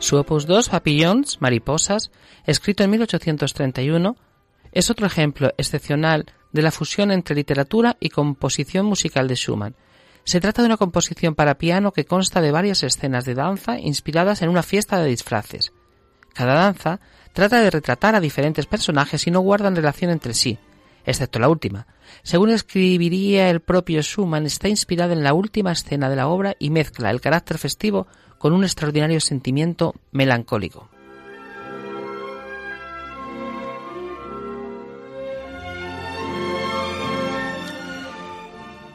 Su 0.00 0.16
opus 0.16 0.46
2, 0.46 0.68
Papillons, 0.68 1.40
Mariposas, 1.40 2.12
escrito 2.46 2.84
en 2.84 2.90
1831, 2.90 4.16
es 4.70 4.90
otro 4.90 5.06
ejemplo 5.06 5.52
excepcional 5.58 6.26
de 6.52 6.62
la 6.62 6.70
fusión 6.70 7.10
entre 7.10 7.34
literatura 7.34 7.96
y 7.98 8.10
composición 8.10 8.86
musical 8.86 9.26
de 9.26 9.34
Schumann. 9.34 9.74
Se 10.22 10.40
trata 10.40 10.62
de 10.62 10.66
una 10.66 10.76
composición 10.76 11.34
para 11.34 11.58
piano 11.58 11.92
que 11.92 12.04
consta 12.04 12.40
de 12.40 12.52
varias 12.52 12.84
escenas 12.84 13.24
de 13.24 13.34
danza 13.34 13.80
inspiradas 13.80 14.40
en 14.42 14.50
una 14.50 14.62
fiesta 14.62 15.00
de 15.00 15.08
disfraces. 15.08 15.72
Cada 16.32 16.54
danza 16.54 17.00
trata 17.32 17.60
de 17.60 17.70
retratar 17.70 18.14
a 18.14 18.20
diferentes 18.20 18.66
personajes 18.66 19.26
y 19.26 19.32
no 19.32 19.40
guardan 19.40 19.74
relación 19.74 20.12
entre 20.12 20.32
sí, 20.32 20.58
excepto 21.06 21.40
la 21.40 21.48
última. 21.48 21.88
Según 22.22 22.50
escribiría 22.50 23.50
el 23.50 23.60
propio 23.60 24.00
Schumann, 24.02 24.46
está 24.46 24.68
inspirada 24.68 25.12
en 25.12 25.24
la 25.24 25.34
última 25.34 25.72
escena 25.72 26.08
de 26.08 26.16
la 26.16 26.28
obra 26.28 26.54
y 26.60 26.70
mezcla 26.70 27.10
el 27.10 27.20
carácter 27.20 27.58
festivo 27.58 28.06
con 28.38 28.52
un 28.52 28.64
extraordinario 28.64 29.20
sentimiento 29.20 29.94
melancólico. 30.12 30.88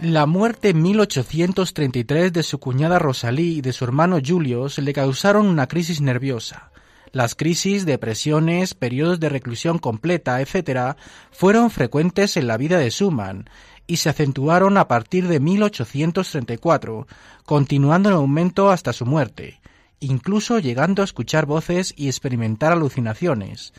La 0.04 0.26
muerte 0.26 0.70
en 0.70 0.82
1833 0.82 2.34
de 2.34 2.44
su 2.44 2.60
cuñada 2.60 3.00
Rosalie 3.00 3.54
y 3.54 3.62
de 3.62 3.72
su 3.72 3.86
hermano 3.86 4.20
Julius 4.26 4.78
le 4.80 4.92
causaron 4.92 5.48
una 5.48 5.68
crisis 5.68 6.02
nerviosa. 6.02 6.72
Las 7.14 7.36
crisis, 7.36 7.86
depresiones, 7.86 8.74
periodos 8.74 9.22
de 9.22 9.30
reclusión 9.30 9.78
completa, 9.78 10.42
etc., 10.42 10.98
fueron 11.32 11.70
frecuentes 11.72 12.36
en 12.36 12.48
la 12.48 12.58
vida 12.58 12.80
de 12.80 12.90
Schumann 12.90 13.50
y 13.88 13.98
se 13.98 14.10
acentuaron 14.10 14.78
a 14.78 14.90
partir 14.90 15.28
de 15.30 15.40
1834, 15.40 17.08
continuando 17.46 18.10
en 18.10 18.16
aumento 18.16 18.70
hasta 18.70 18.94
su 18.94 19.06
muerte, 19.06 19.60
incluso 20.00 20.60
llegando 20.60 21.02
a 21.02 21.06
escuchar 21.06 21.46
voces 21.46 21.94
y 21.96 22.08
experimentar 22.08 22.72
alucinaciones. 22.72 23.74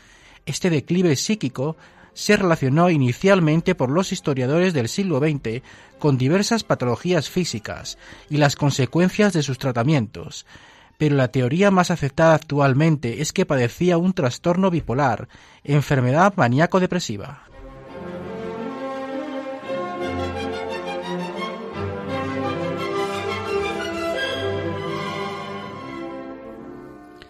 Este 0.45 0.69
declive 0.69 1.15
psíquico 1.15 1.77
se 2.13 2.37
relacionó 2.37 2.89
inicialmente 2.89 3.75
por 3.75 3.91
los 3.91 4.11
historiadores 4.11 4.73
del 4.73 4.87
siglo 4.87 5.19
XX 5.19 5.61
con 5.99 6.17
diversas 6.17 6.63
patologías 6.63 7.29
físicas 7.29 7.97
y 8.29 8.37
las 8.37 8.55
consecuencias 8.55 9.33
de 9.33 9.43
sus 9.43 9.57
tratamientos, 9.57 10.45
pero 10.97 11.15
la 11.15 11.27
teoría 11.27 11.71
más 11.71 11.91
aceptada 11.91 12.35
actualmente 12.35 13.21
es 13.21 13.33
que 13.33 13.45
padecía 13.45 13.97
un 13.97 14.13
trastorno 14.13 14.71
bipolar, 14.71 15.27
enfermedad 15.63 16.33
maníaco-depresiva. 16.37 17.43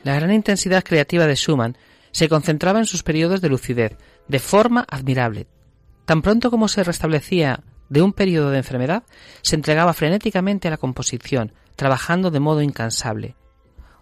La 0.06 0.14
gran 0.14 0.32
intensidad 0.32 0.84
creativa 0.84 1.26
de 1.26 1.36
Schumann 1.36 1.80
se 2.12 2.30
concentraba 2.30 2.78
en 2.78 2.86
sus 2.86 3.02
periodos 3.02 3.42
de 3.42 3.50
lucidez, 3.50 3.98
de 4.28 4.38
forma 4.38 4.86
admirable. 4.88 5.48
Tan 6.06 6.22
pronto 6.22 6.52
como 6.52 6.68
se 6.68 6.84
restablecía 6.84 7.64
de 7.90 8.04
un 8.04 8.14
periodo 8.14 8.52
de 8.52 8.60
enfermedad, 8.60 9.02
se 9.42 9.56
entregaba 9.56 9.96
frenéticamente 9.96 10.68
a 10.68 10.72
la 10.72 10.78
composición, 10.78 11.54
trabajando 11.76 12.30
de 12.30 12.40
modo 12.40 12.62
incansable. 12.62 13.36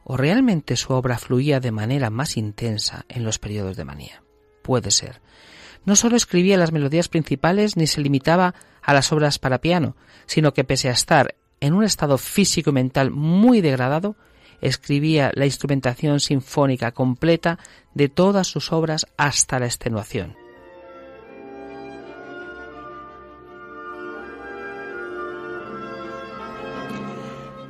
¿O 0.03 0.17
realmente 0.17 0.75
su 0.75 0.91
obra 0.91 1.17
fluía 1.17 1.61
de 1.61 1.71
manera 1.71 2.09
más 2.09 2.35
intensa 2.35 3.05
en 3.07 3.23
los 3.23 3.39
periodos 3.39 3.77
de 3.77 3.85
manía? 3.85 4.23
Puede 4.61 4.91
ser. 4.91 5.21
No 5.85 5.95
solo 5.95 6.17
escribía 6.17 6.57
las 6.57 6.73
melodías 6.73 7.07
principales 7.07 7.77
ni 7.77 7.87
se 7.87 8.01
limitaba 8.01 8.55
a 8.81 8.93
las 8.93 9.13
obras 9.13 9.39
para 9.39 9.61
piano, 9.61 9.95
sino 10.25 10.53
que 10.53 10.65
pese 10.65 10.89
a 10.89 10.93
estar 10.93 11.35
en 11.61 11.73
un 11.73 11.85
estado 11.85 12.17
físico 12.17 12.71
y 12.71 12.73
mental 12.73 13.09
muy 13.09 13.61
degradado, 13.61 14.17
escribía 14.64 15.32
la 15.36 15.45
instrumentación 15.45 16.20
sinfónica 16.20 16.91
completa 16.91 17.59
de 17.93 18.09
todas 18.09 18.47
sus 18.47 18.72
obras 18.72 19.05
hasta 19.18 19.59
la 19.59 19.66
extenuación. 19.66 20.36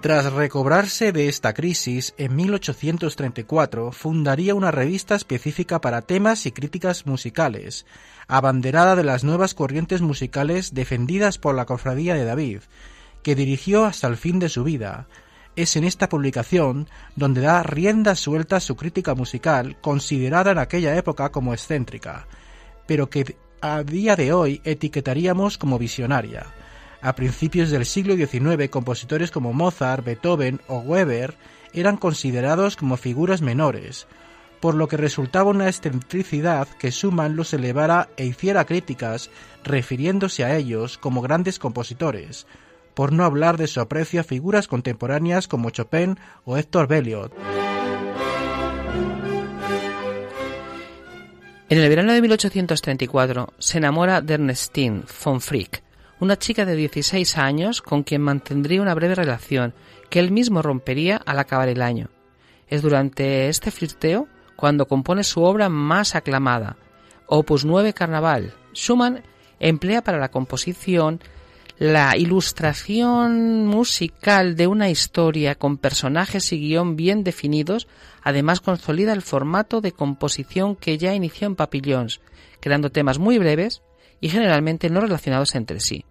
Tras 0.04 0.34
recobrarse 0.34 1.14
de 1.14 1.30
esta 1.30 1.54
crisis, 1.54 2.14
en 2.18 2.36
1834 2.36 3.94
fundaría 3.94 4.54
una 4.54 4.70
revista 4.70 5.16
específica 5.16 5.80
para 5.80 6.02
temas 6.02 6.46
y 6.46 6.52
críticas 6.52 7.06
musicales, 7.06 7.86
abanderada 8.28 8.98
de 8.98 9.06
las 9.06 9.24
nuevas 9.24 9.54
corrientes 9.54 10.02
musicales 10.02 10.74
defendidas 10.74 11.38
por 11.38 11.56
la 11.56 11.64
Cofradía 11.64 12.16
de 12.16 12.26
David, 12.26 12.60
que 13.24 13.34
dirigió 13.34 13.86
hasta 13.86 14.08
el 14.08 14.18
fin 14.18 14.39
de 14.39 14.50
su 14.50 14.66
vida, 14.66 15.08
es 15.56 15.76
en 15.76 15.84
esta 15.84 16.10
publicación 16.10 16.88
donde 17.16 17.41
da 17.41 17.64
rienda 17.64 18.16
suelta 18.16 18.60
su 18.60 18.76
crítica 18.76 19.16
musical, 19.16 19.78
considerada 19.82 20.51
en 20.51 20.58
aquella 20.58 20.95
época 20.95 21.32
como 21.32 21.54
excéntrica, 21.54 22.28
pero 22.88 23.10
que 23.10 23.36
a 23.62 23.84
día 23.84 24.16
de 24.16 24.34
hoy 24.34 24.62
etiquetaríamos 24.64 25.58
como 25.58 25.80
visionaria. 25.80 26.47
A 27.01 27.16
principios 27.16 27.70
del 27.70 27.86
siglo 27.86 28.16
XIX, 28.16 28.70
compositores 28.70 29.32
como 29.32 29.54
Mozart, 29.54 30.06
Beethoven 30.06 30.62
o 30.68 30.80
Weber 30.80 31.36
eran 31.74 31.97
considerados 31.97 32.76
como 32.76 32.97
figuras 32.97 33.41
menores, 33.41 34.08
por 34.60 34.76
lo 34.76 34.88
que 34.88 34.95
resultaba 34.95 35.49
una 35.49 35.68
excentricidad 35.68 36.68
que 36.80 36.91
Schumann 36.91 37.36
los 37.36 37.54
elevara 37.54 38.10
e 38.16 38.26
hiciera 38.26 38.64
críticas 38.64 39.30
refiriéndose 39.64 40.45
a 40.45 40.56
ellos 40.56 40.97
como 40.97 41.22
grandes 41.22 41.60
compositores, 41.60 42.47
por 42.94 43.12
no 43.12 43.24
hablar 43.26 43.58
de 43.58 43.68
su 43.68 43.80
aprecio 43.82 44.22
a 44.22 44.24
figuras 44.24 44.68
contemporáneas 44.68 45.48
como 45.48 45.70
Chopin 45.70 46.18
o 46.46 46.58
Héctor 46.58 46.88
Berlioz. 46.88 47.32
En 51.70 51.80
el 51.80 51.89
verano 51.89 52.14
de 52.14 52.22
1834 52.22 53.54
se 53.58 53.78
enamora 53.80 54.22
de 54.22 54.36
Ernestine 54.36 55.04
von 55.24 55.41
Frick, 55.41 55.82
una 56.20 56.38
chica 56.38 56.66
de 56.66 56.76
16 56.76 57.38
años 57.38 57.82
con 57.82 58.04
quien 58.04 58.22
mantendría 58.22 58.82
una 58.82 58.94
breve 58.94 59.16
relación 59.16 59.74
que 60.10 60.20
él 60.20 60.32
mismo 60.32 60.62
rompería 60.62 61.18
al 61.26 61.39
acabar 61.39 61.70
el 61.70 61.82
año. 61.82 62.10
Es 62.68 62.82
durante 62.82 63.50
este 63.50 63.72
flirteo 63.72 64.28
cuando 64.56 64.88
compone 64.88 65.24
su 65.24 65.41
obra 65.41 65.68
más 65.68 66.16
aclamada, 66.16 66.78
Opus 67.26 67.66
9 67.66 67.94
Carnaval. 67.94 68.54
Schumann 68.76 69.24
emplea 69.60 70.04
para 70.04 70.20
la 70.20 70.30
composición 70.30 71.20
la 71.80 72.15
ilustración 72.15 73.65
musical 73.65 74.55
de 74.55 74.67
una 74.67 74.89
historia 74.89 75.55
con 75.55 75.78
personajes 75.78 76.51
y 76.53 76.59
guion 76.59 76.95
bien 76.95 77.24
definidos, 77.24 77.88
además 78.21 78.61
consolida 78.61 79.13
el 79.13 79.21
formato 79.21 79.82
de 79.82 79.91
composición 79.91 80.76
que 80.76 80.97
ya 80.97 81.15
inició 81.15 81.47
en 81.47 81.55
Papillons, 81.55 82.21
creando 82.59 82.91
temas 82.91 83.17
muy 83.17 83.39
breves 83.39 83.82
y 84.21 84.30
generalmente 84.30 84.89
no 84.89 85.01
relacionados 85.01 85.55
entre 85.55 85.80
sí, 85.80 86.05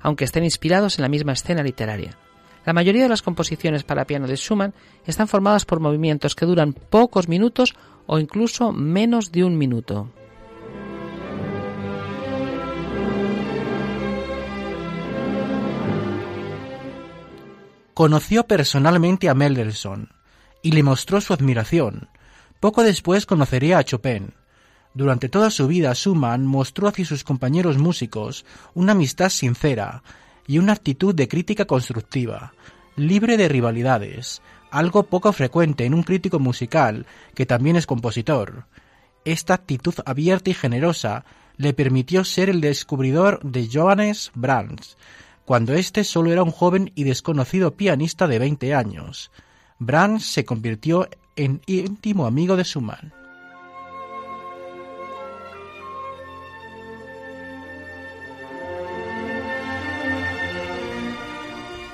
aunque 0.00 0.24
estén 0.24 0.44
inspirados 0.44 0.98
en 0.98 1.02
la 1.02 1.08
misma 1.08 1.32
escena 1.32 1.62
literaria. 1.62 2.18
La 2.66 2.72
mayoría 2.72 3.04
de 3.04 3.08
las 3.08 3.22
composiciones 3.22 3.84
para 3.84 4.06
piano 4.06 4.26
de 4.26 4.36
Schumann 4.36 4.74
están 5.06 5.28
formadas 5.28 5.64
por 5.64 5.78
movimientos 5.78 6.34
que 6.34 6.46
duran 6.46 6.72
pocos 6.72 7.28
minutos 7.28 7.76
o 8.06 8.18
incluso 8.18 8.72
menos 8.72 9.30
de 9.30 9.44
un 9.44 9.56
minuto. 9.56 10.10
Conoció 17.96 18.46
personalmente 18.46 19.30
a 19.30 19.34
Mendelssohn 19.34 20.10
y 20.60 20.72
le 20.72 20.82
mostró 20.82 21.22
su 21.22 21.32
admiración. 21.32 22.10
Poco 22.60 22.82
después 22.82 23.24
conocería 23.24 23.78
a 23.78 23.84
Chopin. 23.84 24.34
Durante 24.92 25.30
toda 25.30 25.48
su 25.48 25.66
vida, 25.66 25.94
Schumann 25.94 26.44
mostró 26.44 26.88
hacia 26.88 27.06
sus 27.06 27.24
compañeros 27.24 27.78
músicos 27.78 28.44
una 28.74 28.92
amistad 28.92 29.30
sincera 29.30 30.02
y 30.46 30.58
una 30.58 30.74
actitud 30.74 31.14
de 31.14 31.26
crítica 31.26 31.64
constructiva, 31.64 32.52
libre 32.96 33.38
de 33.38 33.48
rivalidades, 33.48 34.42
algo 34.70 35.04
poco 35.04 35.32
frecuente 35.32 35.86
en 35.86 35.94
un 35.94 36.02
crítico 36.02 36.38
musical 36.38 37.06
que 37.34 37.46
también 37.46 37.76
es 37.76 37.86
compositor. 37.86 38.66
Esta 39.24 39.54
actitud 39.54 39.94
abierta 40.04 40.50
y 40.50 40.52
generosa 40.52 41.24
le 41.56 41.72
permitió 41.72 42.24
ser 42.24 42.50
el 42.50 42.60
descubridor 42.60 43.40
de 43.42 43.70
Johannes 43.72 44.32
Brahms, 44.34 44.98
cuando 45.46 45.74
éste 45.74 46.02
solo 46.02 46.32
era 46.32 46.42
un 46.42 46.50
joven 46.50 46.90
y 46.96 47.04
desconocido 47.04 47.76
pianista 47.76 48.26
de 48.26 48.40
20 48.40 48.74
años. 48.74 49.30
Brahms 49.78 50.26
se 50.26 50.44
convirtió 50.44 51.08
en 51.36 51.62
íntimo 51.66 52.26
amigo 52.26 52.56
de 52.56 52.64
Schumann. 52.64 53.12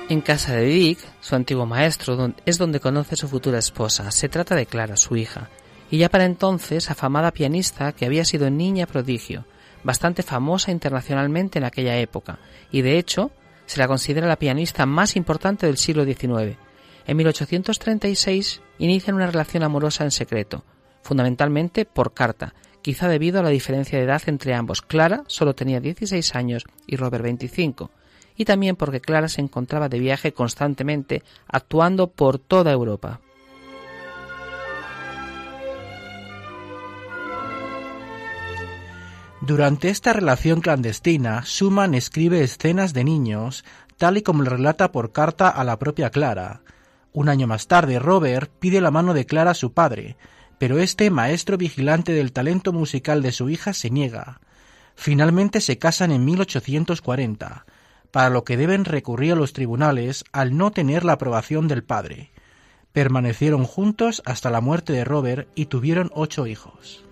En 0.08 0.20
casa 0.22 0.54
de 0.54 0.64
Dick, 0.64 0.98
su 1.20 1.34
antiguo 1.34 1.66
maestro, 1.66 2.34
es 2.44 2.58
donde 2.58 2.80
conoce 2.80 3.14
a 3.14 3.18
su 3.18 3.28
futura 3.28 3.58
esposa. 3.58 4.10
Se 4.10 4.28
trata 4.28 4.54
de 4.54 4.66
Clara, 4.66 4.96
su 4.96 5.16
hija, 5.16 5.50
y 5.90 5.98
ya 5.98 6.08
para 6.08 6.24
entonces 6.24 6.90
afamada 6.90 7.32
pianista 7.32 7.92
que 7.92 8.06
había 8.06 8.24
sido 8.24 8.48
niña 8.50 8.86
prodigio, 8.86 9.44
bastante 9.84 10.22
famosa 10.22 10.70
internacionalmente 10.70 11.58
en 11.58 11.64
aquella 11.64 11.98
época, 11.98 12.38
y 12.70 12.82
de 12.82 12.98
hecho 12.98 13.30
se 13.72 13.78
la 13.78 13.88
considera 13.88 14.26
la 14.26 14.38
pianista 14.38 14.84
más 14.84 15.16
importante 15.16 15.64
del 15.64 15.78
siglo 15.78 16.04
XIX. 16.04 16.58
En 17.06 17.16
1836 17.16 18.60
inician 18.78 19.16
una 19.16 19.26
relación 19.26 19.62
amorosa 19.62 20.04
en 20.04 20.10
secreto, 20.10 20.62
fundamentalmente 21.00 21.86
por 21.86 22.12
carta, 22.12 22.52
quizá 22.82 23.08
debido 23.08 23.40
a 23.40 23.42
la 23.42 23.48
diferencia 23.48 23.98
de 23.98 24.04
edad 24.04 24.20
entre 24.26 24.52
ambos. 24.52 24.82
Clara 24.82 25.24
solo 25.26 25.54
tenía 25.54 25.80
16 25.80 26.34
años 26.34 26.64
y 26.86 26.96
Robert 26.96 27.24
25, 27.24 27.90
y 28.36 28.44
también 28.44 28.76
porque 28.76 29.00
Clara 29.00 29.28
se 29.28 29.40
encontraba 29.40 29.88
de 29.88 30.00
viaje 30.00 30.34
constantemente, 30.34 31.22
actuando 31.48 32.08
por 32.08 32.38
toda 32.38 32.72
Europa. 32.72 33.22
Durante 39.44 39.88
esta 39.88 40.12
relación 40.12 40.60
clandestina, 40.60 41.42
Schumann 41.42 41.94
escribe 41.94 42.44
escenas 42.44 42.92
de 42.92 43.02
niños, 43.02 43.64
tal 43.98 44.16
y 44.16 44.22
como 44.22 44.44
le 44.44 44.50
relata 44.50 44.92
por 44.92 45.10
carta 45.10 45.48
a 45.48 45.64
la 45.64 45.80
propia 45.80 46.10
Clara. 46.10 46.60
Un 47.12 47.28
año 47.28 47.48
más 47.48 47.66
tarde, 47.66 47.98
Robert 47.98 48.52
pide 48.60 48.80
la 48.80 48.92
mano 48.92 49.14
de 49.14 49.26
Clara 49.26 49.50
a 49.50 49.54
su 49.54 49.72
padre, 49.72 50.16
pero 50.58 50.78
este 50.78 51.10
maestro 51.10 51.58
vigilante 51.58 52.12
del 52.12 52.30
talento 52.30 52.72
musical 52.72 53.20
de 53.20 53.32
su 53.32 53.50
hija 53.50 53.72
se 53.72 53.90
niega. 53.90 54.40
Finalmente 54.94 55.60
se 55.60 55.76
casan 55.76 56.12
en 56.12 56.24
1840, 56.24 57.66
para 58.12 58.30
lo 58.30 58.44
que 58.44 58.56
deben 58.56 58.84
recurrir 58.84 59.32
a 59.32 59.36
los 59.36 59.52
tribunales 59.52 60.24
al 60.30 60.56
no 60.56 60.70
tener 60.70 61.04
la 61.04 61.14
aprobación 61.14 61.66
del 61.66 61.82
padre. 61.82 62.30
Permanecieron 62.92 63.64
juntos 63.64 64.22
hasta 64.24 64.50
la 64.50 64.60
muerte 64.60 64.92
de 64.92 65.04
Robert 65.04 65.48
y 65.56 65.66
tuvieron 65.66 66.12
ocho 66.14 66.46
hijos. 66.46 67.04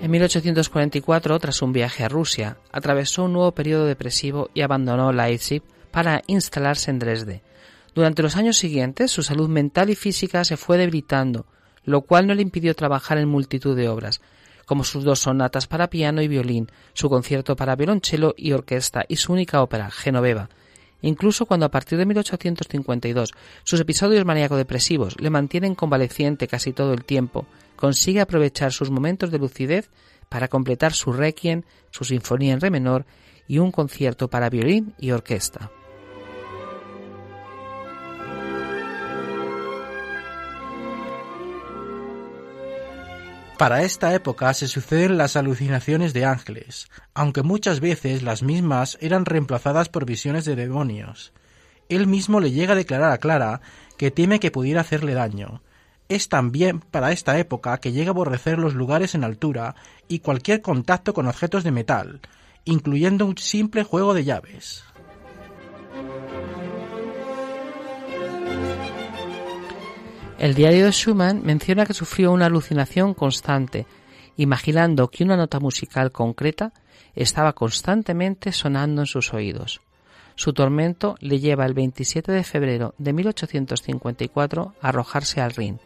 En 0.00 0.10
1844, 0.10 1.38
tras 1.38 1.62
un 1.62 1.72
viaje 1.72 2.04
a 2.04 2.08
Rusia, 2.08 2.58
atravesó 2.70 3.24
un 3.24 3.32
nuevo 3.32 3.52
periodo 3.52 3.86
depresivo 3.86 4.50
y 4.54 4.60
abandonó 4.60 5.12
Leipzig 5.12 5.62
para 5.90 6.22
instalarse 6.26 6.90
en 6.90 6.98
Dresde. 6.98 7.42
Durante 7.94 8.22
los 8.22 8.36
años 8.36 8.58
siguientes, 8.58 9.10
su 9.10 9.22
salud 9.22 9.48
mental 9.48 9.88
y 9.88 9.94
física 9.94 10.44
se 10.44 10.58
fue 10.58 10.76
debilitando, 10.76 11.46
lo 11.84 12.02
cual 12.02 12.26
no 12.26 12.34
le 12.34 12.42
impidió 12.42 12.74
trabajar 12.74 13.16
en 13.16 13.28
multitud 13.28 13.74
de 13.74 13.88
obras, 13.88 14.20
como 14.66 14.84
sus 14.84 15.02
dos 15.02 15.20
sonatas 15.20 15.66
para 15.66 15.88
piano 15.88 16.20
y 16.20 16.28
violín, 16.28 16.70
su 16.92 17.08
concierto 17.08 17.56
para 17.56 17.74
violonchelo 17.74 18.34
y 18.36 18.52
orquesta 18.52 19.04
y 19.08 19.16
su 19.16 19.32
única 19.32 19.62
ópera, 19.62 19.90
Genoveva. 19.90 20.50
Incluso 21.00 21.46
cuando 21.46 21.66
a 21.66 21.70
partir 21.70 21.98
de 21.98 22.06
1852 22.06 23.32
sus 23.64 23.80
episodios 23.80 24.24
maníaco-depresivos 24.24 25.20
le 25.20 25.30
mantienen 25.30 25.74
convaleciente 25.74 26.48
casi 26.48 26.72
todo 26.72 26.92
el 26.92 27.04
tiempo, 27.04 27.46
consigue 27.76 28.20
aprovechar 28.20 28.72
sus 28.72 28.90
momentos 28.90 29.30
de 29.30 29.38
lucidez 29.38 29.90
para 30.28 30.48
completar 30.48 30.92
su 30.92 31.12
requiem, 31.12 31.62
su 31.90 32.04
sinfonía 32.04 32.54
en 32.54 32.60
re 32.60 32.70
menor 32.70 33.06
y 33.46 33.58
un 33.58 33.70
concierto 33.70 34.28
para 34.28 34.50
violín 34.50 34.94
y 34.98 35.12
orquesta. 35.12 35.70
Para 43.58 43.82
esta 43.84 44.14
época 44.14 44.52
se 44.52 44.68
suceden 44.68 45.16
las 45.16 45.34
alucinaciones 45.34 46.12
de 46.12 46.26
ángeles, 46.26 46.88
aunque 47.14 47.42
muchas 47.42 47.80
veces 47.80 48.22
las 48.22 48.42
mismas 48.42 48.98
eran 49.00 49.24
reemplazadas 49.24 49.88
por 49.88 50.04
visiones 50.04 50.44
de 50.44 50.56
demonios. 50.56 51.32
Él 51.88 52.06
mismo 52.06 52.40
le 52.40 52.50
llega 52.50 52.74
a 52.74 52.76
declarar 52.76 53.12
a 53.12 53.18
Clara 53.18 53.62
que 53.96 54.10
teme 54.10 54.40
que 54.40 54.50
pudiera 54.50 54.82
hacerle 54.82 55.14
daño. 55.14 55.62
Es 56.08 56.28
también 56.28 56.80
para 56.80 57.10
esta 57.10 57.38
época 57.38 57.78
que 57.78 57.92
llega 57.92 58.10
a 58.10 58.12
aborrecer 58.12 58.58
los 58.58 58.74
lugares 58.74 59.14
en 59.14 59.24
altura 59.24 59.74
y 60.08 60.20
cualquier 60.20 60.62
contacto 60.62 61.12
con 61.12 61.26
objetos 61.26 61.64
de 61.64 61.72
metal, 61.72 62.20
incluyendo 62.64 63.26
un 63.26 63.36
simple 63.38 63.82
juego 63.82 64.14
de 64.14 64.24
llaves. 64.24 64.84
El 70.38 70.54
diario 70.54 70.84
de 70.84 70.92
Schumann 70.92 71.42
menciona 71.44 71.86
que 71.86 71.94
sufrió 71.94 72.30
una 72.30 72.46
alucinación 72.46 73.14
constante, 73.14 73.86
imaginando 74.36 75.08
que 75.08 75.24
una 75.24 75.36
nota 75.36 75.58
musical 75.58 76.12
concreta 76.12 76.72
estaba 77.14 77.54
constantemente 77.54 78.52
sonando 78.52 79.00
en 79.02 79.06
sus 79.06 79.32
oídos. 79.32 79.80
Su 80.34 80.52
tormento 80.52 81.16
le 81.20 81.40
lleva 81.40 81.64
el 81.64 81.72
27 81.72 82.30
de 82.30 82.44
febrero 82.44 82.94
de 82.98 83.14
1854 83.14 84.74
a 84.82 84.88
arrojarse 84.88 85.40
al 85.40 85.52
Rin, 85.52 85.80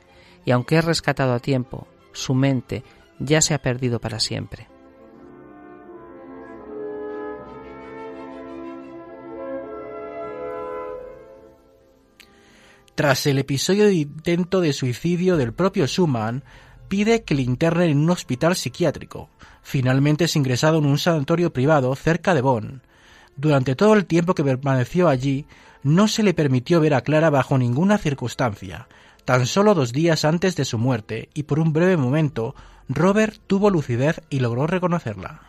y 0.44 0.50
aunque 0.50 0.78
es 0.78 0.84
rescatado 0.84 1.34
a 1.34 1.40
tiempo, 1.40 1.86
su 2.12 2.34
mente 2.34 2.84
ya 3.18 3.40
se 3.40 3.54
ha 3.54 3.62
perdido 3.62 4.00
para 4.00 4.20
siempre. 4.20 4.68
Tras 12.94 13.26
el 13.26 13.38
episodio 13.38 13.86
de 13.86 13.94
intento 13.94 14.60
de 14.60 14.74
suicidio 14.74 15.38
del 15.38 15.54
propio 15.54 15.86
Schumann, 15.86 16.44
pide 16.88 17.22
que 17.22 17.34
le 17.34 17.42
internen 17.42 17.90
en 17.90 17.98
un 17.98 18.10
hospital 18.10 18.56
psiquiátrico. 18.56 19.30
Finalmente 19.62 20.24
es 20.24 20.36
ingresado 20.36 20.78
en 20.78 20.86
un 20.86 20.98
sanatorio 20.98 21.52
privado 21.52 21.94
cerca 21.94 22.34
de 22.34 22.42
Bonn. 22.42 22.82
Durante 23.36 23.74
todo 23.74 23.94
el 23.94 24.04
tiempo 24.04 24.34
que 24.34 24.44
permaneció 24.44 25.08
allí, 25.08 25.46
no 25.82 26.08
se 26.08 26.22
le 26.22 26.34
permitió 26.34 26.80
ver 26.80 26.92
a 26.92 27.00
Clara 27.00 27.30
bajo 27.30 27.56
ninguna 27.56 27.96
circunstancia. 27.96 28.86
Tan 29.24 29.46
solo 29.46 29.74
dos 29.74 29.92
días 29.92 30.24
antes 30.24 30.56
de 30.56 30.64
su 30.64 30.78
muerte, 30.78 31.28
y 31.34 31.44
por 31.44 31.58
un 31.58 31.72
breve 31.72 31.96
momento, 31.96 32.54
Robert 32.88 33.40
tuvo 33.46 33.70
lucidez 33.70 34.20
y 34.30 34.40
logró 34.40 34.66
reconocerla. 34.66 35.42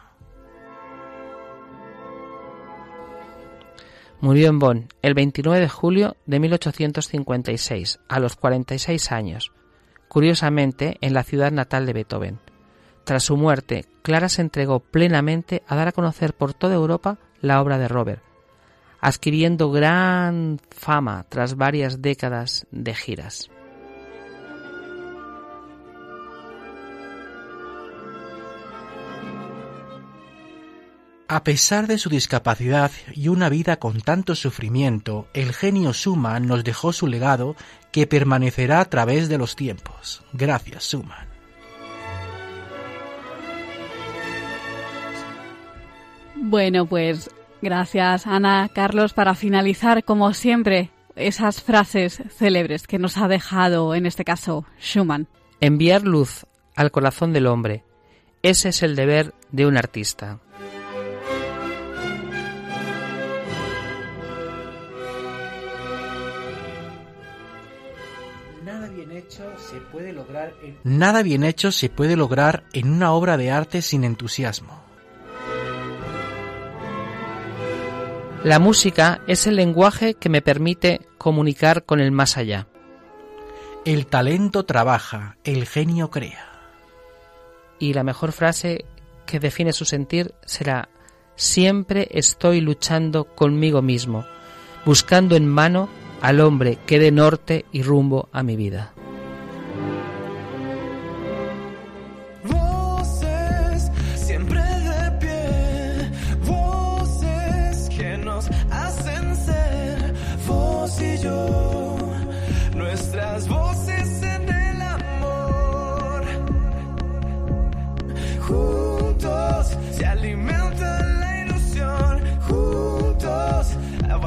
Murió 4.20 4.50
en 4.50 4.60
Bonn 4.60 4.88
el 5.02 5.16
29 5.16 5.60
de 5.60 5.70
julio 5.70 6.16
de 6.28 6.40
1856, 6.40 8.00
a 8.08 8.20
los 8.20 8.36
46 8.36 9.12
años, 9.12 9.52
curiosamente 10.08 10.98
en 11.02 11.16
la 11.16 11.24
ciudad 11.24 11.52
natal 11.52 11.88
de 11.88 11.94
Beethoven. 11.94 12.40
Tras 13.04 13.24
su 13.24 13.36
muerte, 13.36 13.86
Clara 14.04 14.30
se 14.30 14.42
entregó 14.42 14.80
plenamente 14.80 15.64
a 15.68 15.76
dar 15.76 15.88
a 15.88 15.92
conocer 15.92 16.36
por 16.36 16.54
toda 16.54 16.76
Europa 16.76 17.18
la 17.42 17.60
obra 17.62 17.80
de 17.80 17.88
Robert, 17.88 18.22
adquiriendo 19.00 19.72
gran 19.72 20.60
fama 20.70 21.26
tras 21.28 21.56
varias 21.56 22.04
décadas 22.04 22.68
de 22.70 22.94
giras. 22.94 23.50
A 31.32 31.46
pesar 31.46 31.88
de 31.88 31.98
su 31.98 32.10
discapacidad 32.10 32.92
y 33.16 33.30
una 33.30 33.48
vida 33.48 33.78
con 33.78 34.02
tanto 34.02 34.36
sufrimiento, 34.36 35.30
el 35.34 35.54
genio 35.54 35.94
Schumann 35.94 36.46
nos 36.46 36.66
dejó 36.66 36.92
su 36.92 37.08
legado 37.08 37.56
que 37.94 38.06
permanecerá 38.06 38.82
a 38.82 38.90
través 38.90 39.30
de 39.30 39.38
los 39.38 39.56
tiempos. 39.56 40.26
Gracias, 40.34 40.84
Schumann. 40.90 41.30
Bueno, 46.36 46.86
pues 46.86 47.30
gracias 47.62 48.28
Ana, 48.28 48.70
Carlos, 48.76 49.14
para 49.14 49.34
finalizar, 49.34 50.04
como 50.04 50.34
siempre, 50.34 50.90
esas 51.16 51.64
frases 51.64 52.22
célebres 52.38 52.88
que 52.88 53.00
nos 53.00 53.16
ha 53.16 53.30
dejado, 53.30 53.96
en 53.96 54.06
este 54.06 54.26
caso, 54.26 54.66
Schumann. 54.82 55.30
Enviar 55.62 56.02
luz 56.02 56.46
al 56.76 56.92
corazón 56.92 57.32
del 57.32 57.48
hombre. 57.48 57.86
Ese 58.44 58.68
es 58.68 58.84
el 58.84 58.98
deber 58.98 59.34
de 59.54 59.66
un 59.66 59.78
artista. 59.78 60.42
Puede 69.92 70.14
lograr 70.14 70.54
en... 70.64 70.78
Nada 70.84 71.24
bien 71.24 71.44
hecho 71.44 71.72
se 71.72 71.90
puede 71.90 72.16
lograr 72.16 72.64
en 72.74 72.92
una 72.92 73.14
obra 73.14 73.38
de 73.38 73.52
arte 73.52 73.82
sin 73.82 74.04
entusiasmo. 74.04 74.82
La 78.44 78.58
música 78.58 79.22
es 79.28 79.46
el 79.46 79.56
lenguaje 79.56 80.16
que 80.16 80.30
me 80.30 80.42
permite 80.42 81.02
comunicar 81.18 81.84
con 81.84 82.00
el 82.00 82.12
más 82.12 82.38
allá. 82.38 82.68
El 83.86 84.08
talento 84.08 84.64
trabaja, 84.64 85.38
el 85.44 85.68
genio 85.68 86.10
crea. 86.10 86.48
Y 87.78 87.94
la 87.94 88.04
mejor 88.04 88.32
frase 88.32 88.86
que 89.26 89.40
define 89.40 89.74
su 89.74 89.86
sentir 89.86 90.34
será 90.46 90.90
Siempre 91.36 92.08
estoy 92.12 92.62
luchando 92.62 93.24
conmigo 93.24 93.82
mismo, 93.82 94.26
buscando 94.86 95.36
en 95.36 95.48
mano 95.48 95.90
al 96.22 96.40
hombre 96.40 96.78
que 96.86 97.00
dé 97.00 97.12
norte 97.12 97.66
y 97.72 97.82
rumbo 97.82 98.30
a 98.32 98.44
mi 98.44 98.56
vida. 98.56 98.94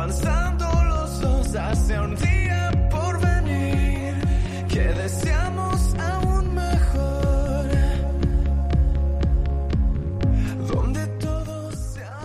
Avanzando 0.04 0.66
los 0.84 1.20
dos 1.22 1.56
hacia 1.56 2.02
un 2.02 2.14
día 2.16 2.88
por 2.90 3.18
venir 3.20 4.14
que 4.68 4.80
deseamos 4.80 5.94
aún 5.94 6.54
mejor. 6.54 7.66
Donde 10.68 11.06
todo 11.18 11.72
sea 11.72 12.20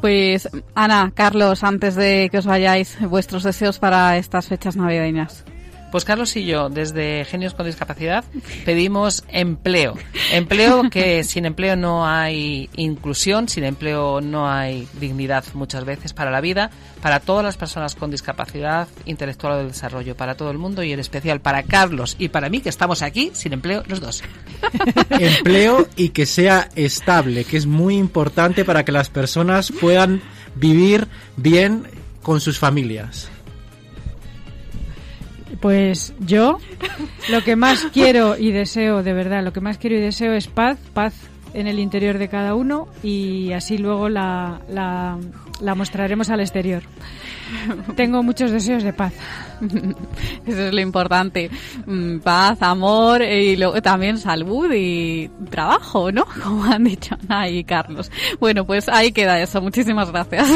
Pues 0.00 0.48
Ana, 0.74 1.12
Carlos, 1.14 1.64
antes 1.64 1.96
de 1.96 2.28
que 2.30 2.38
os 2.38 2.46
vayáis, 2.46 2.98
vuestros 3.00 3.42
deseos 3.42 3.78
para 3.78 4.16
estas 4.16 4.48
fechas 4.48 4.76
navideñas. 4.76 5.44
Pues 5.90 6.04
Carlos 6.04 6.36
y 6.36 6.44
yo, 6.44 6.68
desde 6.68 7.24
Genios 7.24 7.54
con 7.54 7.64
Discapacidad, 7.64 8.24
pedimos 8.64 9.24
empleo. 9.28 9.94
Empleo 10.32 10.90
que 10.90 11.24
sin 11.24 11.46
empleo 11.46 11.76
no 11.76 12.06
hay 12.06 12.68
inclusión, 12.76 13.48
sin 13.48 13.64
empleo 13.64 14.20
no 14.20 14.50
hay 14.50 14.86
dignidad 15.00 15.44
muchas 15.54 15.84
veces 15.84 16.12
para 16.12 16.30
la 16.30 16.42
vida, 16.42 16.70
para 17.00 17.20
todas 17.20 17.44
las 17.44 17.56
personas 17.56 17.94
con 17.94 18.10
discapacidad 18.10 18.86
intelectual 19.06 19.54
o 19.54 19.56
del 19.58 19.68
desarrollo, 19.68 20.14
para 20.14 20.36
todo 20.36 20.50
el 20.50 20.58
mundo 20.58 20.82
y 20.82 20.92
en 20.92 21.00
especial 21.00 21.40
para 21.40 21.62
Carlos 21.62 22.16
y 22.18 22.28
para 22.28 22.50
mí, 22.50 22.60
que 22.60 22.68
estamos 22.68 23.00
aquí 23.00 23.30
sin 23.32 23.54
empleo 23.54 23.82
los 23.86 24.00
dos. 24.00 24.22
Empleo 25.10 25.88
y 25.96 26.10
que 26.10 26.26
sea 26.26 26.68
estable, 26.74 27.44
que 27.44 27.56
es 27.56 27.66
muy 27.66 27.96
importante 27.96 28.64
para 28.64 28.84
que 28.84 28.92
las 28.92 29.08
personas 29.08 29.72
puedan 29.72 30.20
vivir 30.54 31.08
bien 31.36 31.84
con 32.22 32.40
sus 32.40 32.58
familias. 32.58 33.30
Pues 35.60 36.14
yo 36.20 36.58
lo 37.28 37.42
que 37.42 37.56
más 37.56 37.84
quiero 37.92 38.36
y 38.36 38.52
deseo, 38.52 39.02
de 39.02 39.12
verdad, 39.12 39.42
lo 39.42 39.52
que 39.52 39.60
más 39.60 39.78
quiero 39.78 39.96
y 39.96 40.00
deseo 40.00 40.34
es 40.34 40.46
paz, 40.46 40.78
paz 40.94 41.14
en 41.54 41.66
el 41.66 41.78
interior 41.78 42.18
de 42.18 42.28
cada 42.28 42.54
uno 42.54 42.88
y 43.02 43.52
así 43.52 43.78
luego 43.78 44.08
la, 44.08 44.60
la, 44.68 45.18
la 45.60 45.74
mostraremos 45.74 46.30
al 46.30 46.40
exterior. 46.40 46.82
Tengo 47.96 48.22
muchos 48.22 48.50
deseos 48.50 48.82
de 48.82 48.92
paz. 48.92 49.14
Eso 50.46 50.66
es 50.66 50.74
lo 50.74 50.80
importante. 50.80 51.50
Mm, 51.86 52.18
Paz, 52.18 52.62
amor 52.62 53.22
y 53.22 53.56
luego 53.56 53.80
también 53.80 54.18
salud 54.18 54.70
y 54.74 55.28
trabajo, 55.50 56.12
¿no? 56.12 56.26
Como 56.42 56.64
han 56.64 56.84
dicho 56.84 57.16
Ana 57.28 57.48
y 57.48 57.64
Carlos. 57.64 58.10
Bueno, 58.38 58.66
pues 58.66 58.88
ahí 58.88 59.12
queda 59.12 59.40
eso. 59.40 59.60
Muchísimas 59.60 60.10
gracias. 60.10 60.48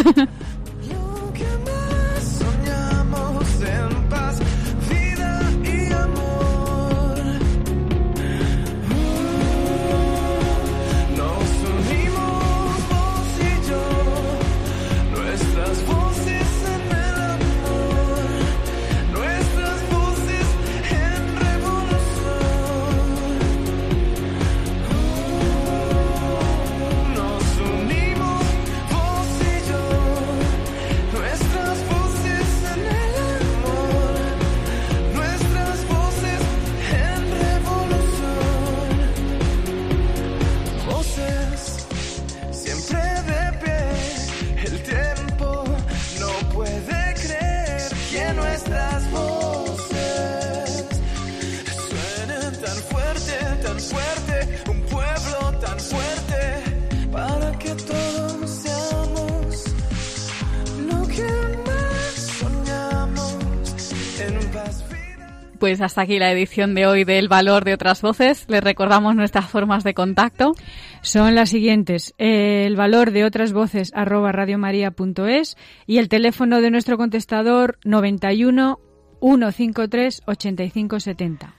Pues 65.72 65.80
hasta 65.80 66.02
aquí 66.02 66.18
la 66.18 66.30
edición 66.30 66.74
de 66.74 66.86
hoy 66.86 67.04
del 67.04 67.28
Valor 67.28 67.64
de 67.64 67.72
otras 67.72 68.02
voces. 68.02 68.44
Les 68.46 68.62
recordamos 68.62 69.16
nuestras 69.16 69.46
formas 69.46 69.84
de 69.84 69.94
contacto. 69.94 70.52
Son 71.00 71.34
las 71.34 71.48
siguientes. 71.48 72.12
El 72.18 72.76
valor 72.76 73.10
de 73.10 73.24
otras 73.24 73.54
voces 73.54 73.90
arroba 73.94 74.32
radiomaria.es 74.32 75.56
y 75.86 75.96
el 75.96 76.10
teléfono 76.10 76.60
de 76.60 76.70
nuestro 76.70 76.98
contestador 76.98 77.78
91 77.86 78.80
153 79.22 80.22
8570. 80.26 81.54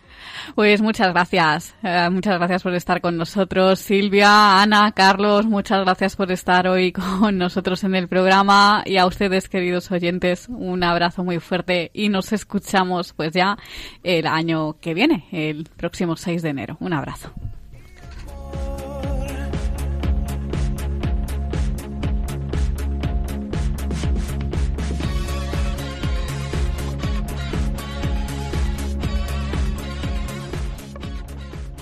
Pues 0.55 0.81
muchas 0.81 1.13
gracias. 1.13 1.75
Eh, 1.83 2.09
muchas 2.11 2.37
gracias 2.37 2.63
por 2.63 2.73
estar 2.73 3.01
con 3.01 3.17
nosotros. 3.17 3.79
Silvia, 3.79 4.61
Ana, 4.61 4.91
Carlos, 4.91 5.45
muchas 5.45 5.83
gracias 5.83 6.15
por 6.15 6.31
estar 6.31 6.67
hoy 6.67 6.91
con 6.91 7.37
nosotros 7.37 7.83
en 7.83 7.95
el 7.95 8.07
programa. 8.07 8.83
Y 8.85 8.97
a 8.97 9.05
ustedes, 9.05 9.49
queridos 9.49 9.91
oyentes, 9.91 10.47
un 10.49 10.83
abrazo 10.83 11.23
muy 11.23 11.39
fuerte 11.39 11.91
y 11.93 12.09
nos 12.09 12.33
escuchamos 12.33 13.13
pues 13.13 13.31
ya 13.33 13.57
el 14.03 14.27
año 14.27 14.79
que 14.79 14.93
viene, 14.93 15.25
el 15.31 15.69
próximo 15.75 16.15
6 16.15 16.41
de 16.41 16.49
enero. 16.49 16.77
Un 16.79 16.93
abrazo. 16.93 17.31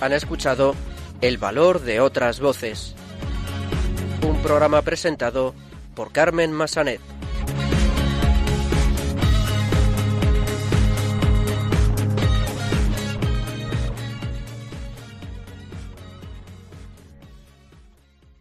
Han 0.02 0.12
escuchado 0.12 0.74
El 1.20 1.38
valor 1.38 1.80
de 1.80 2.00
otras 2.00 2.40
voces. 2.40 2.96
Un 4.26 4.42
programa 4.42 4.82
presentado 4.82 5.54
por 5.94 6.10
Carmen 6.10 6.50
Massanet. 6.50 7.00